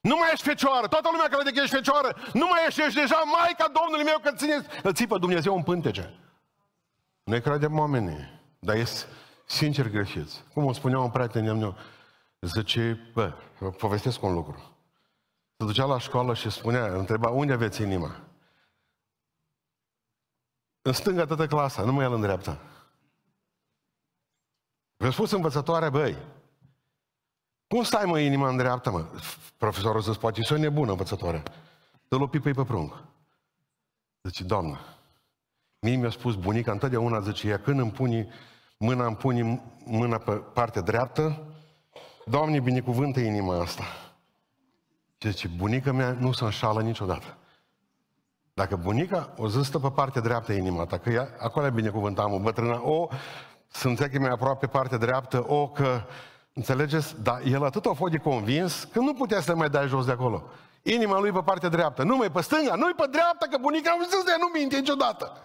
Nu 0.00 0.16
mai 0.16 0.28
ești 0.32 0.48
fecioară. 0.48 0.86
Toată 0.86 1.08
lumea 1.10 1.28
crede 1.28 1.50
că 1.50 1.60
ești 1.62 1.74
fecioară. 1.74 2.16
Nu 2.32 2.46
mai 2.46 2.60
ești, 2.66 2.80
ești 2.80 3.00
deja 3.00 3.22
Maica 3.38 3.72
Domnului 3.80 4.04
meu 4.04 4.18
că 4.22 4.32
ține, 4.32 4.66
îl 4.82 4.94
ții 4.94 5.06
pe 5.06 5.18
Dumnezeu 5.18 5.56
în 5.56 5.62
pântece. 5.62 6.18
Noi 7.24 7.40
credem 7.40 7.78
oamenii, 7.78 8.40
dar 8.58 8.76
este 8.76 9.06
sincer 9.46 9.88
greșiți. 9.88 10.44
Cum 10.54 10.64
o 10.64 10.72
spunea 10.72 10.98
un 10.98 11.10
prieten 11.10 11.58
meu, 11.58 11.76
zice, 12.40 13.10
bă, 13.14 13.32
povestesc 13.78 14.22
un 14.22 14.32
lucru. 14.34 14.79
Se 15.60 15.66
ducea 15.66 15.84
la 15.84 15.98
școală 15.98 16.34
și 16.34 16.50
spunea, 16.50 16.86
întreba, 16.86 17.28
unde 17.28 17.52
aveți 17.52 17.82
inima? 17.82 18.20
În 20.82 20.92
stânga 20.92 21.24
toată 21.24 21.46
clasa, 21.46 21.82
nu 21.82 21.92
mai 21.92 22.04
el 22.04 22.12
în 22.12 22.20
dreapta. 22.20 22.60
V-a 24.96 25.10
spus 25.10 25.30
învățătoarea, 25.30 25.90
băi, 25.90 26.16
cum 27.66 27.82
stai 27.82 28.04
mă 28.04 28.18
inima 28.18 28.48
în 28.48 28.56
dreapta, 28.56 28.90
mă? 28.90 29.06
Profesorul 29.56 30.00
zice, 30.00 30.18
poate 30.18 30.42
să 30.42 30.54
o 30.54 30.56
nebună 30.56 30.90
învățătoarea. 30.90 31.42
Dă-l 32.08 32.22
o 32.22 32.26
pipăi 32.26 32.54
pe 32.54 32.64
prunc. 32.64 33.04
Zice, 34.22 34.44
doamnă, 34.44 34.78
mie 35.80 35.96
mi-a 35.96 36.10
spus 36.10 36.34
bunica 36.34 36.72
întotdeauna, 36.72 37.20
zice, 37.20 37.48
ea 37.48 37.60
când 37.60 37.80
îmi 37.80 37.92
pune 37.92 38.28
mâna, 38.78 39.06
îmi 39.06 39.16
pune 39.16 39.62
mâna 39.84 40.18
pe 40.18 40.32
partea 40.32 40.82
dreaptă, 40.82 41.44
Doamne, 42.24 42.60
binecuvântă 42.60 43.20
inima 43.20 43.60
asta. 43.60 43.84
Și 45.22 45.30
zice, 45.30 45.48
bunica 45.48 45.92
mea 45.92 46.16
nu 46.18 46.32
se 46.32 46.44
înșală 46.44 46.82
niciodată. 46.82 47.36
Dacă 48.54 48.76
bunica 48.76 49.32
o 49.36 49.48
zis 49.48 49.68
pe 49.68 49.90
partea 49.94 50.20
dreaptă 50.20 50.52
inima 50.52 50.84
ta, 50.84 50.98
că 50.98 51.10
ea, 51.10 51.28
acolo 51.38 51.66
e 51.66 51.70
binecuvântat, 51.70 52.28
mă, 52.28 52.38
bătrâna, 52.38 52.82
o, 52.82 53.08
sunt 53.68 53.98
că 53.98 54.18
mai 54.18 54.30
aproape 54.30 54.66
partea 54.66 54.98
dreaptă, 54.98 55.44
o, 55.46 55.68
că, 55.68 56.02
înțelegeți? 56.52 57.22
Dar 57.22 57.42
el 57.44 57.64
atât 57.64 57.86
a 57.86 57.92
fost 57.92 58.12
de 58.12 58.18
convins 58.18 58.84
că 58.92 58.98
nu 58.98 59.14
putea 59.14 59.40
să 59.40 59.54
mai 59.54 59.70
dai 59.70 59.88
jos 59.88 60.04
de 60.06 60.12
acolo. 60.12 60.42
Inima 60.82 61.18
lui 61.18 61.32
pe 61.32 61.42
partea 61.44 61.68
dreaptă, 61.68 62.02
nu 62.02 62.16
mai 62.16 62.30
pe 62.30 62.40
stânga, 62.40 62.74
nu 62.74 62.94
pe 62.94 63.06
dreapta, 63.10 63.46
că 63.50 63.58
bunica 63.60 63.90
am 63.90 64.02
zis 64.02 64.24
de 64.24 64.32
nu 64.38 64.46
minte 64.58 64.76
niciodată. 64.76 65.36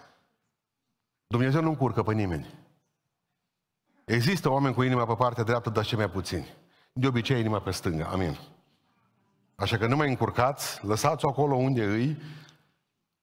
Dumnezeu 1.26 1.62
nu 1.62 1.68
încurcă 1.68 2.02
pe 2.02 2.12
nimeni. 2.12 2.54
Există 4.04 4.50
oameni 4.50 4.74
cu 4.74 4.82
inima 4.82 5.06
pe 5.06 5.14
partea 5.14 5.44
dreaptă, 5.44 5.70
dar 5.70 5.84
ce 5.84 5.96
mai 5.96 6.10
puțini. 6.10 6.54
De 6.92 7.06
obicei, 7.06 7.40
inima 7.40 7.60
pe 7.60 7.70
stânga. 7.70 8.08
Amin. 8.12 8.38
Așa 9.56 9.76
că 9.76 9.86
nu 9.86 9.96
mai 9.96 10.08
încurcați, 10.08 10.84
lăsați-o 10.84 11.28
acolo 11.28 11.54
unde 11.54 11.84
îi, 11.84 12.16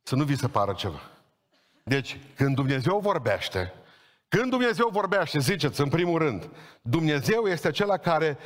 să 0.03 0.15
nu 0.15 0.23
vi 0.23 0.35
se 0.35 0.47
pară 0.47 0.73
ceva. 0.73 0.99
Deci, 1.83 2.19
când 2.35 2.55
Dumnezeu 2.55 2.99
vorbește, 2.99 3.73
când 4.27 4.49
Dumnezeu 4.49 4.89
vorbește, 4.91 5.39
ziceți 5.39 5.81
în 5.81 5.89
primul 5.89 6.19
rând, 6.19 6.49
Dumnezeu 6.81 7.45
este 7.45 7.67
acela 7.67 7.97
care 7.97 8.37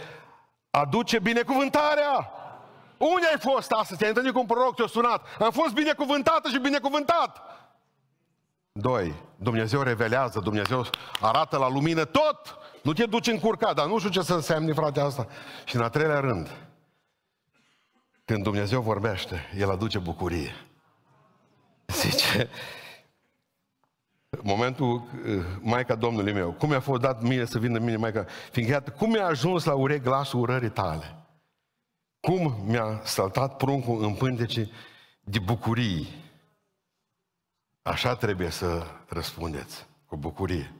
aduce 0.69 1.19
binecuvântarea. 1.19 2.31
Unde 2.97 3.27
ai 3.31 3.39
fost 3.39 3.71
astăzi? 3.71 3.97
Te-ai 3.97 4.09
întâlnit 4.09 4.33
cu 4.33 4.39
un 4.39 4.45
proroc, 4.45 4.75
te-a 4.75 4.87
sunat. 4.87 5.25
Am 5.39 5.51
fost 5.51 5.73
binecuvântată 5.73 6.49
și 6.49 6.59
binecuvântat. 6.59 7.41
Doi, 8.71 9.13
Dumnezeu 9.35 9.81
revelează, 9.81 10.39
Dumnezeu 10.39 10.85
arată 11.21 11.57
la 11.57 11.69
lumină 11.69 12.05
tot. 12.05 12.57
Nu 12.81 12.93
te 12.93 13.05
duci 13.05 13.27
în 13.27 13.39
curca, 13.39 13.73
dar 13.73 13.85
nu 13.85 13.97
știu 13.97 14.09
ce 14.09 14.21
să 14.21 14.33
înseamnă 14.33 14.73
frate 14.73 14.99
asta. 14.99 15.27
Și 15.65 15.75
în 15.75 15.81
a 15.81 15.89
treilea 15.89 16.19
rând, 16.19 16.49
când 18.27 18.43
Dumnezeu 18.43 18.81
vorbește, 18.81 19.41
El 19.57 19.69
aduce 19.69 19.99
bucurie. 19.99 20.51
Zice, 21.85 22.49
momentul, 24.41 24.93
uh, 24.95 25.45
Maica 25.61 25.95
Domnului 25.95 26.33
meu, 26.33 26.51
cum 26.51 26.69
mi-a 26.69 26.79
fost 26.79 27.01
dat 27.01 27.21
mie 27.21 27.45
să 27.45 27.59
vină 27.59 27.79
mine 27.79 27.95
Maica, 27.95 28.25
fiindcă 28.51 28.73
iată, 28.73 28.91
cum 28.91 29.09
mi-a 29.09 29.25
ajuns 29.25 29.63
la 29.63 29.73
urechi 29.73 30.03
glasul 30.03 30.39
urării 30.39 30.69
tale. 30.69 31.15
Cum 32.19 32.63
mi-a 32.65 33.01
saltat 33.03 33.57
pruncul 33.57 34.03
în 34.03 34.13
pântece 34.13 34.69
de 35.23 35.39
bucurii. 35.39 36.07
Așa 37.81 38.15
trebuie 38.15 38.49
să 38.49 38.85
răspundeți, 39.07 39.87
cu 40.05 40.17
bucurie. 40.17 40.73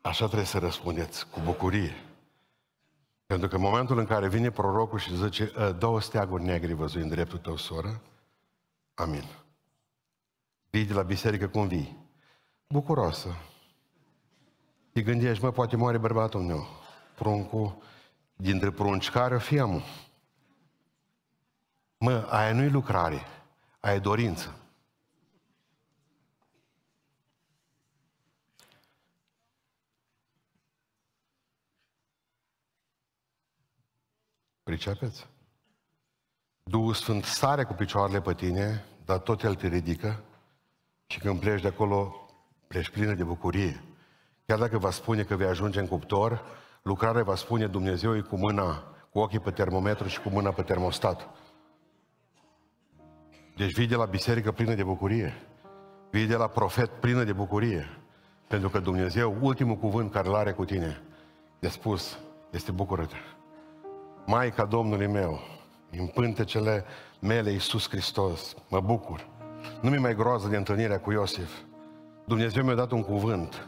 Așa 0.00 0.26
trebuie 0.26 0.46
să 0.46 0.58
răspundeți, 0.58 1.26
cu 1.26 1.40
bucurie. 1.44 1.94
Pentru 3.26 3.48
că 3.48 3.54
în 3.54 3.60
momentul 3.60 3.98
în 3.98 4.06
care 4.06 4.28
vine 4.28 4.50
prorocul 4.50 4.98
și 4.98 5.16
zice, 5.16 5.52
ă, 5.56 5.72
două 5.72 6.00
steaguri 6.00 6.42
negri 6.42 6.72
văzui 6.72 7.02
în 7.02 7.08
dreptul 7.08 7.38
tău, 7.38 7.56
soră, 7.56 8.02
amin. 8.94 9.24
Vii 10.70 10.84
de 10.84 10.92
la 10.92 11.02
biserică 11.02 11.48
cum 11.48 11.66
vii? 11.66 12.08
Bucuroasă. 12.66 13.28
Te 14.92 15.02
gândești, 15.02 15.44
mă, 15.44 15.50
poate 15.50 15.76
moare 15.76 15.98
bărbatul 15.98 16.40
meu. 16.40 16.66
Pruncul, 17.14 17.82
dintre 18.36 18.70
prunci 18.70 19.10
care 19.10 19.34
o 19.34 19.38
fi 19.38 19.58
amul. 19.58 19.82
Mă, 21.98 22.26
aia 22.30 22.52
nu-i 22.52 22.70
lucrare, 22.70 23.22
aia 23.80 23.94
e 23.94 23.98
dorință. 23.98 24.63
Pricepeți? 34.64 35.26
Duhul 36.62 36.94
Sfânt 36.94 37.24
sare 37.24 37.64
cu 37.64 37.72
picioarele 37.72 38.20
pe 38.20 38.34
tine, 38.34 38.84
dar 39.04 39.18
tot 39.18 39.42
El 39.42 39.54
te 39.54 39.66
ridică 39.66 40.22
și 41.06 41.18
când 41.18 41.40
pleci 41.40 41.60
de 41.60 41.68
acolo, 41.68 42.14
pleci 42.66 42.90
plină 42.90 43.14
de 43.14 43.24
bucurie. 43.24 43.84
Chiar 44.46 44.58
dacă 44.58 44.78
va 44.78 44.90
spune 44.90 45.22
că 45.22 45.36
vei 45.36 45.46
ajunge 45.46 45.80
în 45.80 45.86
cuptor, 45.86 46.44
lucrarea 46.82 47.22
va 47.22 47.34
spune 47.34 47.66
Dumnezeu 47.66 48.16
e 48.16 48.20
cu 48.20 48.36
mâna, 48.36 48.84
cu 49.10 49.18
ochii 49.18 49.40
pe 49.40 49.50
termometru 49.50 50.08
și 50.08 50.20
cu 50.20 50.28
mâna 50.28 50.50
pe 50.50 50.62
termostat. 50.62 51.28
Deci 53.56 53.74
vii 53.74 53.86
de 53.86 53.96
la 53.96 54.04
biserică 54.04 54.52
plină 54.52 54.74
de 54.74 54.84
bucurie. 54.84 55.32
Vii 56.10 56.26
de 56.26 56.36
la 56.36 56.48
profet 56.48 56.90
plină 56.90 57.24
de 57.24 57.32
bucurie. 57.32 57.98
Pentru 58.48 58.68
că 58.68 58.78
Dumnezeu, 58.78 59.38
ultimul 59.40 59.76
cuvânt 59.76 60.12
care 60.12 60.28
îl 60.28 60.34
are 60.34 60.52
cu 60.52 60.64
tine, 60.64 61.02
de 61.58 61.68
spus, 61.68 62.18
este 62.50 62.72
bucură-te. 62.72 63.33
Maica 64.26 64.64
Domnului 64.64 65.06
meu, 65.06 65.40
în 65.98 66.06
pântecele 66.06 66.84
mele 67.18 67.50
Iisus 67.50 67.88
Hristos, 67.88 68.54
mă 68.68 68.80
bucur. 68.80 69.26
Nu 69.80 69.90
mi 69.90 69.96
mai 69.96 70.14
groază 70.14 70.48
de 70.48 70.56
întâlnirea 70.56 71.00
cu 71.00 71.12
Iosif. 71.12 71.50
Dumnezeu 72.24 72.64
mi-a 72.64 72.74
dat 72.74 72.90
un 72.90 73.02
cuvânt. 73.02 73.66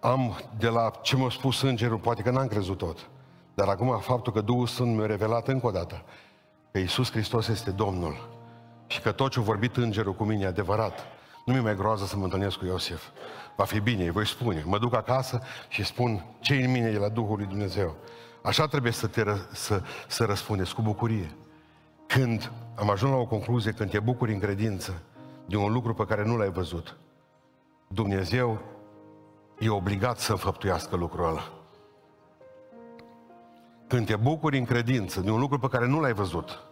Am 0.00 0.40
de 0.58 0.68
la 0.68 0.90
ce 1.02 1.16
mi-a 1.16 1.28
spus 1.28 1.62
îngerul, 1.62 1.98
poate 1.98 2.22
că 2.22 2.30
n-am 2.30 2.46
crezut 2.46 2.78
tot. 2.78 3.08
Dar 3.54 3.68
acum 3.68 3.98
faptul 3.98 4.32
că 4.32 4.40
Duhul 4.40 4.66
Sfânt 4.66 4.96
mi-a 4.96 5.06
revelat 5.06 5.48
încă 5.48 5.66
o 5.66 5.70
dată 5.70 6.02
că 6.70 6.78
Iisus 6.78 7.10
Hristos 7.10 7.48
este 7.48 7.70
Domnul 7.70 8.28
și 8.86 9.00
că 9.00 9.12
tot 9.12 9.30
ce 9.30 9.38
a 9.38 9.42
vorbit 9.42 9.76
îngerul 9.76 10.14
cu 10.14 10.24
mine 10.24 10.44
e 10.44 10.46
adevărat. 10.46 11.06
Nu 11.44 11.54
mi 11.54 11.60
mai 11.60 11.76
groază 11.76 12.04
să 12.04 12.16
mă 12.16 12.24
întâlnesc 12.24 12.56
cu 12.56 12.64
Iosif. 12.64 13.02
Va 13.56 13.64
fi 13.64 13.80
bine, 13.80 14.02
îi 14.02 14.10
voi 14.10 14.26
spune. 14.26 14.62
Mă 14.66 14.78
duc 14.78 14.94
acasă 14.94 15.40
și 15.68 15.84
spun 15.84 16.24
ce 16.40 16.54
în 16.54 16.70
mine 16.70 16.88
e 16.88 16.98
la 16.98 17.08
Duhul 17.08 17.36
lui 17.36 17.46
Dumnezeu. 17.46 17.96
Așa 18.42 18.66
trebuie 18.66 18.92
să, 18.92 19.06
te, 19.06 19.24
să, 19.52 19.82
să 20.08 20.24
răspundeți, 20.24 20.74
cu 20.74 20.82
bucurie. 20.82 21.36
Când 22.06 22.52
am 22.74 22.90
ajuns 22.90 23.12
la 23.12 23.18
o 23.18 23.26
concluzie, 23.26 23.72
când 23.72 23.90
te 23.90 24.00
bucuri 24.00 24.32
în 24.32 24.38
credință 24.38 25.02
de 25.46 25.56
un 25.56 25.72
lucru 25.72 25.94
pe 25.94 26.04
care 26.04 26.24
nu 26.24 26.36
l-ai 26.36 26.50
văzut, 26.50 26.96
Dumnezeu 27.88 28.60
e 29.58 29.68
obligat 29.68 30.18
să 30.18 30.32
înfăptuiască 30.32 30.96
lucrul 30.96 31.28
ăla. 31.28 31.52
Când 33.86 34.06
te 34.06 34.16
bucuri 34.16 34.58
în 34.58 34.64
credință 34.64 35.20
de 35.20 35.30
un 35.30 35.40
lucru 35.40 35.58
pe 35.58 35.68
care 35.68 35.86
nu 35.86 36.00
l-ai 36.00 36.12
văzut, 36.12 36.62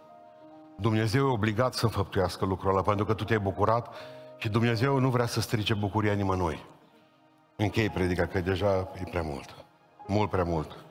Dumnezeu 0.75 1.27
e 1.27 1.31
obligat 1.31 1.73
să 1.73 1.85
înfăptuiască 1.85 2.45
lucrul 2.45 2.69
ăla, 2.69 2.81
pentru 2.81 3.05
că 3.05 3.13
tu 3.13 3.23
te-ai 3.23 3.39
bucurat 3.39 3.93
și 4.37 4.49
Dumnezeu 4.49 4.99
nu 4.99 5.09
vrea 5.09 5.25
să 5.25 5.41
strice 5.41 5.73
bucuria 5.73 6.13
nimănui. 6.13 6.65
Închei 7.55 7.89
predica, 7.89 8.25
că 8.25 8.39
deja 8.39 8.89
e 8.93 9.09
prea 9.09 9.21
mult. 9.21 9.55
Mult 10.07 10.29
prea 10.29 10.43
mult. 10.43 10.86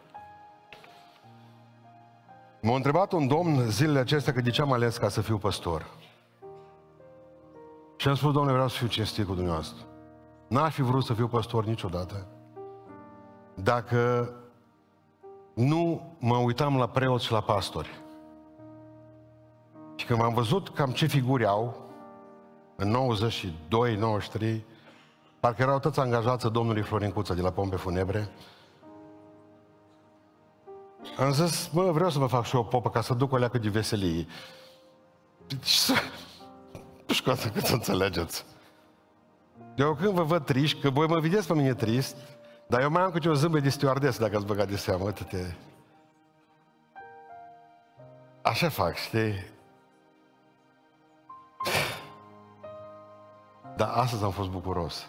M-a 2.62 2.74
întrebat 2.74 3.12
un 3.12 3.26
domn 3.26 3.70
zilele 3.70 3.98
acestea 3.98 4.32
că 4.32 4.40
de 4.40 4.50
ce 4.50 4.62
am 4.62 4.72
ales 4.72 4.96
ca 4.96 5.08
să 5.08 5.20
fiu 5.20 5.38
păstor. 5.38 5.86
Și 7.96 8.08
am 8.08 8.14
spus, 8.14 8.32
domnule, 8.32 8.52
vreau 8.52 8.68
să 8.68 8.76
fiu 8.76 8.86
cinstit 8.86 9.26
cu 9.26 9.34
dumneavoastră. 9.34 9.78
N-aș 10.48 10.74
fi 10.74 10.82
vrut 10.82 11.04
să 11.04 11.12
fiu 11.12 11.26
păstor 11.26 11.64
niciodată. 11.64 12.26
Dacă 13.54 14.30
nu 15.54 16.12
mă 16.18 16.36
uitam 16.36 16.76
la 16.76 16.88
preoți 16.88 17.24
și 17.24 17.32
la 17.32 17.40
pastori. 17.40 18.00
Și 19.94 20.06
când 20.06 20.18
m-am 20.18 20.34
văzut 20.34 20.68
cam 20.68 20.90
ce 20.90 21.06
figuri 21.06 21.46
au, 21.46 21.76
în 22.76 22.90
92, 22.90 23.96
93, 23.96 24.64
parcă 25.40 25.62
erau 25.62 25.78
toți 25.78 26.00
angajați 26.00 26.50
domnului 26.50 26.82
Florin 26.82 27.10
Cuță 27.10 27.34
de 27.34 27.40
la 27.40 27.50
Pompe 27.50 27.76
Funebre, 27.76 28.28
am 31.18 31.32
zis, 31.32 31.70
bă, 31.72 31.90
vreau 31.90 32.10
să 32.10 32.18
mă 32.18 32.26
fac 32.26 32.44
și 32.44 32.56
o 32.56 32.62
popă 32.62 32.90
ca 32.90 33.00
să 33.00 33.14
duc 33.14 33.32
o 33.32 33.36
leacă 33.36 33.58
de 33.58 33.68
veselie. 33.68 34.26
Și 35.62 35.78
să... 35.78 35.92
Nu 37.06 37.14
știu 37.14 37.32
cât 37.52 37.64
să 37.64 37.72
înțelegeți. 37.72 38.44
Eu 39.76 39.94
când 39.94 40.12
vă 40.12 40.22
văd 40.22 40.44
triști, 40.44 40.80
că 40.80 40.90
voi 40.90 41.06
mă 41.06 41.18
vedeți 41.18 41.46
pe 41.46 41.54
mine 41.54 41.74
trist, 41.74 42.16
dar 42.66 42.80
eu 42.80 42.90
mai 42.90 43.02
am 43.02 43.10
câte 43.10 43.28
o 43.28 43.34
zâmbă 43.34 43.58
de 43.58 43.68
stewardess, 43.68 44.18
dacă 44.18 44.36
ați 44.36 44.46
băgat 44.46 44.68
de 44.68 44.76
seamă, 44.76 45.04
uite-te. 45.04 45.54
Așa 48.42 48.68
fac, 48.68 48.94
știi? 48.94 49.54
Dar 53.76 53.88
astăzi 53.88 54.24
am 54.24 54.30
fost 54.30 54.48
bucuros. 54.48 55.08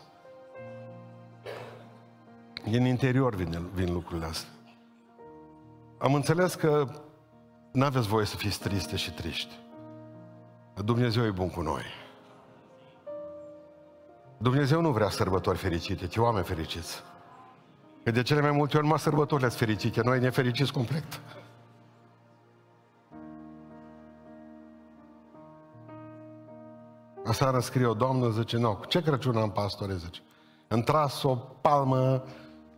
Din 2.63 2.85
interior 2.85 3.35
vin, 3.35 3.69
vin 3.73 3.93
lucrurile 3.93 4.25
astea. 4.25 4.56
Am 5.97 6.13
înțeles 6.13 6.55
că 6.55 6.87
nu 7.71 7.85
aveți 7.85 8.07
voie 8.07 8.25
să 8.25 8.35
fiți 8.35 8.59
triste 8.59 8.95
și 8.95 9.11
triști. 9.11 9.59
Dumnezeu 10.83 11.25
e 11.25 11.31
bun 11.31 11.49
cu 11.49 11.61
noi. 11.61 11.83
Dumnezeu 14.37 14.81
nu 14.81 14.91
vrea 14.91 15.09
sărbători 15.09 15.57
fericite, 15.57 16.07
ci 16.07 16.17
oameni 16.17 16.45
fericiți. 16.45 17.03
Că 18.03 18.11
de 18.11 18.21
cele 18.21 18.41
mai 18.41 18.51
multe 18.51 18.75
ori 18.75 18.85
numai 18.85 18.99
sărbătorile 18.99 19.47
sunt 19.47 19.59
fericite, 19.59 20.01
noi 20.01 20.19
ne 20.19 20.29
fericiți 20.29 20.73
complet. 20.73 21.21
Aseară 27.25 27.59
scrie 27.59 27.85
o 27.85 27.93
doamnă, 27.93 28.29
zice, 28.29 28.57
nu, 28.57 28.79
ce 28.87 29.01
Crăciun 29.01 29.37
am, 29.37 29.51
pastore, 29.51 29.95
zice. 29.95 30.21
Îmi 30.67 30.83
tras 30.83 31.23
o 31.23 31.35
palmă, 31.35 32.23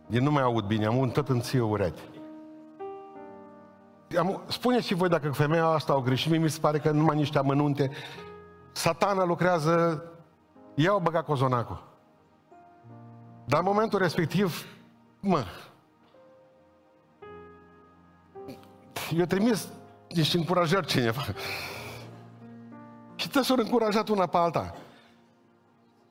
din 0.06 0.22
nu 0.22 0.30
mai 0.30 0.42
aud 0.42 0.64
bine, 0.64 0.86
am 0.86 0.96
un 0.96 1.10
tot 1.10 1.28
în 1.28 1.40
ție 1.40 1.60
urechi. 1.60 2.19
Am, 4.18 4.42
spuneți 4.48 4.86
și 4.86 4.94
voi 4.94 5.08
dacă 5.08 5.30
femeia 5.30 5.66
asta 5.66 5.92
au 5.92 6.00
greșit, 6.00 6.38
mi 6.38 6.50
se 6.50 6.60
pare 6.60 6.78
că 6.78 6.90
numai 6.90 7.16
niște 7.16 7.38
amănunte. 7.38 7.90
Satana 8.72 9.24
lucrează, 9.24 10.04
i-au 10.74 10.98
băgat 10.98 11.24
cozonacul. 11.24 11.88
Dar 13.44 13.60
în 13.60 13.66
momentul 13.66 13.98
respectiv, 13.98 14.66
mă, 15.20 15.44
eu 19.16 19.24
trimis 19.24 19.68
niște 20.08 20.36
încurajări 20.36 20.86
cineva. 20.86 21.22
Și 23.14 23.28
te 23.28 23.42
s-au 23.42 23.56
încurajat 23.56 24.08
una 24.08 24.26
pe 24.26 24.36
alta. 24.36 24.74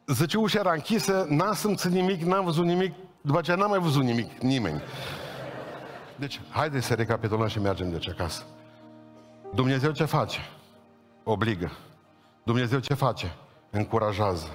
Zice, 0.05 0.37
ușa 0.37 0.59
era 0.59 0.71
închisă, 0.73 1.25
n-am 1.29 1.53
simțit 1.53 1.91
nimic, 1.91 2.21
n-am 2.21 2.45
văzut 2.45 2.65
nimic, 2.65 2.93
după 3.21 3.37
aceea 3.37 3.57
n-am 3.57 3.69
mai 3.69 3.79
văzut 3.79 4.03
nimic, 4.03 4.39
nimeni. 4.39 4.81
Deci, 6.19 6.41
haideți 6.49 6.85
să 6.85 6.93
recapitulăm 6.93 7.47
și 7.47 7.59
mergem 7.59 7.91
de 7.91 7.97
ce 7.97 8.09
acasă. 8.09 8.43
Dumnezeu 9.53 9.91
ce 9.91 10.05
face? 10.05 10.39
Obligă. 11.23 11.71
Dumnezeu 12.43 12.79
ce 12.79 12.93
face? 12.93 13.35
Încurajează. 13.69 14.47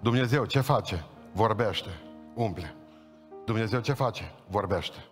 Dumnezeu 0.00 0.44
ce 0.44 0.60
face? 0.60 1.04
Vorbește. 1.32 1.88
Umple. 2.34 2.74
Dumnezeu 3.44 3.80
ce 3.80 3.92
face? 3.92 4.32
Vorbește. 4.46 5.04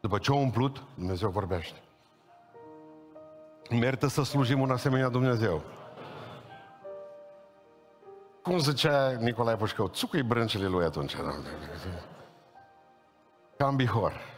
După 0.00 0.18
ce 0.18 0.32
o 0.32 0.36
umplut, 0.36 0.82
Dumnezeu 0.94 1.28
vorbește. 1.28 1.78
Merită 3.70 4.06
să 4.06 4.22
slujim 4.22 4.60
un 4.60 4.70
asemenea 4.70 5.08
Dumnezeu. 5.08 5.62
Cum 8.42 8.58
zicea 8.58 9.10
Nicolae 9.10 9.56
Pușcău, 9.56 9.88
țucui 9.88 10.22
brâncele 10.22 10.66
lui 10.66 10.84
atunci. 10.84 11.16
Cam 13.56 13.76
bihor. 13.76 14.34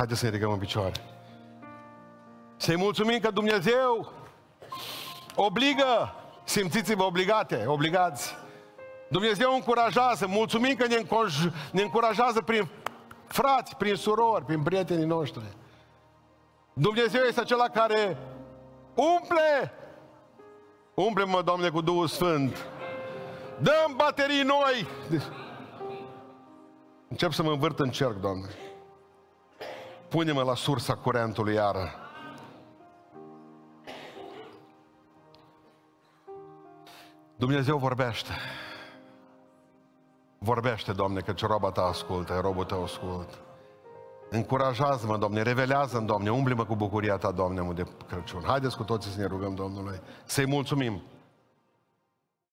Haideți 0.00 0.20
să 0.20 0.26
ne 0.26 0.30
ridicăm 0.30 0.52
în 0.52 0.58
picioare. 0.58 0.92
Să-i 2.56 2.76
mulțumim 2.76 3.18
că 3.18 3.30
Dumnezeu 3.30 4.12
obligă, 5.34 6.14
simțiți-vă 6.44 7.02
obligate, 7.02 7.64
obligați 7.66 8.36
Dumnezeu 9.08 9.54
încurajează, 9.54 10.26
mulțumim 10.26 10.74
că 10.74 10.86
ne, 10.86 10.96
încoj- 10.96 11.72
ne 11.72 11.82
încurajează 11.82 12.40
prin 12.40 12.68
frați, 13.26 13.76
prin 13.76 13.94
surori, 13.94 14.44
prin 14.44 14.62
prietenii 14.62 15.06
noștri. 15.06 15.56
Dumnezeu 16.72 17.22
este 17.22 17.40
acela 17.40 17.68
care 17.68 18.16
umple, 18.94 19.72
umple-mă, 20.94 21.42
Doamne, 21.42 21.68
cu 21.68 21.80
Duhul 21.80 22.06
Sfânt. 22.06 22.66
Dăm 23.58 23.94
baterii 23.96 24.42
noi. 24.42 24.86
Încep 27.08 27.32
să 27.32 27.42
mă 27.42 27.50
învârt 27.50 27.78
în 27.78 27.90
cerc, 27.90 28.20
Doamne. 28.20 28.48
Pune-mă 30.10 30.42
la 30.42 30.54
sursa 30.54 30.94
curentului 30.94 31.54
iară. 31.54 31.88
Dumnezeu 37.36 37.78
vorbește. 37.78 38.32
Vorbește, 40.38 40.92
Doamne, 40.92 41.20
că 41.20 41.32
ce 41.32 41.46
roba 41.46 41.70
ta 41.70 41.82
ascultă, 41.82 42.38
robul 42.42 42.64
tău 42.64 42.82
ascultă. 42.82 43.34
Încurajează-mă, 44.30 45.16
Doamne, 45.16 45.42
revelează-mi, 45.42 46.06
Doamne, 46.06 46.30
umble-mă 46.30 46.64
cu 46.64 46.76
bucuria 46.76 47.16
ta, 47.16 47.30
Doamne, 47.30 47.72
de 47.72 47.86
Crăciun. 48.08 48.42
Haideți 48.46 48.76
cu 48.76 48.82
toții 48.82 49.10
să 49.10 49.18
ne 49.20 49.26
rugăm 49.26 49.54
Domnului, 49.54 50.00
să-i 50.24 50.46
mulțumim. 50.46 51.02